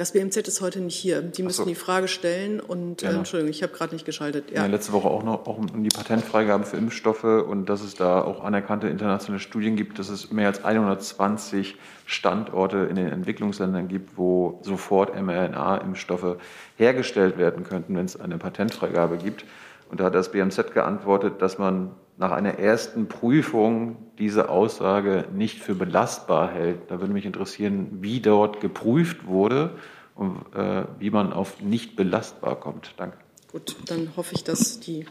Das 0.00 0.12
BMZ 0.12 0.48
ist 0.48 0.62
heute 0.62 0.80
nicht 0.80 0.96
hier. 0.96 1.20
Die 1.20 1.42
müssen 1.42 1.64
so. 1.64 1.68
die 1.68 1.74
Frage 1.74 2.08
stellen. 2.08 2.58
Und 2.58 3.02
äh, 3.02 3.10
Entschuldigung, 3.10 3.50
ich 3.50 3.62
habe 3.62 3.74
gerade 3.74 3.94
nicht 3.94 4.06
geschaltet. 4.06 4.50
Ja. 4.50 4.62
ja. 4.62 4.66
letzte 4.66 4.94
Woche 4.94 5.08
auch 5.08 5.22
noch 5.22 5.46
auch 5.46 5.58
um 5.58 5.82
die 5.84 5.90
Patentfreigabe 5.90 6.64
für 6.64 6.78
Impfstoffe 6.78 7.24
und 7.24 7.68
dass 7.68 7.82
es 7.82 7.96
da 7.96 8.22
auch 8.22 8.42
anerkannte 8.42 8.88
internationale 8.88 9.40
Studien 9.40 9.76
gibt, 9.76 9.98
dass 9.98 10.08
es 10.08 10.32
mehr 10.32 10.46
als 10.46 10.64
120 10.64 11.76
Standorte 12.06 12.78
in 12.78 12.96
den 12.96 13.08
Entwicklungsländern 13.08 13.88
gibt, 13.88 14.16
wo 14.16 14.58
sofort 14.62 15.14
mRNA-Impfstoffe 15.14 16.38
hergestellt 16.78 17.36
werden 17.36 17.64
könnten, 17.64 17.94
wenn 17.94 18.06
es 18.06 18.18
eine 18.18 18.38
Patentfreigabe 18.38 19.18
gibt. 19.18 19.44
Und 19.90 20.00
da 20.00 20.04
hat 20.04 20.14
das 20.14 20.32
BMZ 20.32 20.72
geantwortet, 20.72 21.42
dass 21.42 21.58
man 21.58 21.90
nach 22.20 22.32
einer 22.32 22.58
ersten 22.58 23.08
Prüfung 23.08 23.96
diese 24.18 24.50
Aussage 24.50 25.24
nicht 25.34 25.58
für 25.58 25.74
belastbar 25.74 26.52
hält. 26.52 26.78
Da 26.88 27.00
würde 27.00 27.14
mich 27.14 27.24
interessieren, 27.24 27.88
wie 28.02 28.20
dort 28.20 28.60
geprüft 28.60 29.26
wurde 29.26 29.70
und 30.14 30.36
äh, 30.54 30.84
wie 30.98 31.08
man 31.08 31.32
auf 31.32 31.62
nicht 31.62 31.96
belastbar 31.96 32.60
kommt. 32.60 32.92
Danke. 32.98 33.16
Gut, 33.50 33.74
dann 33.86 34.12
hoffe 34.16 34.34
ich, 34.34 34.44
dass 34.44 34.80
die 34.80 35.06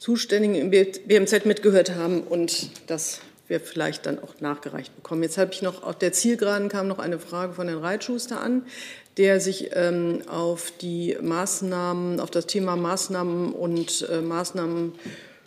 Zuständigen 0.00 0.56
im 0.56 0.70
BMZ 0.70 1.46
mitgehört 1.46 1.94
haben 1.94 2.22
und 2.22 2.90
dass 2.90 3.20
wir 3.46 3.60
vielleicht 3.60 4.06
dann 4.06 4.18
auch 4.18 4.40
nachgereicht 4.40 4.96
bekommen. 4.96 5.22
Jetzt 5.22 5.38
habe 5.38 5.52
ich 5.52 5.62
noch 5.62 5.84
auf 5.84 5.98
der 5.98 6.12
Zielgeraden 6.12 6.68
kam 6.68 6.88
noch 6.88 6.98
eine 6.98 7.20
Frage 7.20 7.52
von 7.52 7.68
Herrn 7.68 7.80
Reitschuster 7.80 8.40
an, 8.40 8.64
der 9.20 9.38
sich 9.38 9.68
ähm, 9.74 10.22
auf 10.28 10.72
die 10.80 11.14
Maßnahmen, 11.20 12.20
auf 12.20 12.30
das 12.30 12.46
Thema 12.46 12.74
Maßnahmen 12.74 13.52
und 13.52 14.08
äh, 14.10 14.22
Maßnahmen 14.22 14.94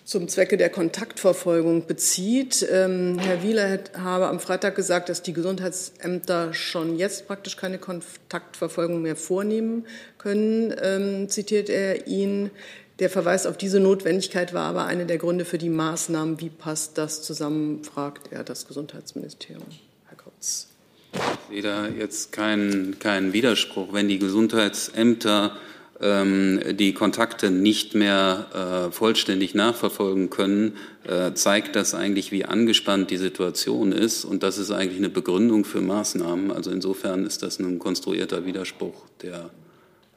zum 0.03 0.28
Zwecke 0.28 0.57
der 0.57 0.69
Kontaktverfolgung 0.69 1.88
bezieht. 1.88 2.63
Ähm, 2.71 3.17
Herr 3.17 3.41
Wieler 3.41 3.80
habe 3.97 4.28
am 4.28 4.39
Freitag 4.39 4.76
gesagt, 4.76 5.09
dass 5.09 5.24
die 5.24 5.34
Gesundheitsämter 5.34 6.53
schon 6.53 6.99
jetzt 6.99 7.26
praktisch 7.26 7.57
keine 7.57 7.80
Kontaktverfolgung 7.80 9.01
mehr 9.01 9.15
vornehmen 9.15 9.88
können, 10.19 10.76
ähm, 10.80 11.30
zitiert 11.30 11.67
er 11.67 12.05
ihn. 12.05 12.51
Der 12.99 13.09
Verweis 13.09 13.47
auf 13.47 13.57
diese 13.57 13.80
Notwendigkeit 13.80 14.53
war 14.53 14.65
aber 14.65 14.86
einer 14.86 15.05
der 15.05 15.17
Gründe 15.17 15.45
für 15.45 15.57
die 15.57 15.69
Maßnahmen. 15.69 16.39
Wie 16.39 16.51
passt 16.51 16.99
das 16.99 17.24
zusammen, 17.24 17.84
fragt 17.84 18.32
er 18.32 18.43
das 18.43 18.67
Gesundheitsministerium. 18.67 19.65
Herr 20.09 20.17
Kotz. 20.17 20.72
Ich 21.14 21.49
sehe 21.49 21.61
da 21.61 21.88
jetzt 21.88 22.32
keinen, 22.32 22.99
keinen 22.99 23.34
Widerspruch. 23.34 23.93
Wenn 23.93 24.07
die 24.07 24.20
Gesundheitsämter 24.20 25.55
ähm, 26.01 26.59
die 26.72 26.93
Kontakte 26.93 27.51
nicht 27.51 27.95
mehr 27.95 28.88
äh, 28.89 28.91
vollständig 28.91 29.55
nachverfolgen 29.55 30.30
können, 30.30 30.78
äh, 31.07 31.34
zeigt 31.34 31.76
das 31.76 31.93
eigentlich, 31.93 32.32
wie 32.32 32.45
angespannt 32.45 33.11
die 33.11 33.18
Situation 33.18 33.91
ist. 33.91 34.26
Und 34.26 34.43
das 34.43 34.57
ist 34.57 34.72
eigentlich 34.72 34.97
eine 34.97 35.09
Begründung 35.09 35.66
für 35.66 35.82
Maßnahmen. 35.82 36.51
Also 36.51 36.72
insofern 36.72 37.26
ist 37.26 37.43
das 37.43 37.59
ein 37.59 37.80
konstruierter 37.80 38.45
Widerspruch, 38.45 39.05
der 39.22 39.51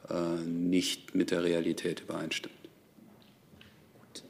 äh, 0.09 0.13
nicht 0.45 1.15
mit 1.15 1.31
der 1.31 1.43
Realität 1.43 2.01
übereinstimmt. 2.01 2.56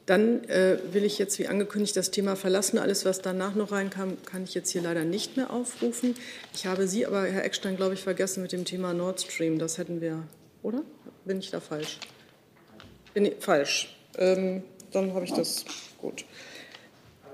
Dann 0.08 0.42
äh, 0.44 0.78
will 0.90 1.04
ich 1.04 1.18
jetzt, 1.18 1.38
wie 1.38 1.48
angekündigt, 1.48 1.94
das 1.94 2.10
Thema 2.10 2.34
verlassen. 2.34 2.78
Alles, 2.78 3.04
was 3.04 3.20
danach 3.20 3.54
noch 3.54 3.72
reinkam, 3.72 4.16
kann 4.24 4.44
ich 4.44 4.54
jetzt 4.54 4.70
hier 4.70 4.80
leider 4.80 5.04
nicht 5.04 5.36
mehr 5.36 5.50
aufrufen. 5.50 6.14
Ich 6.54 6.64
habe 6.64 6.88
Sie 6.88 7.04
aber, 7.04 7.26
Herr 7.26 7.44
Eckstein, 7.44 7.76
glaube 7.76 7.92
ich, 7.92 8.04
vergessen 8.04 8.40
mit 8.40 8.52
dem 8.52 8.64
Thema 8.64 8.94
Nord 8.94 9.20
Stream. 9.20 9.58
Das 9.58 9.76
hätten 9.76 10.00
wir, 10.00 10.22
oder? 10.62 10.80
Bin 11.26 11.38
ich 11.40 11.50
da 11.50 11.60
falsch? 11.60 11.98
Bin 13.12 13.26
ich 13.26 13.34
falsch? 13.40 13.98
Ähm, 14.16 14.62
dann 14.92 15.12
habe 15.12 15.26
ich 15.26 15.34
das 15.34 15.66
gut. 15.98 16.24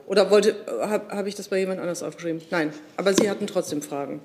Oder 0.09 0.33
wollte, 0.33 0.57
habe 0.81 1.17
hab 1.17 1.27
ich 1.29 1.37
das 1.37 1.47
bei 1.47 1.61
jemand 1.61 1.79
anders 1.79 2.03
aufgeschrieben? 2.03 2.43
Nein, 2.51 2.73
aber 2.97 3.15
Sie 3.15 3.31
hatten 3.31 3.47
trotzdem 3.47 3.83
Fragen. 3.83 4.21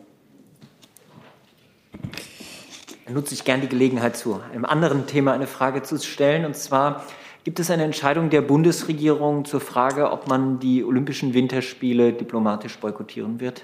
Dann 3.05 3.13
nutze 3.13 3.35
ich 3.35 3.43
gerne 3.43 3.61
die 3.61 3.69
Gelegenheit, 3.69 4.17
zu 4.17 4.41
einem 4.51 4.65
anderen 4.65 5.05
Thema 5.05 5.33
eine 5.33 5.45
Frage 5.45 5.83
zu 5.83 5.99
stellen. 5.99 6.45
Und 6.45 6.57
zwar 6.57 7.05
Gibt 7.45 7.59
es 7.59 7.71
eine 7.71 7.83
Entscheidung 7.83 8.29
der 8.29 8.41
Bundesregierung 8.41 9.45
zur 9.45 9.61
Frage, 9.61 10.11
ob 10.11 10.27
man 10.27 10.59
die 10.59 10.83
Olympischen 10.83 11.33
Winterspiele 11.33 12.11
diplomatisch 12.11 12.77
boykottieren 12.77 13.39
wird? 13.39 13.63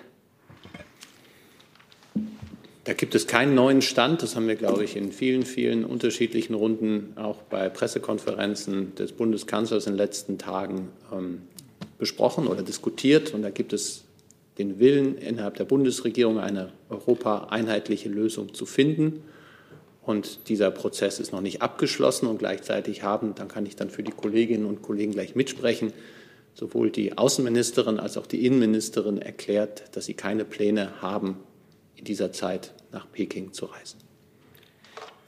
Da 2.86 2.94
gibt 2.94 3.16
es 3.16 3.28
keinen 3.28 3.56
neuen 3.56 3.82
Stand. 3.82 4.22
Das 4.22 4.36
haben 4.36 4.48
wir, 4.48 4.56
glaube 4.56 4.84
ich, 4.84 4.96
in 4.96 5.12
vielen, 5.12 5.44
vielen 5.44 5.84
unterschiedlichen 5.84 6.54
Runden, 6.54 7.14
auch 7.18 7.42
bei 7.42 7.68
Pressekonferenzen 7.68 8.96
des 8.96 9.12
Bundeskanzlers 9.12 9.88
in 9.88 9.94
den 9.94 9.98
letzten 9.98 10.38
Tagen 10.38 10.90
ähm, 11.12 11.42
besprochen 11.98 12.48
oder 12.48 12.62
diskutiert. 12.62 13.34
Und 13.34 13.42
da 13.42 13.50
gibt 13.50 13.74
es 13.74 14.06
den 14.58 14.80
Willen 14.80 15.18
innerhalb 15.18 15.56
der 15.56 15.66
Bundesregierung, 15.66 16.40
eine 16.40 16.72
europaeinheitliche 16.90 18.08
Lösung 18.08 18.54
zu 18.54 18.66
finden. 18.66 19.24
Und 20.06 20.50
dieser 20.50 20.70
Prozess 20.70 21.20
ist 21.20 21.32
noch 21.32 21.42
nicht 21.42 21.62
abgeschlossen 21.62 22.28
und 22.28 22.38
gleichzeitig 22.38 23.02
haben, 23.02 23.34
dann 23.36 23.48
kann 23.48 23.66
ich 23.66 23.76
dann 23.76 23.90
für 23.90 24.04
die 24.04 24.12
Kolleginnen 24.12 24.66
und 24.66 24.84
Kollegen 24.84 25.14
gleich 25.14 25.36
mitsprechen, 25.36 25.94
sowohl 26.54 26.92
die 26.92 27.18
Außenministerin 27.18 28.00
als 28.00 28.18
auch 28.18 28.28
die 28.28 28.46
Innenministerin 28.46 29.18
erklärt, 29.18 29.96
dass 29.96 30.06
sie 30.06 30.14
keine 30.14 30.46
Pläne 30.46 31.02
haben, 31.02 31.38
in 31.96 32.06
dieser 32.06 32.32
Zeit 32.32 32.74
nach 32.92 33.12
Peking 33.12 33.52
zu 33.52 33.66
reisen. 33.66 34.00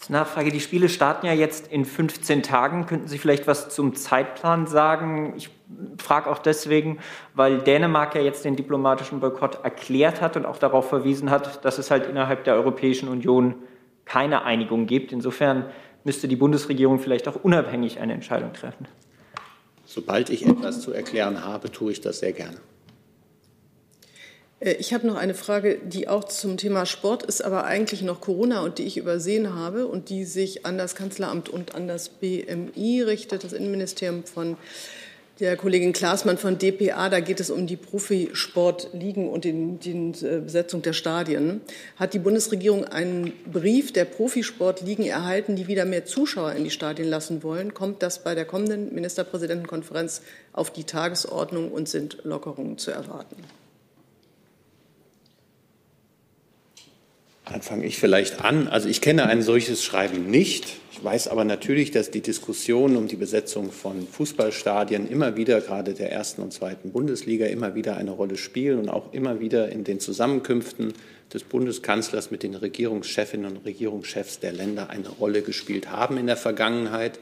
Nachfrage, 0.09 0.51
die 0.51 0.59
Spiele 0.59 0.89
starten 0.89 1.25
ja 1.25 1.33
jetzt 1.33 1.71
in 1.71 1.83
15 1.83 2.43
Tagen. 2.43 2.85
Könnten 2.85 3.07
Sie 3.07 3.17
vielleicht 3.17 3.47
was 3.47 3.69
zum 3.69 3.95
Zeitplan 3.95 4.67
sagen? 4.67 5.33
Ich 5.35 5.49
frage 5.97 6.29
auch 6.29 6.39
deswegen, 6.39 6.99
weil 7.33 7.59
Dänemark 7.59 8.15
ja 8.15 8.21
jetzt 8.21 8.45
den 8.45 8.55
diplomatischen 8.55 9.19
Boykott 9.19 9.63
erklärt 9.63 10.21
hat 10.21 10.37
und 10.37 10.45
auch 10.45 10.59
darauf 10.59 10.87
verwiesen 10.87 11.29
hat, 11.29 11.65
dass 11.65 11.77
es 11.77 11.91
halt 11.91 12.07
innerhalb 12.07 12.45
der 12.45 12.55
Europäischen 12.55 13.09
Union 13.09 13.55
keine 14.07 14.43
Einigung 14.43 14.87
gibt. 14.87 15.11
Insofern 15.11 15.65
müsste 16.03 16.27
die 16.27 16.35
Bundesregierung 16.35 16.99
vielleicht 16.99 17.27
auch 17.27 17.43
unabhängig 17.43 17.99
eine 17.99 18.13
Entscheidung 18.13 18.53
treffen. 18.53 18.87
Sobald 19.85 20.29
ich 20.29 20.45
etwas 20.45 20.81
zu 20.81 20.91
erklären 20.91 21.45
habe, 21.45 21.71
tue 21.71 21.91
ich 21.91 22.01
das 22.01 22.19
sehr 22.19 22.33
gerne. 22.33 22.57
Äh, 24.59 24.73
ich 24.73 24.93
habe 24.93 25.07
noch 25.07 25.15
eine 25.15 25.33
Frage, 25.33 25.79
die 25.83 26.07
auch 26.07 26.23
zum 26.25 26.57
Thema 26.57 26.85
Sport 26.85 27.23
ist, 27.23 27.41
aber 27.41 27.65
eigentlich 27.65 28.01
noch 28.01 28.21
Corona 28.21 28.61
und 28.61 28.77
die 28.77 28.83
ich 28.83 28.97
übersehen 28.97 29.55
habe 29.55 29.87
und 29.87 30.09
die 30.09 30.25
sich 30.25 30.65
an 30.65 30.77
das 30.77 30.95
Kanzleramt 30.95 31.49
und 31.49 31.75
an 31.75 31.87
das 31.87 32.09
BMI 32.09 33.01
richtet, 33.01 33.43
das 33.43 33.53
Innenministerium 33.53 34.23
von 34.23 34.57
der 35.39 35.55
Kollegin 35.55 35.93
Klaasmann 35.93 36.37
von 36.37 36.57
dpa, 36.57 37.09
da 37.09 37.19
geht 37.19 37.39
es 37.39 37.49
um 37.49 37.67
die 37.67 37.75
Profisportligen 37.75 39.29
und 39.29 39.45
die, 39.45 39.77
die 39.77 40.25
äh, 40.25 40.39
Besetzung 40.39 40.81
der 40.81 40.93
Stadien. 40.93 41.61
Hat 41.95 42.13
die 42.13 42.19
Bundesregierung 42.19 42.85
einen 42.85 43.33
Brief 43.51 43.93
der 43.93 44.05
Profisportligen 44.05 45.05
erhalten, 45.05 45.55
die 45.55 45.67
wieder 45.67 45.85
mehr 45.85 46.05
Zuschauer 46.05 46.53
in 46.53 46.63
die 46.63 46.71
Stadien 46.71 47.07
lassen 47.07 47.43
wollen? 47.43 47.73
Kommt 47.73 48.01
das 48.01 48.23
bei 48.23 48.33
der 48.33 48.45
kommenden 48.45 48.93
Ministerpräsidentenkonferenz 48.93 50.21
auf 50.53 50.71
die 50.71 50.85
Tagesordnung 50.85 51.71
und 51.71 51.87
sind 51.87 52.23
Lockerungen 52.23 52.77
zu 52.77 52.91
erwarten? 52.91 53.35
Dann 57.49 57.61
fange 57.61 57.85
ich 57.85 57.97
vielleicht 57.97 58.43
an. 58.43 58.67
Also 58.67 58.89
ich 58.89 58.99
kenne 58.99 59.25
ein 59.25 59.41
solches 59.41 59.83
Schreiben 59.83 60.29
nicht. 60.29 60.77
Ich 60.91 61.03
weiß 61.03 61.27
aber 61.29 61.45
natürlich, 61.45 61.91
dass 61.91 62.11
die 62.11 62.21
Diskussion 62.21 62.97
um 62.97 63.07
die 63.07 63.15
Besetzung 63.15 63.71
von 63.71 64.07
Fußballstadien 64.07 65.07
immer 65.09 65.37
wieder, 65.37 65.61
gerade 65.61 65.93
der 65.93 66.11
ersten 66.11 66.41
und 66.41 66.51
zweiten 66.51 66.91
Bundesliga, 66.91 67.45
immer 67.45 67.75
wieder 67.75 67.95
eine 67.95 68.11
Rolle 68.11 68.35
spielen 68.35 68.79
und 68.79 68.89
auch 68.89 69.13
immer 69.13 69.39
wieder 69.39 69.69
in 69.69 69.83
den 69.83 69.99
Zusammenkünften 69.99 70.93
des 71.33 71.43
Bundeskanzlers 71.43 72.31
mit 72.31 72.43
den 72.43 72.55
Regierungschefinnen 72.55 73.45
und 73.45 73.65
Regierungschefs 73.65 74.39
der 74.39 74.51
Länder 74.51 74.89
eine 74.89 75.09
Rolle 75.09 75.41
gespielt 75.41 75.89
haben 75.89 76.17
in 76.17 76.27
der 76.27 76.37
Vergangenheit. 76.37 77.19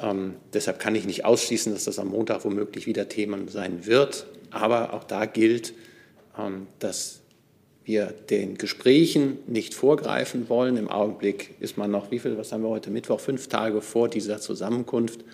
Ähm, 0.00 0.36
deshalb 0.54 0.78
kann 0.78 0.94
ich 0.94 1.04
nicht 1.04 1.24
ausschließen, 1.24 1.72
dass 1.72 1.84
das 1.84 1.98
am 1.98 2.08
Montag 2.08 2.44
womöglich 2.44 2.86
wieder 2.86 3.08
Thema 3.08 3.38
sein 3.48 3.84
wird. 3.84 4.26
Aber 4.50 4.94
auch 4.94 5.04
da 5.04 5.26
gilt, 5.26 5.74
ähm, 6.38 6.66
dass 6.78 7.17
wir 7.88 8.14
den 8.30 8.58
Gesprächen 8.58 9.38
nicht 9.46 9.74
vorgreifen 9.74 10.48
wollen. 10.48 10.76
Im 10.76 10.88
Augenblick 10.88 11.54
ist 11.58 11.78
man 11.78 11.90
noch, 11.90 12.10
wie 12.10 12.18
viel, 12.18 12.36
was 12.36 12.52
haben 12.52 12.62
wir 12.62 12.68
heute 12.68 12.90
Mittwoch, 12.90 13.18
fünf 13.18 13.48
Tage 13.48 13.80
vor 13.80 14.08
dieser 14.08 14.40
Zusammenkunft. 14.40 15.24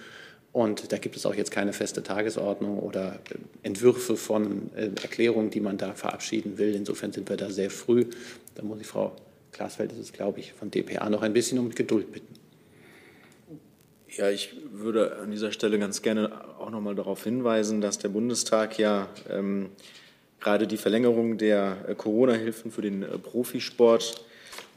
Und 0.53 0.93
da 0.93 0.99
gibt 0.99 1.17
es 1.17 1.27
auch 1.27 1.35
jetzt 1.35 1.51
keine 1.51 1.73
feste 1.73 2.05
Tagesordnung 2.05 2.79
oder 2.79 3.19
Entwürfe 3.65 4.17
von 4.17 4.71
äh, 4.77 4.85
Erklärungen, 5.03 5.51
die 5.51 5.61
man 5.61 5.79
da 5.79 5.95
verabschieden 5.95 6.57
will. 6.57 6.77
Insofern 6.77 7.13
sind 7.13 7.29
wir 7.29 7.37
da 7.37 7.51
sehr 7.51 7.71
früh. 7.71 8.07
Da 8.55 8.63
muss 8.63 8.81
ich 8.81 8.87
Frau 8.87 9.17
Glasfeld, 9.51 9.91
das 9.91 9.99
ist, 9.99 10.13
glaube 10.13 10.39
ich, 10.39 10.53
von 10.53 10.71
dpa 10.71 11.11
noch 11.11 11.23
ein 11.23 11.33
bisschen 11.33 11.59
um 11.59 11.71
Geduld 11.71 12.13
bitten. 12.13 12.35
Ja, 14.17 14.31
ich 14.31 14.55
würde 14.71 15.17
an 15.17 15.33
dieser 15.33 15.51
Stelle 15.51 15.77
ganz 15.81 16.03
gerne 16.03 16.31
auch 16.61 16.71
noch 16.71 16.81
mal 16.81 16.95
darauf 16.95 17.25
hinweisen, 17.25 17.81
dass 17.81 17.99
der 17.99 18.11
Bundestag 18.11 18.79
ja 18.79 19.09
ähm, 19.29 19.71
gerade 20.45 20.69
die 20.69 20.77
Verlängerung 20.77 21.39
der 21.39 21.79
äh, 21.89 21.95
Corona-Hilfen 21.95 22.71
für 22.71 22.83
den 22.83 23.03
äh, 23.03 23.19
Profisport 23.19 24.25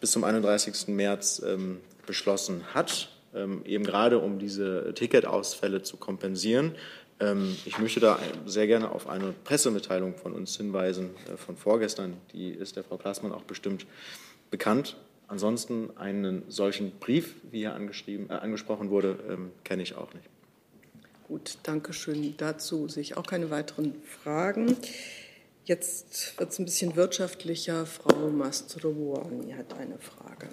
bis 0.02 0.12
zum 0.12 0.24
31. 0.24 0.88
März 0.88 1.44
ähm, 1.46 1.78
beschlossen 2.08 2.64
hat, 2.74 3.10
ähm, 3.36 3.62
eben 3.66 3.84
gerade 3.84 4.20
um 4.20 4.40
diese 4.40 4.94
Ticketausfälle 4.96 5.84
zu 5.84 5.98
kompensieren. 5.98 6.76
Ähm, 7.20 7.56
ich 7.66 7.78
möchte 7.78 8.00
da 8.00 8.18
sehr 8.46 8.68
gerne 8.68 8.92
auf 8.92 9.08
eine 9.08 9.34
Pressemitteilung 9.44 10.16
von 10.16 10.34
uns 10.34 10.58
hinweisen, 10.58 11.12
äh, 11.32 11.38
von 11.38 11.58
vorgestern. 11.58 12.18
Die 12.32 12.50
ist 12.50 12.76
der 12.76 12.84
Frau 12.84 12.98
Klaßmann 12.98 13.32
auch 13.32 13.44
bestimmt 13.44 13.86
bekannt. 14.50 14.96
Ansonsten 15.28 15.90
einen 15.98 16.44
solchen 16.48 16.92
Brief, 17.00 17.36
wie 17.52 17.60
hier 17.60 17.72
äh, 17.72 18.34
angesprochen 18.34 18.90
wurde, 18.90 19.20
ähm, 19.30 19.52
kenne 19.64 19.84
ich 19.84 19.96
auch 19.96 20.14
nicht. 20.14 20.26
Gut, 21.28 21.58
danke 21.64 21.92
schön 21.92 22.36
dazu. 22.38 22.88
Sehe 22.88 23.02
ich 23.02 23.18
auch 23.18 23.26
keine 23.28 23.50
weiteren 23.50 23.96
Fragen. 24.24 24.78
Jetzt 25.68 26.40
wird 26.40 26.50
es 26.50 26.60
ein 26.60 26.66
bisschen 26.66 26.96
wirtschaftlicher. 26.96 27.86
Frau 27.86 28.30
Mastrobuoni 28.30 29.52
hat 29.52 29.78
eine 29.78 29.98
Frage. 30.00 30.48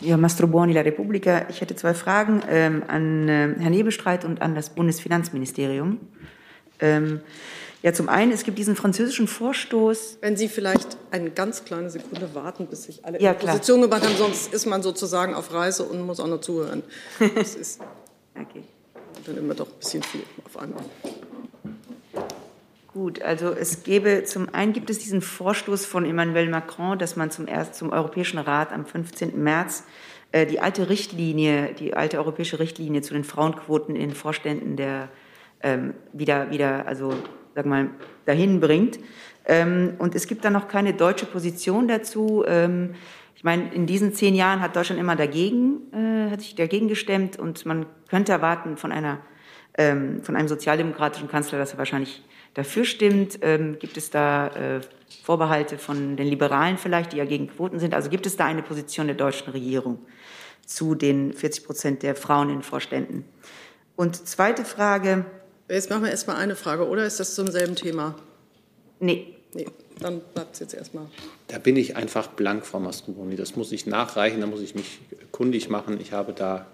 Ja, 0.00 0.16
Mastro 0.16 0.46
Buoni, 0.46 0.72
La 0.72 0.80
Repubblica. 0.80 1.46
Ich 1.50 1.60
hätte 1.60 1.76
zwei 1.76 1.92
Fragen 1.92 2.42
ähm, 2.48 2.82
an 2.88 3.28
äh, 3.28 3.54
Herrn 3.58 3.72
Nebelstreit 3.72 4.24
und 4.24 4.40
an 4.40 4.54
das 4.54 4.70
Bundesfinanzministerium. 4.70 6.00
Ähm, 6.80 7.20
ja, 7.82 7.92
zum 7.92 8.08
einen, 8.08 8.32
es 8.32 8.44
gibt 8.44 8.56
diesen 8.56 8.76
französischen 8.76 9.28
Vorstoß. 9.28 10.18
Wenn 10.22 10.38
Sie 10.38 10.48
vielleicht 10.48 10.96
eine 11.10 11.30
ganz 11.30 11.66
kleine 11.66 11.90
Sekunde 11.90 12.34
warten, 12.34 12.68
bis 12.68 12.84
sich 12.84 13.04
alle 13.04 13.20
ja, 13.20 13.32
in 13.32 13.38
Position 13.38 13.82
gemacht 13.82 14.06
haben, 14.06 14.16
sonst 14.16 14.54
ist 14.54 14.64
man 14.64 14.82
sozusagen 14.82 15.34
auf 15.34 15.52
Reise 15.52 15.82
und 15.82 16.00
muss 16.00 16.18
auch 16.18 16.28
noch 16.28 16.40
zuhören. 16.40 16.82
Das 17.34 17.54
ist 17.54 17.82
okay. 18.34 18.62
dann 19.26 19.36
immer 19.36 19.52
doch 19.52 19.68
ein 19.68 19.78
bisschen 19.78 20.02
viel 20.02 20.22
auf 20.46 20.56
einmal. 20.56 20.82
Gut, 22.96 23.20
also 23.20 23.50
es 23.50 23.82
gäbe 23.82 24.24
zum 24.24 24.48
einen 24.54 24.72
gibt 24.72 24.88
es 24.88 24.98
diesen 24.98 25.20
Vorstoß 25.20 25.84
von 25.84 26.06
Emmanuel 26.06 26.48
Macron, 26.48 26.98
dass 26.98 27.14
man 27.14 27.30
zum 27.30 27.46
erst 27.46 27.74
zum 27.74 27.92
Europäischen 27.92 28.38
Rat 28.38 28.72
am 28.72 28.86
15. 28.86 29.38
März 29.38 29.84
äh, 30.32 30.46
die 30.46 30.60
alte 30.60 30.88
Richtlinie, 30.88 31.74
die 31.74 31.92
alte 31.92 32.16
europäische 32.16 32.58
Richtlinie 32.58 33.02
zu 33.02 33.12
den 33.12 33.22
Frauenquoten 33.22 33.94
in 33.96 34.00
den 34.00 34.14
Vorständen 34.16 34.76
der 34.76 35.10
ähm, 35.60 35.92
wieder 36.14 36.50
wieder 36.50 36.88
also 36.88 37.12
wir 37.52 37.66
mal 37.66 37.90
dahin 38.24 38.60
bringt. 38.60 38.98
Ähm, 39.44 39.96
und 39.98 40.14
es 40.14 40.26
gibt 40.26 40.42
da 40.46 40.48
noch 40.48 40.66
keine 40.66 40.94
deutsche 40.94 41.26
Position 41.26 41.88
dazu. 41.88 42.44
Ähm, 42.48 42.94
ich 43.34 43.44
meine, 43.44 43.74
in 43.74 43.84
diesen 43.84 44.14
zehn 44.14 44.34
Jahren 44.34 44.62
hat 44.62 44.74
Deutschland 44.74 44.98
immer 44.98 45.16
dagegen, 45.16 45.82
äh, 45.92 46.30
hat 46.30 46.40
sich 46.40 46.54
dagegen 46.54 46.88
gestemmt 46.88 47.38
und 47.38 47.66
man 47.66 47.84
könnte 48.08 48.32
erwarten 48.32 48.78
von 48.78 48.90
einer 48.90 49.18
ähm, 49.76 50.22
von 50.22 50.34
einem 50.34 50.48
sozialdemokratischen 50.48 51.28
Kanzler, 51.28 51.58
dass 51.58 51.72
er 51.72 51.78
wahrscheinlich 51.78 52.22
dafür 52.56 52.84
stimmt? 52.84 53.38
Ähm, 53.42 53.78
gibt 53.78 53.96
es 53.96 54.10
da 54.10 54.48
äh, 54.48 54.80
Vorbehalte 55.22 55.78
von 55.78 56.16
den 56.16 56.26
Liberalen 56.26 56.78
vielleicht, 56.78 57.12
die 57.12 57.18
ja 57.18 57.24
gegen 57.24 57.48
Quoten 57.48 57.78
sind? 57.78 57.94
Also 57.94 58.10
gibt 58.10 58.26
es 58.26 58.36
da 58.36 58.46
eine 58.46 58.62
Position 58.62 59.06
der 59.06 59.16
deutschen 59.16 59.52
Regierung 59.52 59.98
zu 60.66 60.94
den 60.94 61.32
40 61.32 61.64
Prozent 61.64 62.02
der 62.02 62.16
Frauen 62.16 62.50
in 62.50 62.62
Vorständen? 62.62 63.24
Und 63.94 64.26
zweite 64.26 64.64
Frage. 64.64 65.24
Jetzt 65.68 65.90
machen 65.90 66.04
wir 66.04 66.10
erstmal 66.10 66.36
eine 66.36 66.56
Frage, 66.56 66.88
oder 66.88 67.06
ist 67.06 67.20
das 67.20 67.34
zum 67.34 67.48
selben 67.48 67.76
Thema? 67.76 68.14
Nee. 69.00 69.32
Nee, 69.52 69.66
dann 70.00 70.20
bleibt 70.34 70.54
es 70.54 70.60
jetzt 70.60 70.74
erstmal. 70.74 71.06
Da 71.48 71.58
bin 71.58 71.76
ich 71.76 71.96
einfach 71.96 72.28
blank, 72.28 72.66
Frau 72.66 72.78
Mastrobuoni. 72.78 73.36
Das 73.36 73.56
muss 73.56 73.72
ich 73.72 73.86
nachreichen, 73.86 74.40
da 74.40 74.46
muss 74.46 74.60
ich 74.60 74.74
mich 74.74 75.00
kundig 75.32 75.70
machen. 75.70 75.98
Ich 76.00 76.12
habe 76.12 76.34
da 76.34 76.66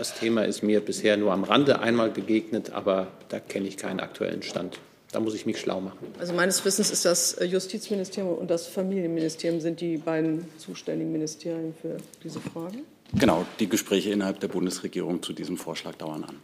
das 0.00 0.14
Thema 0.14 0.46
ist 0.46 0.62
mir 0.62 0.80
bisher 0.80 1.18
nur 1.18 1.30
am 1.30 1.44
Rande 1.44 1.80
einmal 1.80 2.08
begegnet, 2.08 2.70
aber 2.70 3.08
da 3.28 3.38
kenne 3.38 3.68
ich 3.68 3.76
keinen 3.76 4.00
aktuellen 4.00 4.42
Stand. 4.42 4.80
Da 5.12 5.20
muss 5.20 5.34
ich 5.34 5.44
mich 5.44 5.60
schlau 5.60 5.82
machen. 5.82 5.98
Also 6.18 6.32
meines 6.32 6.64
Wissens 6.64 6.90
ist 6.90 7.04
das 7.04 7.36
Justizministerium 7.38 8.38
und 8.38 8.50
das 8.50 8.66
Familienministerium 8.66 9.60
sind 9.60 9.82
die 9.82 9.98
beiden 9.98 10.46
zuständigen 10.56 11.12
Ministerien 11.12 11.74
für 11.82 11.98
diese 12.24 12.40
Frage. 12.40 12.78
Genau, 13.12 13.44
die 13.58 13.68
Gespräche 13.68 14.10
innerhalb 14.10 14.40
der 14.40 14.48
Bundesregierung 14.48 15.22
zu 15.22 15.34
diesem 15.34 15.58
Vorschlag 15.58 15.96
dauern 15.96 16.24
an. 16.24 16.36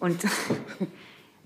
Und 0.00 0.20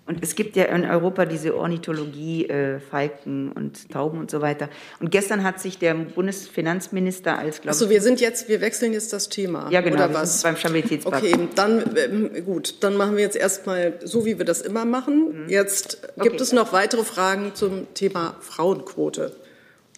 und 0.09 0.25
es 0.25 0.35
gibt 0.35 0.57
ja 0.57 0.65
in 0.65 0.87
Europa 0.87 1.27
diese 1.27 1.55
Ornithologie, 1.55 2.47
äh, 2.47 2.81
Falken 2.81 3.53
und 3.53 3.91
Tauben 3.91 4.19
und 4.19 4.31
so 4.31 4.41
weiter. 4.41 4.71
Und 5.01 5.11
gestern 5.11 5.45
hat 5.45 5.61
sich 5.61 5.79
der 5.79 5.93
Bundesfinanzminister 5.95 7.39
als, 7.39 7.61
glaube 7.61 7.73
Achso, 7.73 7.91
wir 7.91 8.01
sind 8.01 8.19
jetzt, 8.19 8.49
wir 8.49 8.63
wechseln 8.63 8.95
jetzt 8.95 9.13
das 9.13 9.29
Thema. 9.29 9.71
Ja, 9.71 9.83
genau. 9.83 9.97
Oder 9.97 10.15
was? 10.15 10.43
Beim 10.43 10.57
Stabilitätspakt. 10.57 11.23
Okay, 11.23 11.49
dann, 11.55 11.95
ähm, 11.97 12.45
gut, 12.47 12.83
dann 12.83 12.97
machen 12.97 13.17
wir 13.17 13.23
jetzt 13.23 13.37
erstmal 13.37 13.99
so, 14.03 14.25
wie 14.25 14.39
wir 14.39 14.47
das 14.47 14.63
immer 14.63 14.87
machen. 14.87 15.45
Mhm. 15.45 15.49
Jetzt 15.51 16.01
gibt 16.17 16.37
okay. 16.37 16.43
es 16.43 16.53
noch 16.53 16.73
weitere 16.73 17.05
Fragen 17.05 17.55
zum 17.55 17.93
Thema 17.93 18.37
Frauenquote. 18.41 19.37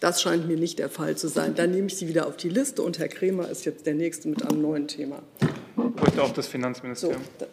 Das 0.01 0.21
scheint 0.21 0.45
mir 0.45 0.57
nicht 0.57 0.79
der 0.79 0.89
Fall 0.89 1.15
zu 1.15 1.29
sein. 1.29 1.55
Dann 1.55 1.71
nehme 1.71 1.87
ich 1.87 1.95
Sie 1.95 2.09
wieder 2.09 2.27
auf 2.27 2.35
die 2.35 2.49
Liste 2.49 2.81
und 2.81 2.99
Herr 2.99 3.07
Kremer 3.07 3.49
ist 3.49 3.63
jetzt 3.63 3.85
der 3.85 3.93
Nächste 3.93 4.27
mit 4.27 4.43
einem 4.43 4.61
neuen 4.61 4.89
Thema. 4.89 5.21
Heute 6.01 6.21
auch 6.21 6.33
das 6.33 6.47
Finanzministerium. 6.47 7.21
So, 7.39 7.45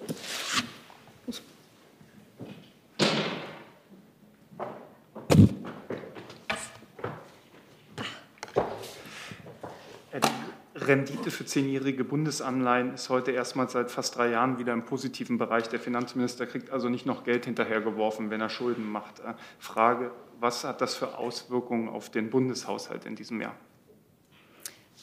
Rendite 10.89 11.31
für 11.31 11.45
zehnjährige 11.45 12.03
Bundesanleihen 12.03 12.95
ist 12.95 13.11
heute 13.11 13.31
erstmals 13.31 13.73
seit 13.73 13.91
fast 13.91 14.17
drei 14.17 14.31
Jahren 14.31 14.59
wieder 14.59 14.73
im 14.73 14.85
positiven 14.85 15.37
Bereich. 15.37 15.69
Der 15.69 15.79
Finanzminister 15.79 16.47
kriegt 16.47 16.71
also 16.71 16.89
nicht 16.89 17.05
noch 17.05 17.25
Geld 17.25 17.45
hinterhergeworfen, 17.45 18.31
wenn 18.31 18.41
er 18.41 18.49
Schulden 18.49 18.91
macht. 18.91 19.21
Äh, 19.21 19.35
Frage, 19.59 20.11
was 20.41 20.65
hat 20.65 20.81
das 20.81 20.95
für 20.95 21.19
Auswirkungen 21.19 21.89
auf 21.89 22.11
den 22.11 22.31
Bundeshaushalt 22.31 23.05
in 23.05 23.15
diesem 23.17 23.41
Jahr? 23.41 23.55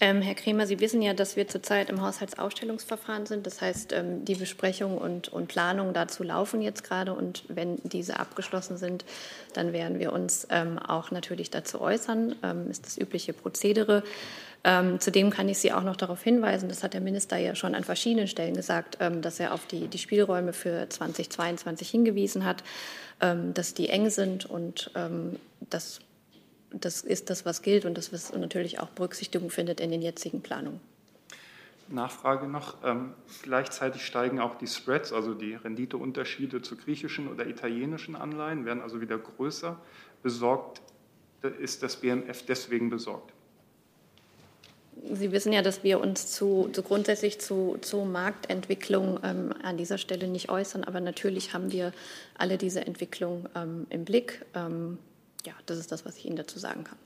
Ähm, 0.02 0.22
Herr 0.22 0.36
Kremer, 0.36 0.68
Sie 0.68 0.82
wissen 0.82 1.02
ja, 1.02 1.14
dass 1.14 1.38
wir 1.38 1.48
zurzeit 1.48 1.90
im 1.90 2.02
Haushaltsausstellungsverfahren 2.02 3.26
sind. 3.26 3.46
Das 3.46 3.62
heißt, 3.62 3.94
ähm, 3.94 4.26
die 4.26 4.36
Besprechungen 4.36 4.98
und, 4.98 5.30
und 5.30 5.48
Planungen 5.48 5.94
dazu 5.94 6.24
laufen 6.24 6.62
jetzt 6.62 6.84
gerade. 6.84 7.14
Und 7.14 7.46
wenn 7.48 7.78
diese 7.84 8.20
abgeschlossen 8.20 8.76
sind, 8.76 9.06
dann 9.54 9.72
werden 9.72 10.00
wir 10.00 10.12
uns 10.12 10.48
ähm, 10.50 10.80
auch 10.80 11.12
natürlich 11.12 11.50
dazu 11.50 11.80
äußern. 11.80 12.36
Ähm, 12.44 12.70
ist 12.70 12.86
das 12.86 12.98
übliche 12.98 13.32
Prozedere. 13.32 14.04
Ähm, 14.68 14.99
zudem 14.99 15.30
kann 15.30 15.47
ich 15.47 15.59
Sie 15.59 15.72
auch 15.72 15.84
noch 15.84 15.95
darauf 15.95 16.24
hinweisen, 16.24 16.68
das 16.70 16.84
hat 16.84 16.95
der 16.95 17.01
Minister 17.01 17.38
ja 17.38 17.53
schon 17.53 17.76
an 17.76 17.84
verschiedenen 17.84 18.28
Stellen 18.28 18.55
gesagt, 18.55 18.97
ähm, 18.99 19.22
dass 19.22 19.39
er 19.39 19.53
auf 19.53 19.68
die, 19.68 19.88
die 19.88 19.99
Spielräume 19.99 20.53
für 20.53 20.89
2022 20.89 21.88
hingewiesen 21.88 22.45
hat, 22.45 22.63
ähm, 23.22 23.53
dass 23.53 23.76
die 23.76 23.89
eng 23.89 24.09
sind 24.09 24.47
und 24.47 24.89
ähm, 24.95 25.36
das, 25.70 25.99
das 26.72 27.01
ist 27.01 27.30
das, 27.30 27.45
was 27.45 27.61
gilt 27.61 27.86
und 27.86 27.95
das, 27.95 28.11
was 28.11 28.34
natürlich 28.34 28.80
auch 28.80 28.89
Berücksichtigung 28.89 29.51
findet 29.51 29.80
in 29.80 29.91
den 29.91 30.01
jetzigen 30.01 30.41
Planungen. 30.41 30.80
Nachfrage 31.88 32.47
noch. 32.47 32.78
Ähm, 32.84 33.13
gleichzeitig 33.43 34.03
steigen 34.03 34.39
auch 34.39 34.55
die 34.55 34.66
Spreads, 34.66 35.13
also 35.13 35.36
die 35.36 35.53
Renditeunterschiede 35.53 36.63
zu 36.63 36.76
griechischen 36.76 37.28
oder 37.28 37.45
italienischen 37.45 38.16
Anleihen, 38.16 38.66
werden 38.66 38.82
also 38.82 38.99
wieder 38.99 39.20
größer. 39.20 39.78
Besorgt 40.24 40.82
ist 41.59 41.84
das 41.84 41.97
BMF 41.97 42.43
deswegen 42.47 42.89
besorgt? 42.89 43.35
Sie 45.14 45.32
wissen 45.32 45.54
ja, 45.54 45.62
dass 45.62 45.84
wir 45.84 46.00
uns 46.00 46.32
zu, 46.32 46.70
zu 46.72 46.82
grundsätzlich 46.82 47.39
zu, 47.39 47.78
zu 47.82 47.98
Marktentwicklung 48.06 49.20
ähm, 49.24 49.54
an 49.62 49.78
dieser 49.78 49.98
Stelle 49.98 50.28
nicht 50.28 50.50
äußern, 50.50 50.84
aber 50.84 51.00
natürlich 51.00 51.54
haben 51.54 51.72
wir 51.72 51.93
alle 52.38 52.58
diese 52.58 52.82
Entwicklung 52.82 53.46
ähm, 53.56 53.86
im 53.89 54.04
Blick. 54.06 54.46
Ähm, 54.56 54.98
ja, 55.46 55.54
das 55.66 55.78
ist 55.78 55.91
das, 55.91 56.06
was 56.06 56.18
ich 56.18 56.26
Ihnen 56.26 56.38
dazu 56.38 56.58
sagen 56.58 56.84
kann. 56.84 56.98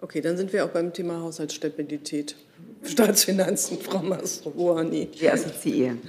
Okay, 0.00 0.20
dann 0.20 0.36
sind 0.36 0.52
wir 0.52 0.64
auch 0.64 0.68
beim 0.68 0.92
Thema 0.92 1.20
Haushaltsstabilität, 1.20 2.36
Staatsfinanzen, 2.84 3.78
Frau 3.78 3.98
Mastrobuani. 3.98 5.08
Wir 5.18 5.32
assoziieren. 5.32 6.00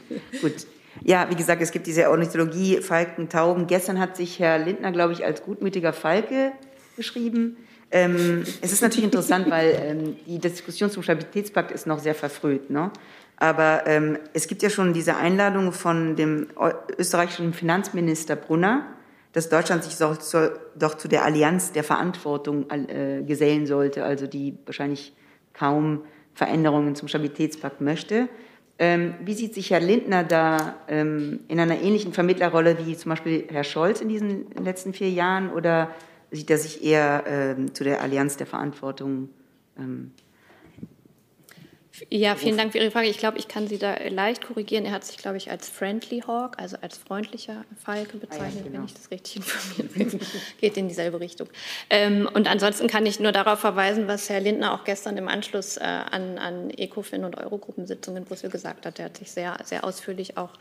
Gut. 0.41 0.67
Ja, 1.03 1.27
wie 1.29 1.35
gesagt, 1.35 1.61
es 1.61 1.71
gibt 1.71 1.87
diese 1.87 2.09
Ornithologie, 2.09 2.81
Falken, 2.81 3.29
Tauben. 3.29 3.65
Gestern 3.65 3.99
hat 3.99 4.15
sich 4.15 4.37
Herr 4.39 4.59
Lindner, 4.59 4.91
glaube 4.91 5.13
ich, 5.13 5.25
als 5.25 5.41
gutmütiger 5.41 5.93
Falke 5.93 6.51
beschrieben. 6.95 7.57
Ähm, 7.91 8.43
es 8.61 8.71
ist 8.71 8.81
natürlich 8.81 9.05
interessant, 9.05 9.49
weil 9.49 9.79
ähm, 9.81 10.15
die 10.27 10.39
Diskussion 10.39 10.91
zum 10.91 11.03
Stabilitätspakt 11.03 11.71
ist 11.71 11.87
noch 11.87 11.99
sehr 11.99 12.15
verfrüht. 12.15 12.69
Ne? 12.69 12.91
Aber 13.37 13.83
ähm, 13.87 14.17
es 14.33 14.47
gibt 14.47 14.61
ja 14.61 14.69
schon 14.69 14.93
diese 14.93 15.15
Einladung 15.15 15.71
von 15.71 16.15
dem 16.15 16.47
österreichischen 16.97 17.53
Finanzminister 17.53 18.35
Brunner, 18.35 18.85
dass 19.31 19.49
Deutschland 19.49 19.83
sich 19.83 19.95
so, 19.95 20.15
doch 20.75 20.95
zu 20.95 21.07
der 21.07 21.23
Allianz 21.23 21.71
der 21.71 21.83
Verantwortung 21.83 22.69
äh, 22.69 23.23
gesellen 23.23 23.65
sollte, 23.65 24.03
also 24.03 24.27
die 24.27 24.57
wahrscheinlich 24.65 25.13
kaum 25.53 26.01
Veränderungen 26.33 26.95
zum 26.95 27.07
Stabilitätspakt 27.07 27.81
möchte. 27.81 28.27
Ähm, 28.77 29.15
wie 29.23 29.33
sieht 29.33 29.53
sich 29.53 29.71
Herr 29.71 29.81
Lindner 29.81 30.23
da 30.23 30.75
ähm, 30.87 31.41
in 31.47 31.59
einer 31.59 31.81
ähnlichen 31.81 32.13
Vermittlerrolle 32.13 32.77
wie 32.85 32.95
zum 32.95 33.09
Beispiel 33.09 33.45
Herr 33.49 33.65
Scholz 33.65 33.99
in 33.99 34.07
diesen 34.07 34.51
letzten 34.51 34.93
vier 34.93 35.09
Jahren 35.09 35.51
oder 35.51 35.89
sieht 36.31 36.49
er 36.49 36.57
sich 36.57 36.83
eher 36.83 37.23
ähm, 37.27 37.73
zu 37.73 37.83
der 37.83 38.01
Allianz 38.01 38.37
der 38.37 38.47
Verantwortung 38.47 39.29
ähm, 39.77 40.11
ja, 42.09 42.35
vielen 42.35 42.57
Dank 42.57 42.71
für 42.71 42.77
Ihre 42.77 42.91
Frage. 42.91 43.07
Ich 43.07 43.17
glaube, 43.17 43.37
ich 43.37 43.47
kann 43.47 43.67
Sie 43.67 43.77
da 43.77 43.95
leicht 44.09 44.45
korrigieren. 44.45 44.85
Er 44.85 44.91
hat 44.91 45.03
sich, 45.03 45.17
glaube 45.17 45.37
ich, 45.37 45.51
als 45.51 45.69
Friendly 45.69 46.21
Hawk, 46.25 46.55
also 46.57 46.77
als 46.81 46.97
freundlicher 46.97 47.65
Falke 47.83 48.17
bezeichnet, 48.17 48.53
ah, 48.53 48.57
ja, 48.57 48.63
genau. 48.63 48.77
wenn 48.79 48.85
ich 48.85 48.93
das 48.93 49.11
richtig 49.11 49.35
informiert 49.37 49.93
bin. 49.93 50.19
Geht 50.59 50.77
in 50.77 50.87
dieselbe 50.87 51.19
Richtung. 51.19 51.49
Ähm, 51.89 52.29
und 52.33 52.47
ansonsten 52.47 52.87
kann 52.87 53.05
ich 53.05 53.19
nur 53.19 53.31
darauf 53.31 53.59
verweisen, 53.59 54.07
was 54.07 54.29
Herr 54.29 54.39
Lindner 54.39 54.73
auch 54.73 54.83
gestern 54.83 55.17
im 55.17 55.27
Anschluss 55.27 55.77
äh, 55.77 55.81
an, 55.81 56.37
an 56.37 56.69
ECOFIN 56.69 57.23
und 57.23 57.37
Eurogruppensitzungen 57.37 58.23
in 58.23 58.27
Brüssel 58.27 58.49
gesagt 58.49 58.85
hat. 58.85 58.99
Er 58.99 59.05
hat 59.05 59.17
sich 59.17 59.31
sehr, 59.31 59.57
sehr 59.63 59.83
ausführlich 59.83 60.37
auch 60.37 60.51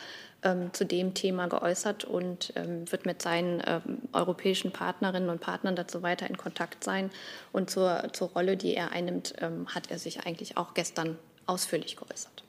ähm, 0.43 0.73
zu 0.73 0.85
dem 0.85 1.15
Thema 1.15 1.49
geäußert 1.49 2.05
und 2.05 2.53
ähm, 2.57 2.91
wird 2.91 3.07
mit 3.07 3.23
seinen 3.23 3.63
ähm, 3.67 3.99
europäischen 4.13 4.71
Partnerinnen 4.71 5.31
und 5.31 5.41
Partnern 5.41 5.77
dazu 5.77 6.03
weiter 6.03 6.29
in 6.29 6.37
Kontakt 6.37 6.85
sein. 6.85 7.11
Und 7.53 7.71
zur, 7.71 8.09
zur 8.13 8.29
Rolle, 8.29 8.57
die 8.57 8.75
er 8.75 8.93
einnimmt, 8.93 9.35
ähm, 9.41 9.67
hat 9.69 9.91
er 9.91 9.99
sich 9.99 10.27
eigentlich 10.27 10.57
auch 10.57 10.75
gestern 10.75 11.19
ausführlich 11.47 11.97
geäußert. 11.97 12.45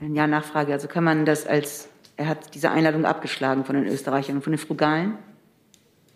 Ja, 0.00 0.26
Nachfrage. 0.26 0.72
Also 0.72 0.88
kann 0.88 1.04
man 1.04 1.24
das 1.24 1.46
als, 1.46 1.88
er 2.16 2.28
hat 2.28 2.54
diese 2.54 2.70
Einladung 2.70 3.04
abgeschlagen 3.04 3.64
von 3.64 3.76
den 3.76 3.86
Österreichern 3.86 4.36
und 4.36 4.42
von 4.42 4.52
den 4.52 4.58
Frugalen? 4.58 5.18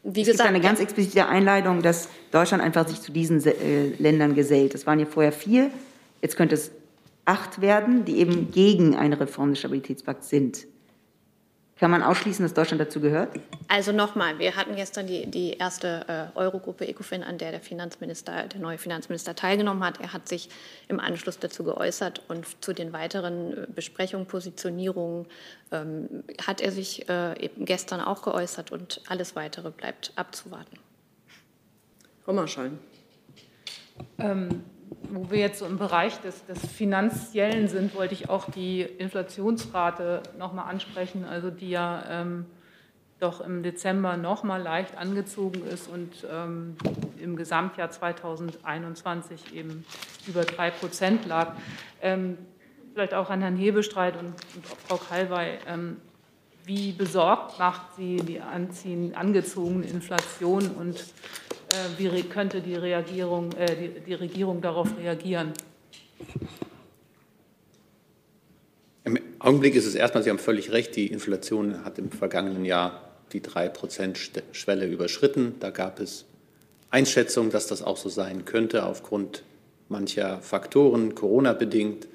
Wie 0.03 0.23
es 0.23 0.29
gesagt, 0.29 0.49
gibt 0.49 0.55
eine 0.55 0.65
ganz 0.65 0.81
explizite 0.81 1.27
Einleitung, 1.27 1.83
dass 1.83 2.09
Deutschland 2.31 2.63
einfach 2.63 2.87
sich 2.89 3.01
zu 3.01 3.13
diesen 3.13 3.45
äh, 3.45 3.89
Ländern 3.99 4.35
gesellt. 4.35 4.75
Es 4.75 4.87
waren 4.87 4.99
ja 4.99 5.07
vorher 5.07 5.33
vier, 5.33 5.71
jetzt 6.23 6.37
könnte 6.37 6.55
es 6.55 6.71
acht 7.25 7.61
werden, 7.61 8.05
die 8.05 8.19
eben 8.19 8.51
gegen 8.51 8.97
eine 8.97 9.19
Reform 9.21 9.51
des 9.51 9.61
Stabilitätspakts 9.61 10.29
sind. 10.29 10.67
Kann 11.81 11.91
man 11.91 12.03
ausschließen, 12.03 12.45
dass 12.45 12.53
Deutschland 12.53 12.79
dazu 12.79 13.01
gehört? 13.01 13.41
Also 13.69 13.93
nochmal, 13.93 14.39
wir 14.39 14.55
hatten 14.55 14.77
gestern 14.77 15.07
die, 15.07 15.31
die 15.31 15.53
erste 15.53 16.05
äh, 16.35 16.39
Eurogruppe 16.39 16.87
ECOFIN, 16.87 17.23
an 17.23 17.39
der 17.39 17.53
der 17.53 17.61
Finanzminister, 17.63 18.49
der 18.49 18.61
neue 18.61 18.77
Finanzminister 18.77 19.35
teilgenommen 19.35 19.83
hat. 19.83 19.99
Er 19.99 20.13
hat 20.13 20.29
sich 20.29 20.51
im 20.89 21.01
Anschluss 21.01 21.39
dazu 21.39 21.65
geäußert 21.65 22.21
und 22.29 22.45
zu 22.63 22.75
den 22.75 22.93
weiteren 22.93 23.57
äh, 23.57 23.67
Besprechungen, 23.75 24.27
Positionierungen 24.27 25.25
ähm, 25.73 26.23
hat 26.47 26.61
er 26.61 26.71
sich 26.71 27.09
äh, 27.09 27.43
eben 27.43 27.65
gestern 27.65 28.03
auch 28.03 28.21
geäußert 28.21 28.73
und 28.73 29.01
alles 29.09 29.35
weitere 29.35 29.71
bleibt 29.71 30.13
abzuwarten. 30.17 30.77
Frau 32.27 32.35
Marschall. 32.35 32.73
Ähm, 34.19 34.65
wo 35.11 35.31
wir 35.31 35.39
jetzt 35.39 35.59
so 35.59 35.67
im 35.67 35.79
Bereich 35.79 36.21
des, 36.21 36.45
des 36.47 36.67
Finanziellen 36.67 37.69
sind, 37.69 37.95
wollte 37.95 38.15
ich 38.15 38.29
auch 38.29 38.51
die 38.51 38.83
Inflationsrate 38.83 40.23
noch 40.39 40.53
mal 40.53 40.65
ansprechen, 40.65 41.25
also 41.25 41.51
die 41.51 41.71
ja 41.71 42.05
ähm, 42.09 42.47
doch 43.19 43.41
im 43.41 43.63
Dezember 43.63 44.17
noch 44.17 44.43
mal 44.43 44.63
leicht 44.63 44.97
angezogen 44.97 45.63
ist 45.67 45.89
und 45.89 46.27
ähm, 46.31 46.77
im 47.21 47.37
Gesamtjahr 47.37 47.91
2021 47.91 49.55
eben 49.55 49.85
über 50.27 50.45
drei 50.45 50.71
Prozent 50.71 51.27
lag. 51.27 51.55
Ähm, 52.01 52.39
vielleicht 52.95 53.15
auch 53.15 53.31
an 53.31 53.41
Herrn 53.41 53.57
Hebestreit 53.57 54.17
und, 54.17 54.29
und 54.29 54.67
Frau 54.87 54.97
Kalwey. 54.97 55.59
Ähm, 55.67 55.99
wie 56.65 56.93
besorgt 56.93 57.59
macht 57.59 57.97
sie 57.97 58.17
die 58.17 58.41
anziehen, 58.41 59.15
angezogene 59.15 59.87
Inflation 59.87 60.69
und 60.71 61.05
wie 61.99 62.23
könnte 62.23 62.61
die, 62.61 62.75
Reagierung, 62.75 63.53
äh, 63.53 63.77
die, 63.77 64.01
die 64.01 64.15
Regierung 64.15 64.61
darauf 64.61 64.89
reagieren? 64.99 65.53
Im 69.05 69.19
Augenblick 69.39 69.75
ist 69.75 69.87
es 69.87 69.95
erstmal, 69.95 70.23
Sie 70.23 70.31
haben 70.31 70.39
völlig 70.39 70.73
recht, 70.73 70.95
die 70.97 71.07
Inflation 71.07 71.85
hat 71.85 71.99
im 71.99 72.11
vergangenen 72.11 72.65
Jahr 72.65 73.11
die 73.33 73.41
3-Prozent-Schwelle 73.41 74.87
überschritten. 74.87 75.55
Da 75.61 75.71
gab 75.71 76.01
es 76.01 76.27
Einschätzungen, 76.91 77.51
dass 77.51 77.67
das 77.67 77.83
auch 77.83 77.97
so 77.97 78.09
sein 78.09 78.45
könnte 78.45 78.85
aufgrund 78.85 79.43
mancher 79.89 80.41
Faktoren, 80.41 81.15
Corona-bedingt, 81.15 82.09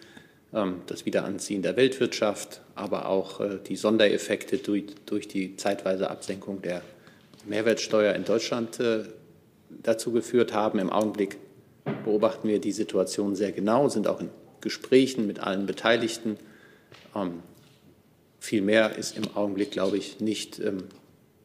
ähm, 0.53 0.81
das 0.87 1.05
Wiederanziehen 1.05 1.61
der 1.61 1.75
Weltwirtschaft, 1.75 2.61
aber 2.75 3.07
auch 3.07 3.41
äh, 3.41 3.59
die 3.65 3.75
Sondereffekte 3.75 4.57
durch 4.57 5.27
die 5.27 5.57
zeitweise 5.57 6.09
Absenkung 6.09 6.61
der 6.61 6.81
Mehrwertsteuer 7.45 8.13
in 8.13 8.25
Deutschland 8.25 8.79
dazu 9.84 10.11
geführt 10.11 10.53
haben. 10.53 10.80
Im 10.80 10.89
Augenblick 10.89 11.38
beobachten 12.03 12.47
wir 12.47 12.59
die 12.59 12.71
Situation 12.71 13.36
sehr 13.36 13.51
genau, 13.51 13.89
sind 13.89 14.07
auch 14.07 14.19
in 14.19 14.30
Gesprächen 14.61 15.28
mit 15.28 15.39
allen 15.39 15.65
Beteiligten. 15.65 16.38
Ähm, 17.15 17.43
viel 18.39 18.61
mehr 18.61 18.95
ist 18.95 19.17
im 19.17 19.36
Augenblick, 19.36 19.71
glaube 19.71 19.97
ich, 19.97 20.19
nicht 20.19 20.59
ähm, 20.59 20.86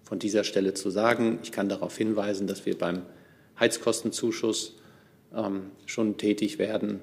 von 0.03 0.19
dieser 0.19 0.45
Stelle 0.45 0.75
zu 0.75 0.91
sagen. 0.91 1.39
Ich 1.43 1.53
kann 1.53 1.69
darauf 1.69 1.97
hinweisen, 1.97 2.47
dass 2.47 2.67
wir 2.67 2.77
beim 2.77 3.03
Heizkostenzuschuss 3.59 4.77
ähm, 5.35 5.71
schon 5.87 6.17
tätig 6.17 6.59
werden 6.59 7.01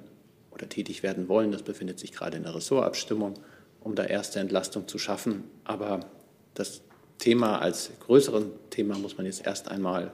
oder 0.51 0.67
tätig 0.67 1.03
werden 1.03 1.28
wollen. 1.28 1.51
Das 1.51 1.63
befindet 1.63 1.99
sich 1.99 2.11
gerade 2.11 2.38
in 2.38 2.43
der 2.43 2.55
Ressortabstimmung, 2.55 3.36
um 3.80 3.95
da 3.95 4.03
erste 4.03 4.39
Entlastung 4.39 4.88
zu 4.88 4.97
schaffen. 4.97 5.43
Aber 5.63 6.01
das 6.53 6.82
Thema 7.19 7.59
als 7.59 7.91
größeren 8.05 8.51
Thema 8.69 8.97
muss 8.97 9.17
man 9.17 9.25
jetzt 9.25 9.45
erst 9.45 9.69
einmal 9.69 10.11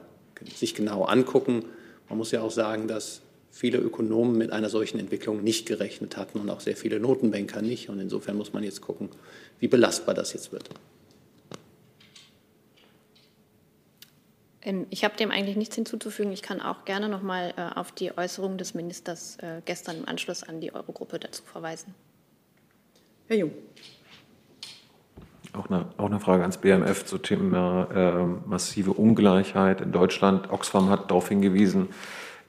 sich 0.54 0.74
genau 0.74 1.04
angucken. 1.04 1.64
Man 2.08 2.18
muss 2.18 2.30
ja 2.30 2.42
auch 2.42 2.50
sagen, 2.50 2.88
dass 2.88 3.22
viele 3.50 3.78
Ökonomen 3.78 4.36
mit 4.36 4.52
einer 4.52 4.68
solchen 4.68 4.98
Entwicklung 4.98 5.42
nicht 5.42 5.66
gerechnet 5.66 6.16
hatten 6.16 6.40
und 6.40 6.50
auch 6.50 6.60
sehr 6.60 6.76
viele 6.76 6.98
Notenbanker 6.98 7.62
nicht. 7.62 7.88
Und 7.88 8.00
insofern 8.00 8.36
muss 8.36 8.52
man 8.52 8.64
jetzt 8.64 8.80
gucken, 8.80 9.08
wie 9.60 9.68
belastbar 9.68 10.14
das 10.14 10.32
jetzt 10.32 10.52
wird. 10.52 10.68
Ähm, 14.64 14.86
ich 14.90 15.04
habe 15.04 15.16
dem 15.16 15.30
eigentlich 15.30 15.56
nichts 15.56 15.76
hinzuzufügen. 15.76 16.32
Ich 16.32 16.42
kann 16.42 16.60
auch 16.60 16.84
gerne 16.84 17.08
noch 17.08 17.22
mal 17.22 17.54
äh, 17.56 17.78
auf 17.78 17.92
die 17.92 18.16
Äußerung 18.16 18.58
des 18.58 18.74
Ministers 18.74 19.36
äh, 19.40 19.60
gestern 19.64 19.98
im 19.98 20.08
Anschluss 20.08 20.42
an 20.42 20.60
die 20.60 20.74
Eurogruppe 20.74 21.18
dazu 21.18 21.42
verweisen. 21.44 21.94
Herr 23.28 23.36
Jung. 23.36 23.52
Auch 25.56 25.70
eine, 25.70 25.86
auch 25.98 26.06
eine 26.06 26.18
Frage 26.18 26.42
ans 26.42 26.56
BMF 26.58 27.04
zum 27.04 27.22
Thema 27.22 27.86
äh, 27.94 28.48
massive 28.48 28.92
Ungleichheit 28.92 29.80
in 29.80 29.92
Deutschland. 29.92 30.50
Oxfam 30.50 30.90
hat 30.90 31.12
darauf 31.12 31.28
hingewiesen, 31.28 31.90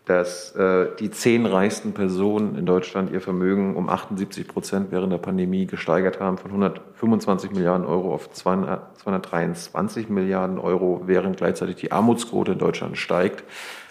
dass 0.06 0.56
äh, 0.56 0.88
die 1.00 1.12
zehn 1.12 1.46
reichsten 1.46 1.94
Personen 1.94 2.58
in 2.58 2.66
Deutschland 2.66 3.12
ihr 3.12 3.22
Vermögen 3.22 3.76
um 3.76 3.90
78 3.90 4.48
Prozent 4.48 4.88
während 4.90 5.14
der 5.14 5.20
Pandemie 5.20 5.68
gesteigert 5.68 6.20
haben, 6.20 6.40
von 6.40 6.50
125 6.50 7.52
Milliarden 7.52 7.86
Euro 7.86 8.12
auf 8.12 8.32
200, 8.32 8.98
223 8.98 10.10
Milliarden 10.10 10.58
Euro, 10.58 11.04
während 11.06 11.38
gleichzeitig 11.38 11.76
die 11.76 11.92
Armutsquote 11.92 12.54
in 12.54 12.58
Deutschland 12.58 12.98
steigt. 12.98 13.44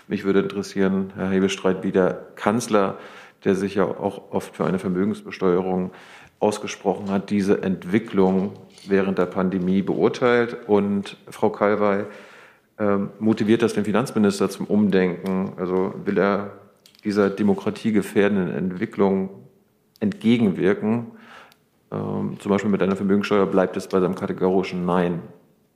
Mich 0.09 0.25
würde 0.25 0.41
interessieren, 0.41 1.13
Herr 1.15 1.31
Hebestreit, 1.31 1.85
wie 1.85 1.93
der 1.93 2.15
Kanzler, 2.35 2.99
der 3.45 3.55
sich 3.55 3.77
ja 3.77 3.85
auch 3.85 4.33
oft 4.33 4.57
für 4.57 4.65
eine 4.65 4.81
Vermögensbesteuerung 4.81 5.93
ausgesprochen 6.41 7.11
hat, 7.11 7.31
diese 7.31 7.63
Entwicklung 7.63 8.53
während 8.89 9.19
der 9.19 9.27
Pandemie 9.27 9.83
beurteilt. 9.83 10.57
Und 10.67 11.17
Frau 11.29 11.51
Kalwey, 11.51 12.05
ähm, 12.79 13.11
motiviert 13.19 13.63
das 13.63 13.75
den 13.75 13.85
Finanzminister 13.85 14.51
zum 14.51 14.67
Umdenken? 14.67 15.53
Also 15.57 15.95
will 16.05 16.19
er 16.19 16.59
dieser 17.05 17.31
demokratiegefährdenden 17.31 18.55
Entwicklung 18.55 19.31
entgegenwirken? 20.01 21.07
Ähm, 21.93 22.37
zum 22.41 22.51
Beispiel 22.51 22.71
mit 22.71 22.83
einer 22.83 22.97
Vermögensteuer 22.97 23.47
bleibt 23.47 23.77
es 23.77 23.89
bei 23.89 24.01
seinem 24.01 24.15
kategorischen 24.15 24.85
Nein. 24.85 25.23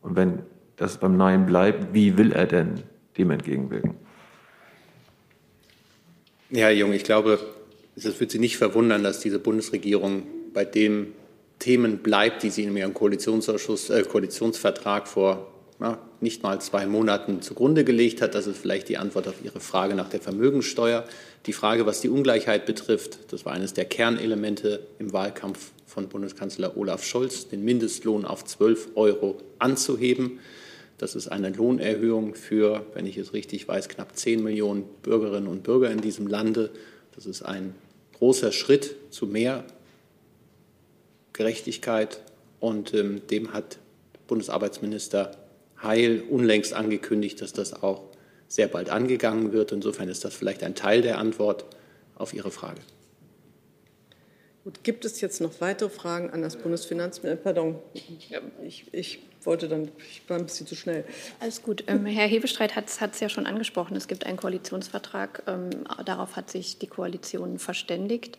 Und 0.02 0.16
wenn 0.16 0.40
das 0.76 0.98
beim 0.98 1.16
Nein 1.16 1.46
bleibt, 1.46 1.94
wie 1.94 2.16
will 2.18 2.32
er 2.32 2.46
denn 2.46 2.82
dem 3.16 3.30
entgegenwirken? 3.30 3.94
Ja, 6.50 6.66
Herr 6.66 6.72
Jung, 6.72 6.92
ich 6.92 7.04
glaube, 7.04 7.38
es 7.94 8.20
wird 8.20 8.30
Sie 8.30 8.38
nicht 8.38 8.56
verwundern, 8.56 9.02
dass 9.02 9.20
diese 9.20 9.38
Bundesregierung 9.38 10.22
bei 10.54 10.64
dem 10.64 11.08
Themen 11.58 11.98
bleibt, 11.98 12.42
die 12.42 12.50
sie 12.50 12.64
in 12.64 12.76
ihrem 12.76 12.94
Koalitionsausschuss, 12.94 13.90
äh, 13.90 14.02
Koalitionsvertrag 14.02 15.08
vor 15.08 15.52
ja, 15.80 15.98
nicht 16.20 16.42
mal 16.42 16.60
zwei 16.60 16.86
Monaten 16.86 17.42
zugrunde 17.42 17.84
gelegt 17.84 18.20
hat. 18.20 18.34
Das 18.34 18.46
ist 18.46 18.58
vielleicht 18.58 18.88
die 18.88 18.98
Antwort 18.98 19.28
auf 19.28 19.44
Ihre 19.44 19.60
Frage 19.60 19.94
nach 19.94 20.08
der 20.08 20.20
Vermögensteuer. 20.20 21.04
Die 21.46 21.52
Frage, 21.52 21.86
was 21.86 22.00
die 22.00 22.08
Ungleichheit 22.08 22.66
betrifft, 22.66 23.32
das 23.32 23.44
war 23.44 23.52
eines 23.52 23.74
der 23.74 23.84
Kernelemente 23.84 24.86
im 24.98 25.12
Wahlkampf 25.12 25.70
von 25.86 26.08
Bundeskanzler 26.08 26.76
Olaf 26.76 27.04
Scholz, 27.04 27.48
den 27.48 27.64
Mindestlohn 27.64 28.24
auf 28.24 28.44
12 28.44 28.90
Euro 28.96 29.38
anzuheben. 29.58 30.40
Das 30.98 31.14
ist 31.14 31.28
eine 31.28 31.50
Lohnerhöhung 31.50 32.34
für, 32.34 32.84
wenn 32.94 33.06
ich 33.06 33.16
es 33.16 33.32
richtig 33.32 33.68
weiß, 33.68 33.88
knapp 33.88 34.16
10 34.16 34.42
Millionen 34.42 34.84
Bürgerinnen 35.02 35.46
und 35.46 35.62
Bürger 35.62 35.90
in 35.92 36.00
diesem 36.00 36.26
Lande. 36.26 36.70
Das 37.14 37.24
ist 37.24 37.42
ein 37.42 37.74
großer 38.18 38.50
Schritt 38.50 38.96
zu 39.10 39.26
mehr 39.26 39.64
Gerechtigkeit. 41.38 42.20
Und 42.60 42.92
ähm, 42.92 43.26
dem 43.28 43.54
hat 43.54 43.78
Bundesarbeitsminister 44.26 45.36
Heil 45.82 46.22
unlängst 46.28 46.74
angekündigt, 46.74 47.40
dass 47.40 47.52
das 47.52 47.82
auch 47.82 48.02
sehr 48.48 48.66
bald 48.66 48.90
angegangen 48.90 49.52
wird. 49.52 49.72
Insofern 49.72 50.08
ist 50.08 50.24
das 50.24 50.34
vielleicht 50.34 50.62
ein 50.64 50.74
Teil 50.74 51.00
der 51.00 51.18
Antwort 51.18 51.64
auf 52.16 52.34
Ihre 52.34 52.50
Frage. 52.50 52.80
Gut, 54.64 54.82
gibt 54.82 55.04
es 55.04 55.20
jetzt 55.20 55.40
noch 55.40 55.60
weitere 55.60 55.88
Fragen 55.88 56.30
an 56.30 56.42
das 56.42 56.56
Bundesfinanzministerium? 56.56 57.42
Pardon, 57.42 57.76
ich, 58.62 58.92
ich 58.92 59.20
wollte 59.44 59.68
dann, 59.68 59.90
ich 59.98 60.22
war 60.28 60.36
ein 60.36 60.44
bisschen 60.44 60.66
zu 60.66 60.74
schnell. 60.74 61.04
Alles 61.40 61.62
gut. 61.62 61.84
Ähm, 61.86 62.04
Herr 62.04 62.26
Hebestreit 62.26 62.76
hat 62.76 62.86
es 62.86 63.20
ja 63.20 63.28
schon 63.28 63.46
angesprochen. 63.46 63.96
Es 63.96 64.08
gibt 64.08 64.26
einen 64.26 64.36
Koalitionsvertrag. 64.36 65.44
Ähm, 65.46 65.70
darauf 66.04 66.36
hat 66.36 66.50
sich 66.50 66.78
die 66.78 66.86
Koalition 66.86 67.58
verständigt. 67.58 68.36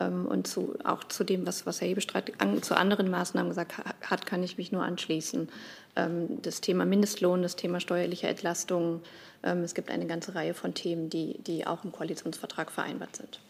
Ähm, 0.00 0.26
und 0.26 0.46
zu, 0.46 0.74
auch 0.84 1.04
zu 1.04 1.24
dem, 1.24 1.46
was, 1.46 1.66
was 1.66 1.80
Herr 1.80 1.88
Hebestreit 1.88 2.32
an, 2.38 2.62
zu 2.62 2.76
anderen 2.76 3.10
Maßnahmen 3.10 3.50
gesagt 3.50 3.74
hat, 4.02 4.26
kann 4.26 4.42
ich 4.42 4.58
mich 4.58 4.72
nur 4.72 4.82
anschließen. 4.82 5.48
Ähm, 5.96 6.42
das 6.42 6.60
Thema 6.60 6.84
Mindestlohn, 6.84 7.42
das 7.42 7.56
Thema 7.56 7.80
steuerliche 7.80 8.28
Entlastung. 8.28 9.00
Ähm, 9.42 9.62
es 9.62 9.74
gibt 9.74 9.90
eine 9.90 10.06
ganze 10.06 10.34
Reihe 10.34 10.54
von 10.54 10.74
Themen, 10.74 11.10
die, 11.10 11.38
die 11.46 11.66
auch 11.66 11.84
im 11.84 11.92
Koalitionsvertrag 11.92 12.70
vereinbart 12.70 13.16
sind. 13.16 13.40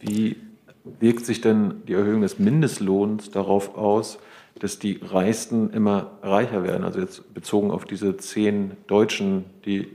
Wie 0.00 0.36
wirkt 1.00 1.26
sich 1.26 1.40
denn 1.40 1.82
die 1.88 1.94
Erhöhung 1.94 2.22
des 2.22 2.38
Mindestlohns 2.38 3.30
darauf 3.30 3.76
aus, 3.76 4.18
dass 4.58 4.78
die 4.78 5.00
Reichsten 5.02 5.70
immer 5.70 6.12
reicher 6.22 6.62
werden? 6.62 6.84
Also 6.84 7.00
jetzt 7.00 7.34
bezogen 7.34 7.70
auf 7.70 7.84
diese 7.84 8.16
zehn 8.16 8.72
Deutschen, 8.86 9.46
die 9.64 9.88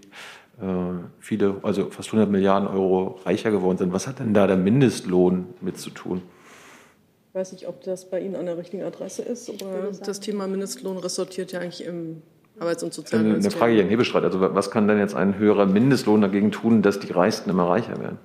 viele, 1.19 1.55
also 1.63 1.89
fast 1.89 2.09
100 2.09 2.29
Milliarden 2.29 2.67
Euro 2.67 3.19
reicher 3.25 3.51
geworden 3.51 3.77
sind. 3.77 3.93
Was 3.93 4.07
hat 4.07 4.19
denn 4.19 4.33
da 4.33 4.47
der 4.47 4.57
Mindestlohn 4.57 5.47
mit 5.61 5.77
zu 5.77 5.89
tun? 5.89 6.21
Ich 7.29 7.35
weiß 7.35 7.53
nicht, 7.53 7.67
ob 7.67 7.81
das 7.83 8.09
bei 8.09 8.19
Ihnen 8.19 8.35
an 8.35 8.45
der 8.45 8.57
richtigen 8.57 8.83
Adresse 8.83 9.21
ist, 9.21 9.51
das 10.05 10.19
Thema 10.19 10.47
Mindestlohn 10.47 10.97
ressortiert 10.97 11.51
ja 11.53 11.61
eigentlich 11.61 11.85
im 11.85 12.21
Arbeits- 12.59 12.83
und 12.83 12.93
Sozialministerium. 12.93 13.45
Eine 13.45 13.59
Frage 13.59 13.73
hier 13.73 13.83
in 13.83 13.89
Hebestreit. 13.89 14.23
Also 14.23 14.39
was 14.41 14.69
kann 14.69 14.87
denn 14.87 14.99
jetzt 14.99 15.15
ein 15.15 15.37
höherer 15.37 15.65
Mindestlohn 15.65 16.21
dagegen 16.21 16.51
tun, 16.51 16.81
dass 16.81 16.99
die 16.99 17.11
Reichsten 17.11 17.49
immer 17.49 17.67
reicher 17.67 17.99
werden? 17.99 18.19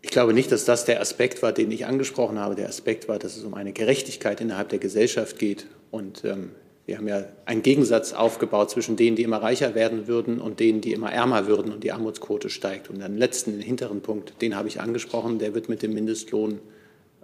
Ich 0.00 0.10
glaube 0.10 0.32
nicht, 0.32 0.50
dass 0.50 0.64
das 0.64 0.84
der 0.84 1.00
Aspekt 1.00 1.42
war, 1.42 1.52
den 1.52 1.70
ich 1.70 1.86
angesprochen 1.86 2.38
habe. 2.38 2.56
Der 2.56 2.68
Aspekt 2.68 3.08
war, 3.08 3.18
dass 3.18 3.36
es 3.36 3.44
um 3.44 3.54
eine 3.54 3.72
Gerechtigkeit 3.72 4.40
innerhalb 4.40 4.70
der 4.70 4.80
Gesellschaft 4.80 5.38
geht. 5.38 5.66
Und 5.90 6.24
ähm, 6.24 6.50
wir 6.86 6.98
haben 6.98 7.06
ja 7.06 7.24
einen 7.44 7.62
Gegensatz 7.62 8.12
aufgebaut 8.12 8.70
zwischen 8.70 8.96
denen, 8.96 9.14
die 9.14 9.22
immer 9.22 9.40
reicher 9.40 9.74
werden 9.74 10.08
würden 10.08 10.40
und 10.40 10.58
denen, 10.58 10.80
die 10.80 10.92
immer 10.92 11.12
ärmer 11.12 11.46
würden 11.46 11.72
und 11.72 11.84
die 11.84 11.92
Armutsquote 11.92 12.50
steigt. 12.50 12.90
Und 12.90 12.98
den 12.98 13.16
letzten, 13.16 13.52
den 13.52 13.60
hinteren 13.60 14.00
Punkt, 14.00 14.40
den 14.42 14.56
habe 14.56 14.68
ich 14.68 14.80
angesprochen, 14.80 15.38
der 15.38 15.54
wird 15.54 15.68
mit 15.68 15.82
dem 15.82 15.94
Mindestlohn 15.94 16.58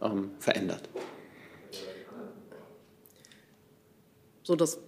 ähm, 0.01 0.31
verändert. 0.39 0.89
So, 4.45 4.55
das 4.55 4.79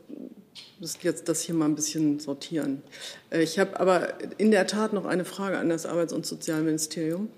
müssen 0.78 0.98
jetzt 1.02 1.28
das 1.28 1.42
hier 1.42 1.54
mal 1.54 1.66
ein 1.66 1.74
bisschen 1.74 2.20
sortieren. 2.20 2.82
Äh, 3.30 3.42
ich 3.42 3.58
habe 3.58 3.78
aber 3.78 4.14
in 4.38 4.52
der 4.52 4.66
Tat 4.66 4.92
noch 4.92 5.04
eine 5.04 5.24
Frage 5.24 5.58
an 5.58 5.68
das 5.68 5.84
Arbeits- 5.84 6.12
und 6.12 6.24
Sozialministerium. 6.24 7.28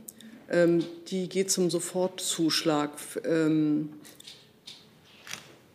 Ähm, 0.50 0.84
die 1.08 1.28
geht 1.28 1.50
zum 1.50 1.70
Sofortzuschlag 1.70 2.92
ähm, 3.24 3.88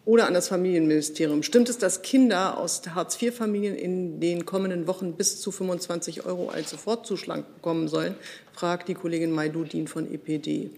oder 0.08 0.26
an 0.26 0.34
das 0.34 0.47
Familienministerium. 0.47 1.43
Stimmt 1.43 1.68
es, 1.68 1.78
dass 1.78 2.01
Kinder 2.01 2.58
aus 2.58 2.82
Hartz-IV-Familien 2.95 3.76
in 3.76 4.22
den 4.22 4.45
kommenden 4.45 4.88
Wochen 4.88 5.12
bis 5.14 5.41
zu 5.41 5.51
25 5.51 6.26
Euro 6.26 6.47
als 6.47 6.70
Sofortzuschlag 6.70 7.43
bekommen 7.55 7.89
sollen? 7.89 8.16
fragt 8.53 8.88
die 8.88 8.93
Kollegin 8.93 9.32
Maidudin 9.32 9.86
von 9.89 10.10
EPD. 10.10 10.72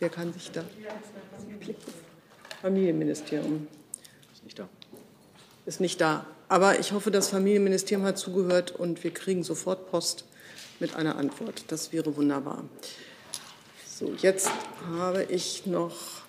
Wer 0.00 0.08
kann 0.08 0.32
sich 0.32 0.50
da? 0.50 0.64
Familienministerium. 2.60 3.68
Ist 4.34 4.42
nicht 4.42 4.58
da. 4.58 4.68
Ist 5.64 5.80
nicht 5.80 6.00
da. 6.00 6.26
Aber 6.48 6.80
ich 6.80 6.90
hoffe, 6.90 7.12
das 7.12 7.28
Familienministerium 7.28 8.04
hat 8.04 8.18
zugehört 8.18 8.72
und 8.72 9.04
wir 9.04 9.12
kriegen 9.12 9.44
sofort 9.44 9.88
Post 9.88 10.24
mit 10.80 10.96
einer 10.96 11.14
Antwort. 11.14 11.62
Das 11.68 11.92
wäre 11.92 12.16
wunderbar. 12.16 12.64
So, 13.86 14.14
jetzt 14.20 14.50
habe 14.90 15.22
ich 15.22 15.64
noch 15.66 16.22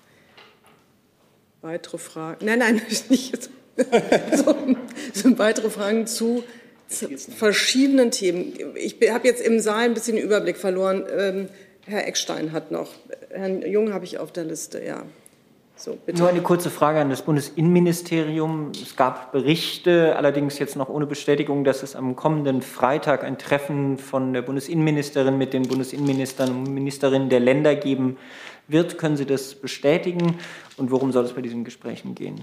weitere 1.61 1.97
Fragen. 1.97 2.45
Nein, 2.45 2.59
nein, 2.59 2.81
nicht. 3.09 3.49
so, 4.35 4.55
sind 5.13 5.39
weitere 5.39 5.69
Fragen 5.69 6.07
zu 6.07 6.43
verschiedenen 6.87 8.11
Themen. 8.11 8.53
Ich 8.75 8.97
habe 9.11 9.27
jetzt 9.27 9.41
im 9.41 9.59
Saal 9.59 9.85
ein 9.85 9.93
bisschen 9.93 10.15
den 10.15 10.25
Überblick 10.25 10.57
verloren. 10.57 11.05
Ähm, 11.15 11.49
Herr 11.85 12.07
Eckstein 12.07 12.51
hat 12.51 12.71
noch. 12.71 12.89
Herrn 13.29 13.61
Jung 13.61 13.93
habe 13.93 14.05
ich 14.05 14.17
auf 14.17 14.31
der 14.31 14.43
Liste, 14.43 14.83
ja. 14.83 15.03
So, 15.75 15.97
Nur 16.13 16.27
eine 16.27 16.41
kurze 16.41 16.69
Frage 16.69 16.99
an 16.99 17.09
das 17.09 17.21
Bundesinnenministerium. 17.21 18.73
Es 18.73 18.97
gab 18.97 19.31
Berichte, 19.31 20.13
allerdings 20.17 20.59
jetzt 20.59 20.75
noch 20.75 20.89
ohne 20.89 21.05
Bestätigung, 21.05 21.63
dass 21.63 21.83
es 21.83 21.95
am 21.95 22.17
kommenden 22.17 22.61
Freitag 22.61 23.23
ein 23.23 23.37
Treffen 23.37 23.97
von 23.97 24.33
der 24.33 24.41
Bundesinnenministerin 24.41 25.37
mit 25.37 25.53
den 25.53 25.63
Bundesinnenministern 25.63 26.49
und 26.49 26.73
Ministerinnen 26.73 27.29
der 27.29 27.39
Länder 27.39 27.75
geben 27.75 28.07
wird. 28.09 28.19
Können 28.69 29.17
Sie 29.17 29.25
das 29.25 29.55
bestätigen? 29.55 30.39
Und 30.77 30.91
worum 30.91 31.11
soll 31.11 31.25
es 31.25 31.33
bei 31.33 31.41
diesen 31.41 31.63
Gesprächen 31.63 32.15
gehen? 32.15 32.39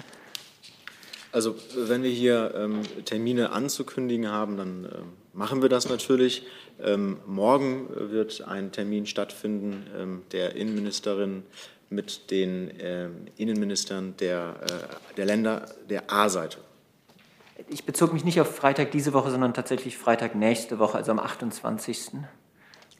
Also 1.33 1.55
wenn 1.77 2.03
wir 2.03 2.11
hier 2.11 2.55
ähm, 2.57 2.81
Termine 3.05 3.53
anzukündigen 3.53 4.31
haben, 4.31 4.57
dann 4.57 4.85
äh, 4.87 4.89
machen 5.35 5.61
wir 5.61 5.69
das 5.69 5.89
natürlich. 5.89 6.47
Ähm, 6.83 7.19
morgen 7.27 7.89
wird 7.91 8.43
ein 8.47 8.73
Termin 8.73 9.07
stattfinden 9.07 9.87
ähm, 9.99 10.23
der 10.33 10.57
Innenministerin 10.57 11.43
mit 11.91 12.31
den 12.31 12.71
äh, 12.81 13.09
Innenministern 13.37 14.15
der, 14.19 14.57
äh, 14.63 15.15
der 15.17 15.27
Länder 15.27 15.67
der 15.89 16.11
A-Seite. 16.11 16.59
Ich 17.69 17.85
bezog 17.85 18.13
mich 18.13 18.25
nicht 18.25 18.41
auf 18.41 18.55
Freitag 18.55 18.91
diese 18.91 19.13
Woche, 19.13 19.31
sondern 19.31 19.55
tatsächlich 19.55 19.97
Freitag 19.97 20.35
nächste 20.35 20.79
Woche, 20.79 20.99
also 20.99 21.13
am 21.13 21.19
28. 21.19 22.13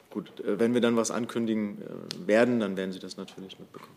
Gut, 0.09 0.39
äh, 0.39 0.59
wenn 0.59 0.73
wir 0.73 0.81
dann 0.81 0.95
was 0.95 1.11
ankündigen 1.11 1.81
äh, 1.81 2.27
werden, 2.27 2.59
dann 2.59 2.77
werden 2.77 2.91
Sie 2.91 2.99
das 2.99 3.17
natürlich 3.17 3.59
mitbekommen. 3.59 3.95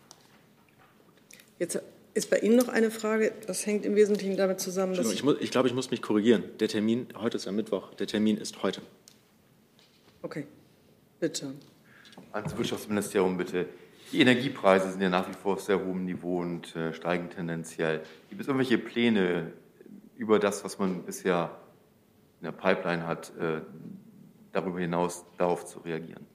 Jetzt 1.59 1.81
ist 2.13 2.29
bei 2.29 2.39
Ihnen 2.39 2.55
noch 2.55 2.67
eine 2.67 2.91
Frage, 2.91 3.31
das 3.47 3.65
hängt 3.65 3.85
im 3.85 3.95
Wesentlichen 3.95 4.35
damit 4.35 4.59
zusammen, 4.59 4.95
dass. 4.95 5.11
Ich, 5.11 5.23
muss, 5.23 5.37
ich 5.39 5.51
glaube, 5.51 5.67
ich 5.67 5.73
muss 5.73 5.91
mich 5.91 6.01
korrigieren. 6.01 6.43
Der 6.59 6.67
Termin, 6.67 7.07
heute 7.15 7.37
ist 7.37 7.45
ja 7.45 7.51
Mittwoch, 7.51 7.93
der 7.93 8.07
Termin 8.07 8.37
ist 8.37 8.61
heute. 8.63 8.81
Okay, 10.21 10.45
bitte. 11.19 11.53
Ans 12.31 12.57
Wirtschaftsministerium 12.57 13.37
bitte. 13.37 13.67
Die 14.11 14.19
Energiepreise 14.19 14.91
sind 14.91 15.01
ja 15.01 15.09
nach 15.09 15.29
wie 15.29 15.33
vor 15.33 15.53
auf 15.53 15.61
sehr 15.61 15.83
hohem 15.83 16.03
Niveau 16.03 16.41
und 16.41 16.75
äh, 16.75 16.93
steigen 16.93 17.29
tendenziell. 17.29 18.01
Gibt 18.29 18.41
es 18.41 18.47
irgendwelche 18.47 18.77
Pläne 18.77 19.53
über 20.17 20.37
das, 20.37 20.65
was 20.65 20.77
man 20.79 21.03
bisher 21.03 21.57
in 22.41 22.45
der 22.45 22.51
Pipeline 22.51 23.07
hat, 23.07 23.31
äh, 23.39 23.61
darüber 24.53 24.79
hinaus 24.79 25.25
darauf 25.37 25.65
zu 25.65 25.79
reagieren? 25.79 26.25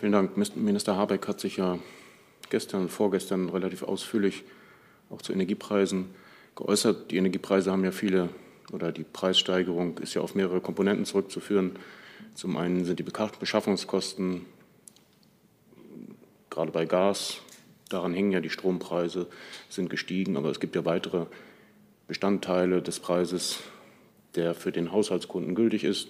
Vielen 0.00 0.12
Dank. 0.12 0.36
Minister 0.56 0.96
Habeck 0.96 1.26
hat 1.28 1.40
sich 1.40 1.56
ja 1.56 1.78
gestern 2.50 2.82
und 2.82 2.88
vorgestern 2.90 3.48
relativ 3.48 3.82
ausführlich 3.82 4.44
auch 5.10 5.22
zu 5.22 5.32
Energiepreisen 5.32 6.14
geäußert. 6.56 7.10
Die 7.10 7.16
Energiepreise 7.16 7.70
haben 7.70 7.84
ja 7.84 7.92
viele 7.92 8.28
oder 8.72 8.92
die 8.92 9.04
Preissteigerung 9.04 9.98
ist 9.98 10.14
ja 10.14 10.20
auf 10.20 10.34
mehrere 10.34 10.60
Komponenten 10.60 11.04
zurückzuführen. 11.04 11.78
Zum 12.34 12.56
einen 12.56 12.84
sind 12.84 12.98
die 12.98 13.04
Beschaffungskosten 13.04 14.46
gerade 16.50 16.72
bei 16.72 16.84
Gas, 16.84 17.40
daran 17.88 18.14
hängen 18.14 18.32
ja 18.32 18.40
die 18.40 18.50
Strompreise, 18.50 19.26
sind 19.68 19.90
gestiegen, 19.90 20.36
aber 20.36 20.50
es 20.50 20.60
gibt 20.60 20.76
ja 20.76 20.84
weitere 20.84 21.26
Bestandteile 22.06 22.82
des 22.82 23.00
Preises, 23.00 23.60
der 24.36 24.54
für 24.54 24.72
den 24.72 24.92
Haushaltskunden 24.92 25.54
gültig 25.54 25.84
ist. 25.84 26.08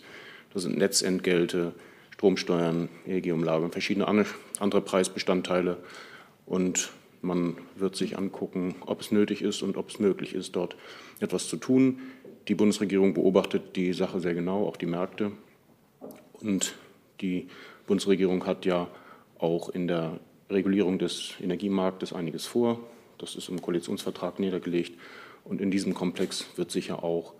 Das 0.52 0.62
sind 0.62 0.76
Netzentgelte, 0.76 1.72
Stromsteuern, 2.12 2.88
EEG-Umlage 3.06 3.64
und 3.64 3.72
verschiedene 3.72 4.06
andere 4.06 4.80
Preisbestandteile. 4.80 5.78
Und 6.46 6.90
man 7.22 7.56
wird 7.76 7.96
sich 7.96 8.16
angucken, 8.18 8.76
ob 8.86 9.00
es 9.00 9.10
nötig 9.10 9.42
ist 9.42 9.62
und 9.62 9.76
ob 9.76 9.90
es 9.90 9.98
möglich 9.98 10.34
ist, 10.34 10.54
dort 10.56 10.76
etwas 11.20 11.48
zu 11.48 11.56
tun. 11.56 12.00
Die 12.48 12.54
Bundesregierung 12.54 13.14
beobachtet 13.14 13.76
die 13.76 13.92
Sache 13.92 14.20
sehr 14.20 14.34
genau, 14.34 14.66
auch 14.66 14.76
die 14.76 14.86
Märkte. 14.86 15.32
Und 16.40 16.74
die 17.20 17.48
Bundesregierung 17.86 18.46
hat 18.46 18.66
ja 18.66 18.88
auch 19.38 19.70
in 19.70 19.88
der 19.88 20.20
Regulierung 20.50 20.98
des 20.98 21.34
Energiemarktes 21.42 22.12
einiges 22.12 22.46
vor. 22.46 22.80
Das 23.18 23.34
ist 23.34 23.48
im 23.48 23.62
Koalitionsvertrag 23.62 24.38
niedergelegt. 24.38 24.98
Und 25.44 25.60
in 25.60 25.70
diesem 25.70 25.94
Komplex 25.94 26.46
wird 26.56 26.70
sicher 26.70 27.02
auch 27.02 27.34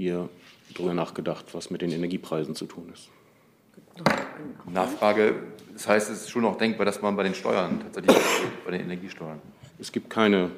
hier 0.00 0.28
darüber 0.74 0.94
nachgedacht, 0.94 1.46
was 1.52 1.70
mit 1.70 1.82
den 1.82 1.92
Energiepreisen 1.92 2.54
zu 2.54 2.66
tun 2.66 2.90
ist. 2.92 3.08
Nachfrage, 4.72 5.34
das 5.72 5.86
heißt, 5.86 6.10
es 6.10 6.22
ist 6.22 6.30
schon 6.30 6.44
auch 6.44 6.56
denkbar, 6.56 6.86
dass 6.86 7.02
man 7.02 7.16
bei 7.16 7.22
den 7.22 7.34
Steuern 7.34 7.80
tatsächlich 7.80 8.16
bei 8.64 8.70
den 8.72 8.82
Energiesteuern. 8.82 9.40
Es 9.78 9.92
gibt 9.92 10.08
keine 10.08 10.50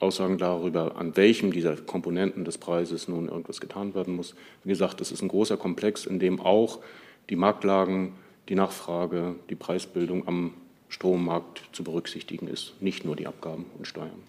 Aussagen 0.00 0.38
darüber, 0.38 0.96
an 0.96 1.16
welchem 1.16 1.52
dieser 1.52 1.76
Komponenten 1.76 2.44
des 2.44 2.58
Preises 2.58 3.06
nun 3.06 3.28
irgendwas 3.28 3.60
getan 3.60 3.94
werden 3.94 4.16
muss. 4.16 4.34
Wie 4.64 4.70
gesagt, 4.70 5.00
es 5.00 5.12
ist 5.12 5.22
ein 5.22 5.28
großer 5.28 5.56
Komplex, 5.56 6.06
in 6.06 6.18
dem 6.18 6.40
auch 6.40 6.80
die 7.28 7.36
Marktlagen, 7.36 8.14
die 8.48 8.54
Nachfrage, 8.54 9.36
die 9.50 9.54
Preisbildung 9.54 10.26
am 10.26 10.54
Strommarkt 10.88 11.62
zu 11.72 11.84
berücksichtigen 11.84 12.48
ist, 12.48 12.74
nicht 12.80 13.04
nur 13.04 13.14
die 13.14 13.26
Abgaben 13.26 13.66
und 13.78 13.86
Steuern. 13.86 14.22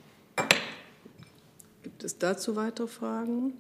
Gibt 1.84 2.04
es 2.04 2.18
dazu 2.18 2.56
weitere 2.56 2.88
Fragen? 2.88 3.54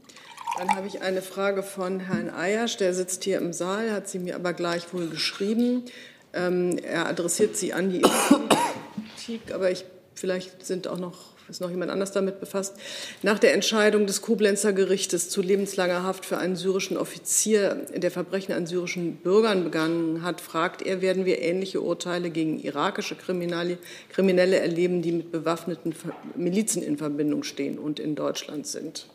Dann 0.57 0.75
habe 0.75 0.87
ich 0.87 1.01
eine 1.01 1.21
Frage 1.21 1.63
von 1.63 1.99
Herrn 2.01 2.29
Eiersch, 2.29 2.77
der 2.77 2.93
sitzt 2.93 3.23
hier 3.23 3.37
im 3.37 3.53
Saal, 3.53 3.91
hat 3.91 4.09
sie 4.09 4.19
mir 4.19 4.35
aber 4.35 4.53
gleichwohl 4.53 5.07
geschrieben. 5.07 5.85
Ähm, 6.33 6.77
er 6.77 7.07
adressiert 7.07 7.55
sie 7.55 7.73
an 7.73 7.89
die 7.89 7.99
Politik, 9.25 9.53
aber 9.53 9.71
ich, 9.71 9.85
vielleicht 10.13 10.65
sind 10.65 10.87
auch 10.87 10.97
noch 10.97 11.31
ist 11.51 11.61
noch 11.61 11.69
jemand 11.69 11.91
anders 11.91 12.11
damit 12.11 12.39
befasst. 12.39 12.75
Nach 13.21 13.37
der 13.37 13.53
Entscheidung 13.53 14.07
des 14.07 14.21
Koblenzer 14.21 14.73
Gerichtes 14.73 15.29
zu 15.29 15.41
lebenslanger 15.41 16.03
Haft 16.03 16.25
für 16.25 16.37
einen 16.37 16.55
syrischen 16.55 16.97
Offizier, 16.97 17.85
der 17.95 18.09
Verbrechen 18.09 18.53
an 18.53 18.65
syrischen 18.65 19.17
Bürgern 19.17 19.63
begangen 19.63 20.23
hat, 20.23 20.41
fragt 20.41 20.81
er, 20.81 21.01
werden 21.01 21.25
wir 21.25 21.41
ähnliche 21.41 21.81
Urteile 21.81 22.29
gegen 22.29 22.59
irakische 22.59 23.15
Kriminelle, 23.15 23.77
Kriminelle 24.09 24.57
erleben, 24.59 25.01
die 25.01 25.11
mit 25.11 25.31
bewaffneten 25.31 25.93
Milizen 26.35 26.81
in 26.81 26.97
Verbindung 26.97 27.43
stehen 27.43 27.77
und 27.77 27.99
in 27.99 28.15
Deutschland 28.15 28.65
sind? 28.65 29.07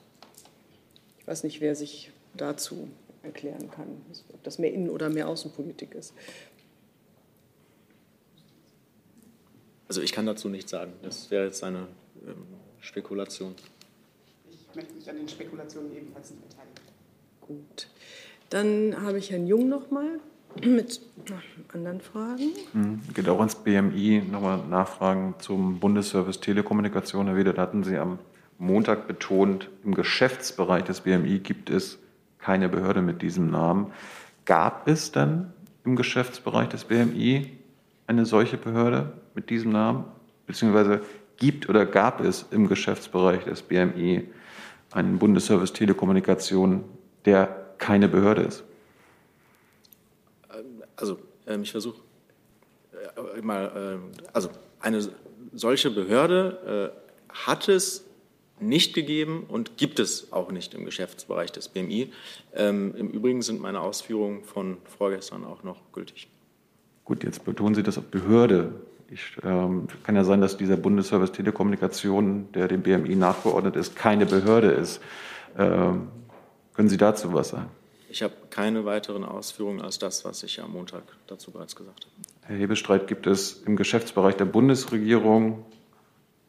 Ich 1.20 1.26
weiß 1.26 1.42
nicht, 1.42 1.60
wer 1.60 1.74
sich 1.74 2.12
dazu 2.36 2.88
erklären 3.22 3.70
kann, 3.70 3.88
ob 4.32 4.42
das 4.44 4.58
mehr 4.58 4.72
Innen- 4.72 4.90
oder 4.90 5.08
mehr 5.08 5.28
Außenpolitik 5.28 5.94
ist. 5.94 6.12
Also 9.88 10.02
ich 10.02 10.12
kann 10.12 10.26
dazu 10.26 10.48
nichts 10.48 10.70
sagen. 10.70 10.92
Das 11.02 11.30
wäre 11.30 11.46
jetzt 11.46 11.62
eine 11.62 11.86
Spekulation. 12.80 13.54
Ich 14.50 14.74
möchte 14.74 14.94
mich 14.94 15.08
an 15.08 15.16
den 15.16 15.28
Spekulationen 15.28 15.94
ebenfalls 15.96 16.30
nicht 16.30 16.48
beteiligen. 16.48 16.74
Gut. 17.40 17.88
Dann 18.50 19.02
habe 19.02 19.18
ich 19.18 19.30
Herrn 19.30 19.46
Jung 19.46 19.68
noch 19.68 19.90
mal. 19.90 20.20
mit 20.64 21.00
anderen 21.72 22.00
Fragen. 22.00 22.50
Hm, 22.72 23.00
geht 23.14 23.28
auch 23.28 23.38
ans 23.38 23.56
BMI. 23.56 24.22
Nochmal 24.30 24.66
Nachfragen 24.68 25.34
zum 25.38 25.78
Bundesservice 25.80 26.40
Telekommunikation. 26.40 27.26
Herr 27.26 27.36
Weder, 27.36 27.52
da 27.52 27.62
hatten 27.62 27.84
Sie 27.84 27.96
am 27.96 28.18
Montag 28.58 29.06
betont, 29.06 29.68
im 29.84 29.94
Geschäftsbereich 29.94 30.84
des 30.84 31.02
BMI 31.02 31.40
gibt 31.40 31.68
es 31.68 31.98
keine 32.38 32.68
Behörde 32.68 33.02
mit 33.02 33.22
diesem 33.22 33.50
Namen. 33.50 33.92
Gab 34.44 34.88
es 34.88 35.12
dann 35.12 35.52
im 35.84 35.96
Geschäftsbereich 35.96 36.68
des 36.68 36.84
BMI 36.84 37.50
eine 38.06 38.24
solche 38.24 38.56
Behörde 38.56 39.12
mit 39.34 39.50
diesem 39.50 39.72
Namen? 39.72 40.04
Beziehungsweise 40.46 41.02
gibt 41.36 41.68
oder 41.68 41.86
gab 41.86 42.20
es 42.20 42.46
im 42.50 42.68
Geschäftsbereich 42.68 43.44
des 43.44 43.62
BMI 43.62 44.28
einen 44.92 45.18
Bundesservice 45.18 45.72
Telekommunikation, 45.72 46.84
der 47.24 47.66
keine 47.78 48.08
Behörde 48.08 48.42
ist? 48.42 48.64
Also, 50.96 51.18
ähm, 51.46 51.62
ich 51.62 51.72
versuche 51.72 52.00
äh, 53.36 53.42
mal, 53.42 54.00
äh, 54.02 54.28
also 54.32 54.48
eine 54.80 55.06
solche 55.52 55.90
Behörde 55.90 56.92
äh, 56.94 57.34
hat 57.34 57.68
es 57.68 58.04
nicht 58.58 58.94
gegeben 58.94 59.44
und 59.48 59.76
gibt 59.76 59.98
es 59.98 60.32
auch 60.32 60.50
nicht 60.50 60.72
im 60.74 60.84
Geschäftsbereich 60.84 61.52
des 61.52 61.68
BMI. 61.68 62.12
Ähm, 62.54 62.94
Im 62.96 63.10
Übrigen 63.10 63.42
sind 63.42 63.60
meine 63.60 63.80
Ausführungen 63.80 64.44
von 64.44 64.78
vorgestern 64.84 65.44
auch 65.44 65.62
noch 65.62 65.92
gültig. 65.92 66.28
Gut, 67.04 67.22
jetzt 67.22 67.44
betonen 67.44 67.74
Sie 67.74 67.82
das 67.82 67.98
auf 67.98 68.04
Behörde. 68.04 68.72
Ich, 69.10 69.36
ähm, 69.44 69.86
kann 70.02 70.16
ja 70.16 70.24
sein, 70.24 70.40
dass 70.40 70.56
dieser 70.56 70.76
Bundesservice 70.76 71.32
Telekommunikation, 71.32 72.50
der 72.52 72.68
dem 72.68 72.82
BMI 72.82 73.14
nachgeordnet 73.14 73.76
ist, 73.76 73.94
keine 73.94 74.26
Behörde 74.26 74.70
ist. 74.70 75.00
Ähm, 75.56 76.08
können 76.74 76.88
Sie 76.88 76.96
dazu 76.96 77.32
was 77.32 77.50
sagen? 77.50 77.70
Ich 78.08 78.22
habe 78.22 78.34
keine 78.50 78.84
weiteren 78.84 79.24
Ausführungen 79.24 79.80
als 79.80 79.98
das, 79.98 80.24
was 80.24 80.42
ich 80.42 80.60
am 80.60 80.72
Montag 80.72 81.02
dazu 81.26 81.50
bereits 81.50 81.76
gesagt 81.76 82.06
habe. 82.06 82.14
Herr 82.42 82.56
Hebestreit, 82.56 83.06
gibt 83.06 83.26
es 83.26 83.62
im 83.64 83.76
Geschäftsbereich 83.76 84.36
der 84.36 84.44
Bundesregierung 84.44 85.64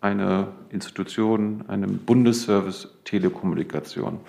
eine 0.02 0.50
Institution, 0.70 1.66
einen 1.68 2.00
Bundesservice 2.00 2.90
Telekommunikation? 3.04 4.20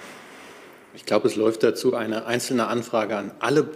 Ich 0.95 1.05
glaube, 1.05 1.29
es 1.29 1.37
läuft 1.37 1.63
dazu 1.63 1.95
eine 1.95 2.27
einzelne 2.27 2.67
Anfrage 2.67 3.17
an 3.17 3.33
alle 3.39 3.71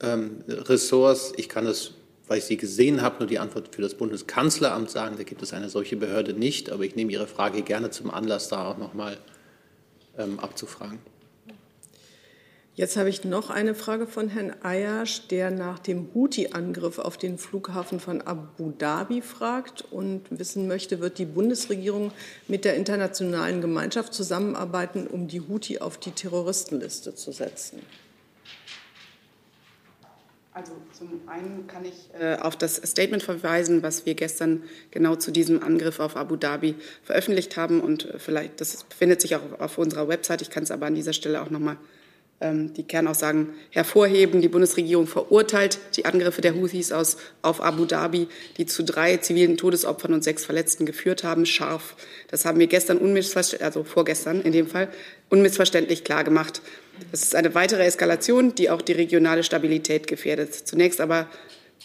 ähm, 0.00 0.44
Ressorts. 0.46 1.32
Ich 1.36 1.48
kann 1.48 1.66
es, 1.66 1.94
weil 2.28 2.38
ich 2.38 2.44
sie 2.44 2.56
gesehen 2.56 3.02
habe, 3.02 3.16
nur 3.20 3.28
die 3.28 3.38
Antwort 3.38 3.74
für 3.74 3.82
das 3.82 3.94
Bundeskanzleramt 3.94 4.90
sagen. 4.90 5.16
Da 5.16 5.22
gibt 5.22 5.42
es 5.42 5.52
eine 5.52 5.68
solche 5.68 5.96
Behörde 5.96 6.32
nicht. 6.32 6.70
Aber 6.70 6.84
ich 6.84 6.96
nehme 6.96 7.12
Ihre 7.12 7.26
Frage 7.26 7.62
gerne 7.62 7.90
zum 7.90 8.10
Anlass, 8.10 8.48
da 8.48 8.68
auch 8.68 8.78
noch 8.78 8.94
mal 8.94 9.16
ähm, 10.18 10.40
abzufragen. 10.40 10.98
Jetzt 12.76 12.98
habe 12.98 13.08
ich 13.08 13.24
noch 13.24 13.48
eine 13.48 13.74
Frage 13.74 14.06
von 14.06 14.28
Herrn 14.28 14.52
Ayash, 14.62 15.28
der 15.28 15.50
nach 15.50 15.78
dem 15.78 16.08
Houthi-Angriff 16.12 16.98
auf 16.98 17.16
den 17.16 17.38
Flughafen 17.38 18.00
von 18.00 18.20
Abu 18.20 18.70
Dhabi 18.70 19.22
fragt 19.22 19.82
und 19.90 20.24
wissen 20.28 20.68
möchte, 20.68 21.00
wird 21.00 21.16
die 21.16 21.24
Bundesregierung 21.24 22.12
mit 22.48 22.66
der 22.66 22.74
internationalen 22.74 23.62
Gemeinschaft 23.62 24.12
zusammenarbeiten, 24.12 25.06
um 25.06 25.26
die 25.26 25.40
Houthi 25.40 25.78
auf 25.78 25.96
die 25.96 26.10
Terroristenliste 26.10 27.14
zu 27.14 27.32
setzen? 27.32 27.80
Also 30.56 30.72
zum 30.90 31.20
einen 31.26 31.66
kann 31.66 31.84
ich 31.84 32.08
äh, 32.18 32.36
auf 32.36 32.56
das 32.56 32.76
Statement 32.76 33.22
verweisen, 33.22 33.82
was 33.82 34.06
wir 34.06 34.14
gestern 34.14 34.62
genau 34.90 35.14
zu 35.14 35.30
diesem 35.30 35.62
Angriff 35.62 36.00
auf 36.00 36.16
Abu 36.16 36.36
Dhabi 36.36 36.76
veröffentlicht 37.02 37.58
haben 37.58 37.82
und 37.82 38.06
äh, 38.06 38.18
vielleicht 38.18 38.58
das 38.62 38.82
befindet 38.84 39.20
sich 39.20 39.36
auch 39.36 39.60
auf 39.60 39.76
unserer 39.76 40.08
Website. 40.08 40.40
Ich 40.40 40.48
kann 40.48 40.62
es 40.62 40.70
aber 40.70 40.86
an 40.86 40.94
dieser 40.94 41.12
Stelle 41.12 41.42
auch 41.42 41.50
noch 41.50 41.60
mal 41.60 41.76
die 42.40 42.82
Kernaussagen 42.82 43.54
hervorheben. 43.70 44.42
Die 44.42 44.48
Bundesregierung 44.48 45.06
verurteilt 45.06 45.78
die 45.96 46.04
Angriffe 46.04 46.42
der 46.42 46.54
Houthis 46.54 46.92
aus, 46.92 47.16
auf 47.40 47.62
Abu 47.62 47.86
Dhabi, 47.86 48.28
die 48.58 48.66
zu 48.66 48.84
drei 48.84 49.16
zivilen 49.16 49.56
Todesopfern 49.56 50.12
und 50.12 50.22
sechs 50.22 50.44
Verletzten 50.44 50.84
geführt 50.84 51.24
haben, 51.24 51.46
scharf. 51.46 51.96
Das 52.28 52.44
haben 52.44 52.58
wir 52.58 52.66
gestern 52.66 52.98
unmissverständlich, 52.98 53.64
also 53.64 53.84
vorgestern 53.84 54.42
in 54.42 54.52
dem 54.52 54.66
Fall, 54.66 54.88
unmissverständlich 55.30 56.04
klar 56.04 56.24
gemacht. 56.24 56.60
Das 57.10 57.22
ist 57.22 57.34
eine 57.34 57.54
weitere 57.54 57.84
Eskalation, 57.84 58.54
die 58.54 58.68
auch 58.68 58.82
die 58.82 58.92
regionale 58.92 59.42
Stabilität 59.42 60.06
gefährdet. 60.06 60.54
Zunächst 60.54 61.00
aber 61.00 61.28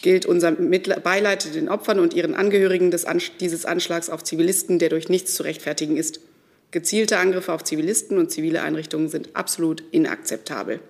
gilt 0.02 0.26
unser 0.26 0.52
Beileid 0.52 1.54
den 1.54 1.70
Opfern 1.70 1.98
und 1.98 2.12
ihren 2.12 2.34
Angehörigen 2.34 2.90
des, 2.90 3.06
dieses 3.40 3.64
Anschlags 3.64 4.10
auf 4.10 4.22
Zivilisten, 4.22 4.78
der 4.78 4.90
durch 4.90 5.08
nichts 5.08 5.34
zu 5.34 5.44
rechtfertigen 5.44 5.96
ist. 5.96 6.20
Gezielte 6.72 7.18
Angriffe 7.18 7.52
auf 7.52 7.64
Zivilisten 7.64 8.18
und 8.18 8.30
zivile 8.30 8.62
Einrichtungen 8.62 9.08
sind 9.08 9.36
absolut 9.36 9.84
inakzeptabel. 9.90 10.80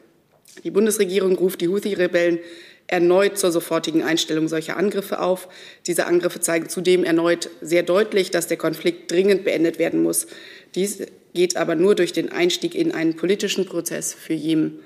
Die 0.63 0.71
Bundesregierung 0.71 1.37
ruft 1.37 1.61
die 1.61 1.69
Houthi-Rebellen 1.69 2.39
erneut 2.87 3.37
zur 3.37 3.51
sofortigen 3.51 4.03
Einstellung 4.03 4.47
solcher 4.47 4.77
Angriffe 4.77 5.21
auf. 5.21 5.49
Diese 5.87 6.07
Angriffe 6.07 6.41
zeigen 6.41 6.69
zudem 6.69 7.03
erneut 7.03 7.51
sehr 7.61 7.83
deutlich, 7.83 8.31
dass 8.31 8.47
der 8.47 8.59
Konflikt 8.59 9.11
dringend 9.11 9.45
beendet 9.45 9.81
werden 9.81 10.03
muss. 10.03 10.29
Dies 10.77 10.99
geht 11.35 11.57
aber 11.57 11.75
nur 11.75 11.97
durch 11.97 12.13
den 12.13 12.31
Einstieg 12.31 12.77
in 12.77 12.93
einen 12.93 13.17
politischen 13.17 13.67
Prozess 13.67 14.15
für 14.15 14.35
Jemen. 14.35 14.79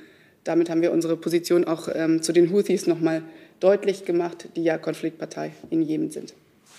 Damit 0.44 0.70
haben 0.70 0.80
wir 0.80 0.92
unsere 0.92 1.16
Position 1.16 1.64
auch 1.64 1.88
ähm, 1.92 2.22
zu 2.22 2.32
den 2.32 2.52
Houthis 2.52 2.86
noch 2.86 3.00
mal 3.00 3.22
deutlich 3.60 4.06
gemacht, 4.06 4.48
die 4.56 4.62
ja 4.62 4.78
Konfliktpartei 4.78 5.52
in 5.68 5.82
Jemen 5.82 6.10
sind. 6.10 6.32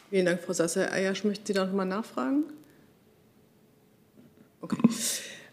Vielen 0.10 0.26
Dank, 0.26 0.42
Frau 0.42 0.54
Sasse. 0.54 0.92
Ayash, 0.92 1.24
möchten 1.24 1.46
Sie 1.46 1.54
da 1.54 1.66
noch 1.66 1.74
mal 1.74 1.86
nachfragen? 1.86 2.46
Okay, 4.68 4.90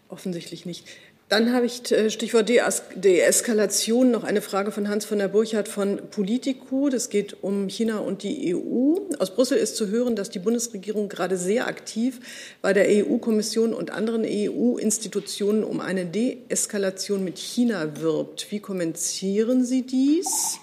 offensichtlich 0.09 0.65
nicht. 0.65 0.85
Dann 1.27 1.53
habe 1.53 1.65
ich 1.65 1.91
äh, 1.91 2.11
Stichwort 2.11 2.49
Deeskalation 2.49 4.11
noch 4.11 4.23
eine 4.23 4.41
Frage 4.41 4.71
von 4.71 4.89
Hans 4.89 5.05
von 5.05 5.17
der 5.17 5.27
Burchardt 5.27 5.67
von 5.67 5.99
Politico. 6.11 6.89
Das 6.89 7.09
geht 7.09 7.41
um 7.41 7.67
China 7.67 7.97
und 7.97 8.21
die 8.21 8.53
EU. 8.53 8.97
Aus 9.17 9.33
Brüssel 9.33 9.57
ist 9.57 9.75
zu 9.75 9.87
hören, 9.87 10.15
dass 10.15 10.29
die 10.29 10.37
Bundesregierung 10.37 11.09
gerade 11.09 11.35
sehr 11.37 11.67
aktiv 11.67 12.19
bei 12.61 12.73
der 12.73 12.85
EU-Kommission 12.87 13.73
und 13.73 13.89
anderen 13.89 14.23
EU-Institutionen 14.23 15.63
um 15.63 15.79
eine 15.79 16.05
Deeskalation 16.05 17.23
mit 17.23 17.39
China 17.39 17.99
wirbt. 18.01 18.51
Wie 18.51 18.59
kommentieren 18.59 19.65
Sie 19.65 19.81
dies? 19.81 20.59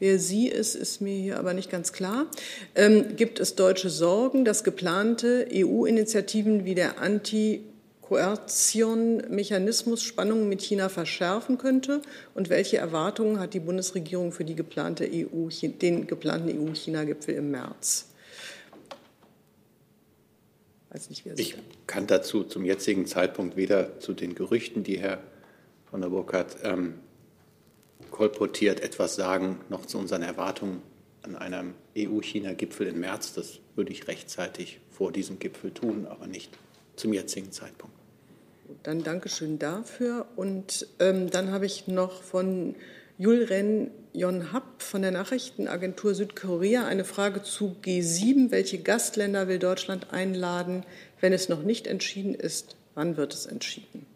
Wer 0.00 0.18
sie 0.18 0.48
ist, 0.48 0.74
ist 0.74 1.00
mir 1.00 1.16
hier 1.16 1.38
aber 1.38 1.54
nicht 1.54 1.70
ganz 1.70 1.92
klar. 1.92 2.26
Ähm, 2.74 3.14
gibt 3.14 3.38
es 3.38 3.54
deutsche 3.54 3.88
Sorgen, 3.88 4.44
dass 4.44 4.64
geplante 4.64 5.46
EU-Initiativen 5.54 6.64
wie 6.64 6.74
der 6.74 7.00
Anti- 7.00 7.60
Koertion-Mechanismus 8.12 10.02
Spannungen 10.02 10.46
mit 10.46 10.60
China 10.60 10.90
verschärfen 10.90 11.56
könnte? 11.56 12.02
Und 12.34 12.50
welche 12.50 12.76
Erwartungen 12.76 13.40
hat 13.40 13.54
die 13.54 13.60
Bundesregierung 13.60 14.32
für 14.32 14.44
die 14.44 14.54
geplante 14.54 15.08
EU, 15.10 15.48
den 15.62 16.06
geplanten 16.06 16.50
EU-China-Gipfel 16.50 17.36
im 17.36 17.50
März? 17.52 18.10
Nicht, 21.08 21.24
ich 21.36 21.56
kann 21.86 22.06
dazu 22.06 22.44
zum 22.44 22.66
jetzigen 22.66 23.06
Zeitpunkt 23.06 23.56
weder 23.56 23.98
zu 23.98 24.12
den 24.12 24.34
Gerüchten, 24.34 24.84
die 24.84 24.98
Herr 24.98 25.22
von 25.90 26.02
der 26.02 26.10
Burkhardt 26.10 26.58
ähm, 26.64 26.96
kolportiert, 28.10 28.80
etwas 28.80 29.14
sagen, 29.14 29.58
noch 29.70 29.86
zu 29.86 29.96
unseren 29.96 30.22
Erwartungen 30.22 30.82
an 31.22 31.34
einem 31.36 31.72
EU-China-Gipfel 31.96 32.88
im 32.88 33.00
März. 33.00 33.32
Das 33.32 33.60
würde 33.74 33.90
ich 33.90 34.06
rechtzeitig 34.06 34.80
vor 34.90 35.12
diesem 35.12 35.38
Gipfel 35.38 35.72
tun, 35.72 36.06
aber 36.06 36.26
nicht 36.26 36.50
zum 36.94 37.14
jetzigen 37.14 37.52
Zeitpunkt. 37.52 37.91
Dann 38.82 39.02
Dankeschön 39.02 39.58
dafür. 39.58 40.26
Und 40.36 40.86
ähm, 40.98 41.30
dann 41.30 41.50
habe 41.50 41.66
ich 41.66 41.88
noch 41.88 42.22
von 42.22 42.74
Julren 43.18 43.90
Yonhap 44.14 44.82
von 44.82 45.02
der 45.02 45.10
Nachrichtenagentur 45.10 46.14
Südkorea 46.14 46.86
eine 46.86 47.04
Frage 47.04 47.42
zu 47.42 47.76
G7. 47.82 48.50
Welche 48.50 48.78
Gastländer 48.78 49.48
will 49.48 49.58
Deutschland 49.58 50.12
einladen, 50.12 50.84
wenn 51.20 51.32
es 51.32 51.48
noch 51.48 51.62
nicht 51.62 51.86
entschieden 51.86 52.34
ist? 52.34 52.76
Wann 52.94 53.16
wird 53.16 53.32
es 53.32 53.46
entschieden? 53.46 54.06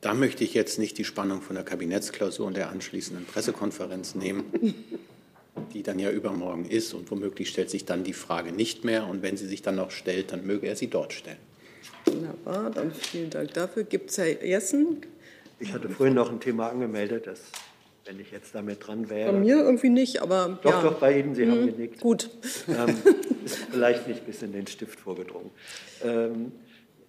Da 0.00 0.14
möchte 0.14 0.44
ich 0.44 0.54
jetzt 0.54 0.78
nicht 0.78 0.98
die 0.98 1.04
Spannung 1.04 1.42
von 1.42 1.56
der 1.56 1.64
Kabinettsklausur 1.64 2.46
und 2.46 2.56
der 2.56 2.68
anschließenden 2.68 3.26
Pressekonferenz 3.26 4.14
nehmen, 4.14 4.44
die 5.74 5.82
dann 5.82 5.98
ja 5.98 6.10
übermorgen 6.10 6.64
ist. 6.64 6.94
Und 6.94 7.10
womöglich 7.10 7.48
stellt 7.48 7.70
sich 7.70 7.84
dann 7.84 8.04
die 8.04 8.12
Frage 8.12 8.52
nicht 8.52 8.84
mehr. 8.84 9.08
Und 9.08 9.22
wenn 9.22 9.36
sie 9.36 9.46
sich 9.46 9.62
dann 9.62 9.74
noch 9.74 9.90
stellt, 9.90 10.30
dann 10.30 10.46
möge 10.46 10.68
er 10.68 10.76
sie 10.76 10.86
dort 10.86 11.12
stellen. 11.12 11.38
Wunderbar, 12.04 12.70
dann 12.70 12.92
vielen 12.92 13.30
Dank 13.30 13.52
dafür. 13.54 13.84
Gibt 13.84 14.10
es 14.10 14.18
Herr 14.18 14.44
Jessen? 14.44 15.02
Ich 15.58 15.72
hatte 15.72 15.88
vorhin 15.88 16.14
noch 16.14 16.30
ein 16.30 16.40
Thema 16.40 16.68
angemeldet, 16.68 17.26
das, 17.26 17.40
wenn 18.04 18.20
ich 18.20 18.30
jetzt 18.30 18.54
damit 18.54 18.86
dran 18.86 19.08
wäre. 19.08 19.32
Bei 19.32 19.38
mir 19.38 19.56
irgendwie 19.56 19.88
nicht, 19.88 20.20
aber. 20.20 20.58
Doch, 20.62 20.70
ja. 20.70 20.82
doch, 20.82 20.98
bei 20.98 21.18
Ihnen, 21.18 21.34
Sie 21.34 21.44
hm, 21.44 21.50
haben 21.50 21.66
genickt. 21.66 22.00
Gut. 22.00 22.30
Ähm, 22.68 22.96
ist 23.44 23.56
vielleicht 23.70 24.06
nicht 24.06 24.26
bis 24.26 24.42
in 24.42 24.52
den 24.52 24.66
Stift 24.66 25.00
vorgedrungen. 25.00 25.50
Ähm, 26.04 26.52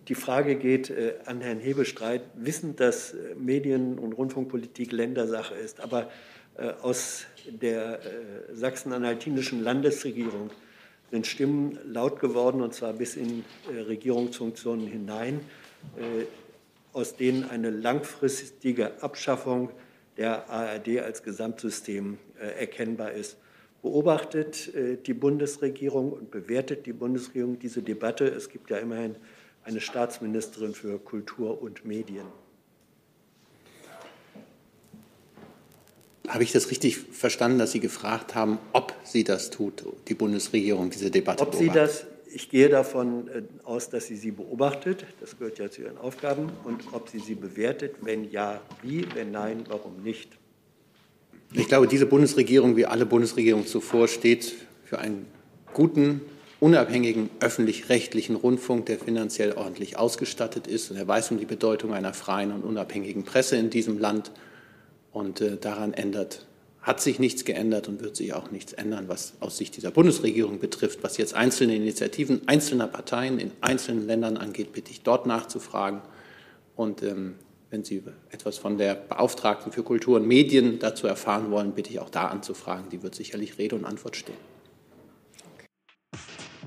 die 0.07 0.15
Frage 0.15 0.55
geht 0.55 0.89
äh, 0.89 1.15
an 1.25 1.41
Herrn 1.41 1.59
Hebestreit, 1.59 2.21
wissend, 2.35 2.79
dass 2.79 3.13
äh, 3.13 3.35
Medien- 3.35 3.99
und 3.99 4.13
Rundfunkpolitik 4.13 4.93
Ländersache 4.93 5.55
ist, 5.55 5.81
aber 5.81 6.09
äh, 6.57 6.71
aus 6.81 7.25
der 7.45 7.99
äh, 7.99 8.55
sachsen-anhaltinischen 8.55 9.61
Landesregierung 9.61 10.49
sind 11.11 11.25
Stimmen 11.25 11.79
laut 11.85 12.19
geworden, 12.19 12.61
und 12.61 12.73
zwar 12.73 12.93
bis 12.93 13.15
in 13.15 13.45
äh, 13.71 13.79
Regierungsfunktionen 13.81 14.87
hinein, 14.87 15.39
äh, 15.97 16.25
aus 16.93 17.15
denen 17.15 17.49
eine 17.49 17.69
langfristige 17.69 19.01
Abschaffung 19.01 19.69
der 20.17 20.49
ARD 20.49 20.99
als 20.99 21.23
Gesamtsystem 21.23 22.17
äh, 22.39 22.59
erkennbar 22.59 23.11
ist. 23.11 23.37
Beobachtet 23.83 24.73
die 25.05 25.13
Bundesregierung 25.13 26.11
und 26.11 26.31
bewertet 26.31 26.87
die 26.87 26.93
Bundesregierung 26.93 27.59
diese 27.59 27.83
Debatte? 27.83 28.25
Es 28.27 28.49
gibt 28.49 28.71
ja 28.71 28.77
immerhin 28.77 29.15
eine 29.63 29.79
Staatsministerin 29.79 30.73
für 30.73 30.97
Kultur 30.97 31.61
und 31.61 31.85
Medien. 31.85 32.25
Habe 36.27 36.43
ich 36.43 36.51
das 36.51 36.69
richtig 36.69 36.97
verstanden, 36.97 37.57
dass 37.57 37.71
Sie 37.71 37.79
gefragt 37.79 38.35
haben, 38.35 38.59
ob 38.73 38.93
sie 39.03 39.23
das 39.23 39.49
tut, 39.49 39.83
die 40.07 40.13
Bundesregierung, 40.13 40.89
diese 40.89 41.09
Debatte 41.09 41.41
Ob 41.41 41.55
sie 41.55 41.69
das, 41.69 42.05
ich 42.31 42.49
gehe 42.49 42.69
davon 42.69 43.27
äh, 43.29 43.41
aus, 43.63 43.89
dass 43.89 44.07
sie 44.07 44.15
sie 44.15 44.31
beobachtet, 44.31 45.05
das 45.19 45.37
gehört 45.37 45.57
ja 45.59 45.71
zu 45.71 45.81
ihren 45.81 45.97
Aufgaben, 45.97 46.49
und 46.65 46.83
ob 46.91 47.09
sie 47.09 47.19
sie 47.19 47.35
bewertet, 47.35 47.95
wenn 48.01 48.29
ja, 48.29 48.61
wie, 48.81 49.05
wenn 49.15 49.31
nein, 49.31 49.63
warum 49.69 50.03
nicht. 50.03 50.29
Ich 51.53 51.67
glaube, 51.67 51.87
diese 51.87 52.05
Bundesregierung, 52.05 52.75
wie 52.75 52.85
alle 52.85 53.05
Bundesregierungen 53.05 53.65
zuvor, 53.65 54.07
steht 54.07 54.53
für 54.83 54.99
einen 54.99 55.25
guten, 55.73 56.21
unabhängigen 56.59 57.29
öffentlich-rechtlichen 57.39 58.35
Rundfunk, 58.35 58.87
der 58.87 58.99
finanziell 58.99 59.53
ordentlich 59.53 59.97
ausgestattet 59.97 60.67
ist. 60.67 60.91
Und 60.91 60.97
er 60.97 61.07
weiß 61.07 61.31
um 61.31 61.37
die 61.37 61.45
Bedeutung 61.45 61.93
einer 61.93 62.13
freien 62.13 62.51
und 62.51 62.63
unabhängigen 62.63 63.23
Presse 63.23 63.55
in 63.55 63.69
diesem 63.69 63.97
Land. 63.99 64.31
Und 65.17 65.41
äh, 65.41 65.57
daran 65.57 65.93
ändert, 65.93 66.45
hat 66.79 67.01
sich 67.01 67.17
nichts 67.17 67.43
geändert 67.43 67.87
und 67.87 68.01
wird 68.03 68.15
sich 68.15 68.35
auch 68.35 68.51
nichts 68.51 68.73
ändern, 68.73 69.05
was 69.07 69.33
aus 69.39 69.57
Sicht 69.57 69.75
dieser 69.75 69.89
Bundesregierung 69.89 70.59
betrifft. 70.59 70.99
Was 71.01 71.17
jetzt 71.17 71.33
einzelne 71.33 71.75
Initiativen 71.75 72.47
einzelner 72.47 72.85
Parteien 72.85 73.39
in 73.39 73.49
einzelnen 73.59 74.05
Ländern 74.05 74.37
angeht, 74.37 74.73
bitte 74.73 74.91
ich 74.91 75.01
dort 75.01 75.25
nachzufragen. 75.25 76.01
Und 76.75 77.01
ähm, 77.01 77.33
wenn 77.71 77.83
Sie 77.83 78.03
etwas 78.29 78.59
von 78.59 78.77
der 78.77 78.93
Beauftragten 78.93 79.71
für 79.71 79.81
Kultur 79.81 80.17
und 80.17 80.27
Medien 80.27 80.77
dazu 80.77 81.07
erfahren 81.07 81.49
wollen, 81.49 81.71
bitte 81.71 81.89
ich 81.89 81.99
auch 81.99 82.11
da 82.11 82.27
anzufragen. 82.27 82.89
Die 82.91 83.01
wird 83.01 83.15
sicherlich 83.15 83.57
Rede 83.57 83.75
und 83.75 83.85
Antwort 83.85 84.17
stehen. 84.17 84.37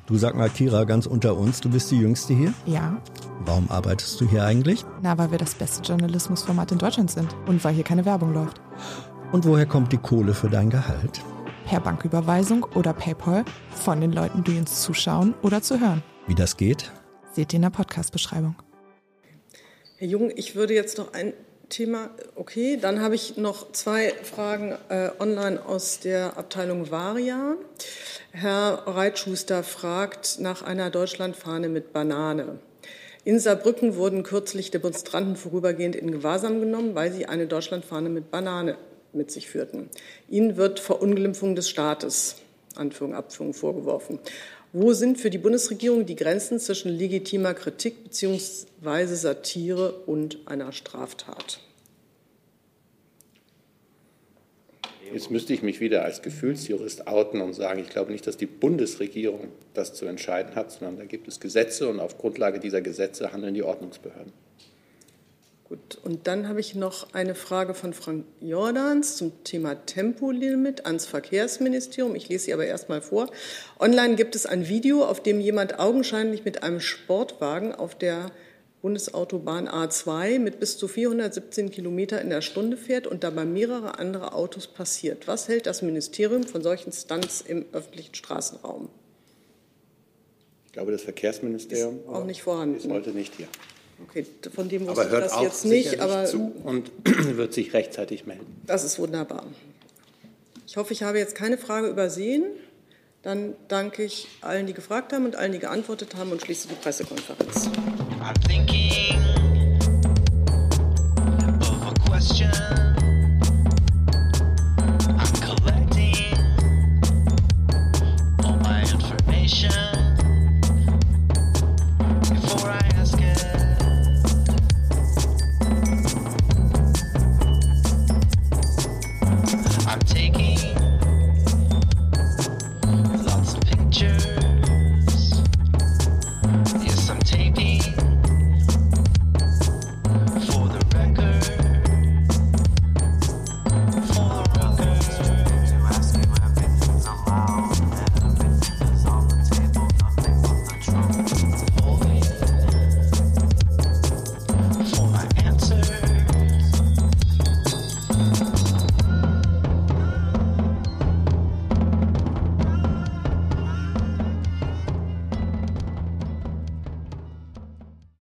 Du 0.09 0.17
sag 0.17 0.35
mal, 0.35 0.51
Kira, 0.51 0.83
ganz 0.83 1.07
unter 1.07 1.37
uns, 1.37 1.61
du 1.61 1.71
bist 1.71 1.93
die 1.93 2.01
Jüngste 2.01 2.35
hier? 2.35 2.53
Ja. 2.67 3.01
Warum 3.43 3.70
arbeitest 3.70 4.20
du 4.20 4.28
hier 4.28 4.45
eigentlich? 4.45 4.84
Na, 5.03 5.16
weil 5.16 5.30
wir 5.30 5.38
das 5.38 5.55
beste 5.55 5.82
Journalismusformat 5.82 6.72
in 6.72 6.78
Deutschland 6.78 7.11
sind 7.11 7.34
und 7.47 7.64
weil 7.64 7.72
hier 7.72 7.84
keine 7.84 8.05
Werbung 8.05 8.34
läuft. 8.34 8.61
Und 9.32 9.47
woher 9.47 9.64
kommt 9.64 9.93
die 9.93 9.99
Kohle 9.99 10.34
für 10.34 10.51
dein 10.51 10.68
Gehalt? 10.68 11.22
Per 11.64 11.80
Banküberweisung 11.80 12.66
oder 12.74 12.93
PayPal 12.93 13.45
von 13.74 14.01
den 14.01 14.12
Leuten, 14.12 14.45
die 14.45 14.59
uns 14.59 14.82
zuschauen 14.82 15.34
oder 15.43 15.62
zu 15.62 15.80
hören. 15.80 16.03
Wie 16.26 16.34
das 16.34 16.59
geht? 16.59 16.91
Seht 17.32 17.53
ihr 17.53 17.57
in 17.57 17.62
der 17.62 17.70
Podcast-Beschreibung. 17.70 18.57
Herr 19.97 20.09
Jung, 20.09 20.30
ich 20.34 20.55
würde 20.55 20.74
jetzt 20.74 20.99
noch 20.99 21.14
ein 21.14 21.32
Thema, 21.70 22.11
okay, 22.34 22.76
dann 22.76 23.01
habe 23.01 23.14
ich 23.14 23.36
noch 23.38 23.72
zwei 23.72 24.12
Fragen 24.22 24.76
äh, 24.91 25.11
online 25.18 25.64
aus 25.64 26.01
der 26.01 26.36
Abteilung 26.36 26.91
Varia. 26.91 27.55
Herr 28.32 28.82
Reitschuster 28.86 29.62
fragt 29.62 30.41
nach 30.41 30.62
einer 30.62 30.91
Deutschlandfahne 30.91 31.68
mit 31.68 31.93
Banane. 31.95 32.59
In 33.25 33.39
Saarbrücken 33.39 33.97
wurden 33.97 34.23
kürzlich 34.23 34.71
Demonstranten 34.71 35.37
vorübergehend 35.37 35.95
in 35.95 36.11
Gewahrsam 36.11 36.61
genommen, 36.61 36.95
weil 36.95 37.12
sie 37.12 37.27
eine 37.27 37.47
Deutschlandfahne 37.47 38.09
mit 38.09 38.31
Banane 38.31 38.77
mit 39.12 39.31
sich 39.31 39.49
führten. 39.49 39.91
Ihnen 40.29 40.57
wird 40.57 40.81
Verunglimpfung 40.81 41.55
des 41.55 41.68
Staates, 41.68 42.37
Anführung, 42.77 43.14
Abführung, 43.14 43.53
vorgeworfen. 43.53 44.18
Wo 44.73 44.93
sind 44.93 45.18
für 45.18 45.31
die 45.31 45.39
Bundesregierung 45.39 46.07
die 46.07 46.16
Grenzen 46.16 46.61
zwischen 46.61 46.91
legitimer 46.91 47.55
Kritik 47.55 48.05
bzw. 48.05 49.14
Satire 49.14 49.93
und 50.07 50.39
einer 50.47 50.73
Straftat? 50.73 51.61
Jetzt 55.13 55.31
müsste 55.31 55.53
ich 55.53 55.63
mich 55.63 55.81
wieder 55.81 56.05
als 56.05 56.23
Gefühlsjurist 56.23 57.07
outen 57.07 57.41
und 57.41 57.53
sagen, 57.53 57.81
ich 57.81 57.89
glaube 57.89 58.13
nicht, 58.13 58.27
dass 58.27 58.37
die 58.37 58.47
Bundesregierung 58.47 59.49
das 59.75 59.93
zu 59.95 60.07
entscheiden 60.07 60.55
hat, 60.55 60.71
sondern 60.71 60.99
da 60.99 61.05
gibt 61.05 61.27
es 61.27 61.41
Gesetze 61.41 61.89
und 61.89 61.99
auf 61.99 62.19
Grundlage 62.19 62.61
dieser 62.61 62.81
Gesetze 62.81 63.33
handeln 63.33 63.55
die 63.55 63.63
Ordnungsbehörden. 63.63 64.33
Gut, 65.69 65.99
und 66.03 66.27
dann 66.27 66.49
habe 66.49 66.59
ich 66.59 66.75
noch 66.75 67.15
eine 67.15 67.37
Frage 67.37 67.75
von 67.75 67.93
Frank 67.93 68.25
Jordans 68.41 69.17
zum 69.17 69.33
Thema 69.45 69.75
Tempolimit 69.87 70.85
ans 70.85 71.07
Verkehrsministerium. 71.07 72.17
Ich 72.17 72.29
lese 72.29 72.47
sie 72.47 72.55
aber 72.55 72.67
erst 72.67 72.89
mal 72.89 73.01
vor. 73.01 73.31
Online 73.79 74.17
gibt 74.17 74.35
es 74.35 74.47
ein 74.47 74.69
Video, 74.69 75.05
auf 75.05 75.23
dem 75.23 75.41
jemand 75.41 75.79
augenscheinlich 75.79 76.45
mit 76.45 76.65
einem 76.65 76.81
Sportwagen 76.81 77.73
auf 77.73 77.97
der 77.97 78.33
Bundesautobahn 78.83 79.68
A2 79.68 80.39
mit 80.39 80.59
bis 80.59 80.78
zu 80.78 80.89
417 80.89 81.70
Kilometer 81.70 82.20
in 82.20 82.31
der 82.31 82.41
Stunde 82.41 82.76
fährt 82.76 83.07
und 83.07 83.24
dabei 83.24 83.45
mehrere 83.45 83.99
andere 83.99 84.33
Autos 84.33 84.66
passiert. 84.66 85.28
Was 85.28 85.49
hält 85.49 85.66
das 85.66 85.83
Ministerium 85.83 86.45
von 86.45 86.62
solchen 86.62 86.93
Stunts 86.93 87.43
im 87.43 87.66
öffentlichen 87.72 88.14
Straßenraum? 88.14 88.89
Ich 90.66 90.72
glaube, 90.72 90.93
das 90.93 91.03
Verkehrsministerium 91.03 91.99
ist 91.99 92.09
auch 92.09 92.24
nicht 92.24 92.43
vorhanden. 92.43 92.76
ist 92.76 92.89
heute 92.89 93.11
nicht 93.11 93.35
hier. 93.35 93.49
Okay, 94.09 94.24
von 94.55 94.68
dem 94.68 94.87
wusste 94.87 95.03
aber 95.03 95.11
hört 95.11 95.24
ich 95.24 95.31
das 95.31 95.39
auch 95.39 95.43
jetzt 95.43 95.64
nicht. 95.66 96.01
Aber 96.01 96.24
zu 96.24 96.53
und 96.64 96.91
wird 97.05 97.53
sich 97.53 97.74
rechtzeitig 97.74 98.24
melden. 98.24 98.47
Das 98.66 98.85
ist 98.85 98.99
wunderbar. 98.99 99.45
Ich 100.66 100.76
hoffe, 100.76 100.93
ich 100.93 101.03
habe 101.03 101.18
jetzt 101.18 101.35
keine 101.35 101.59
Frage 101.59 101.89
übersehen. 101.89 102.45
Dann 103.22 103.55
danke 103.68 104.05
ich 104.05 104.28
allen, 104.41 104.66
die 104.66 104.72
gefragt 104.72 105.12
haben 105.12 105.26
und 105.26 105.37
allen, 105.37 105.53
die 105.53 105.59
geantwortet 105.59 106.14
haben 106.14 106.33
und 106.33 106.41
schließe 106.41 106.68
die 106.68 106.74
Pressekonferenz. 106.76 107.68
I'm 108.31 108.37
thinking 108.43 109.10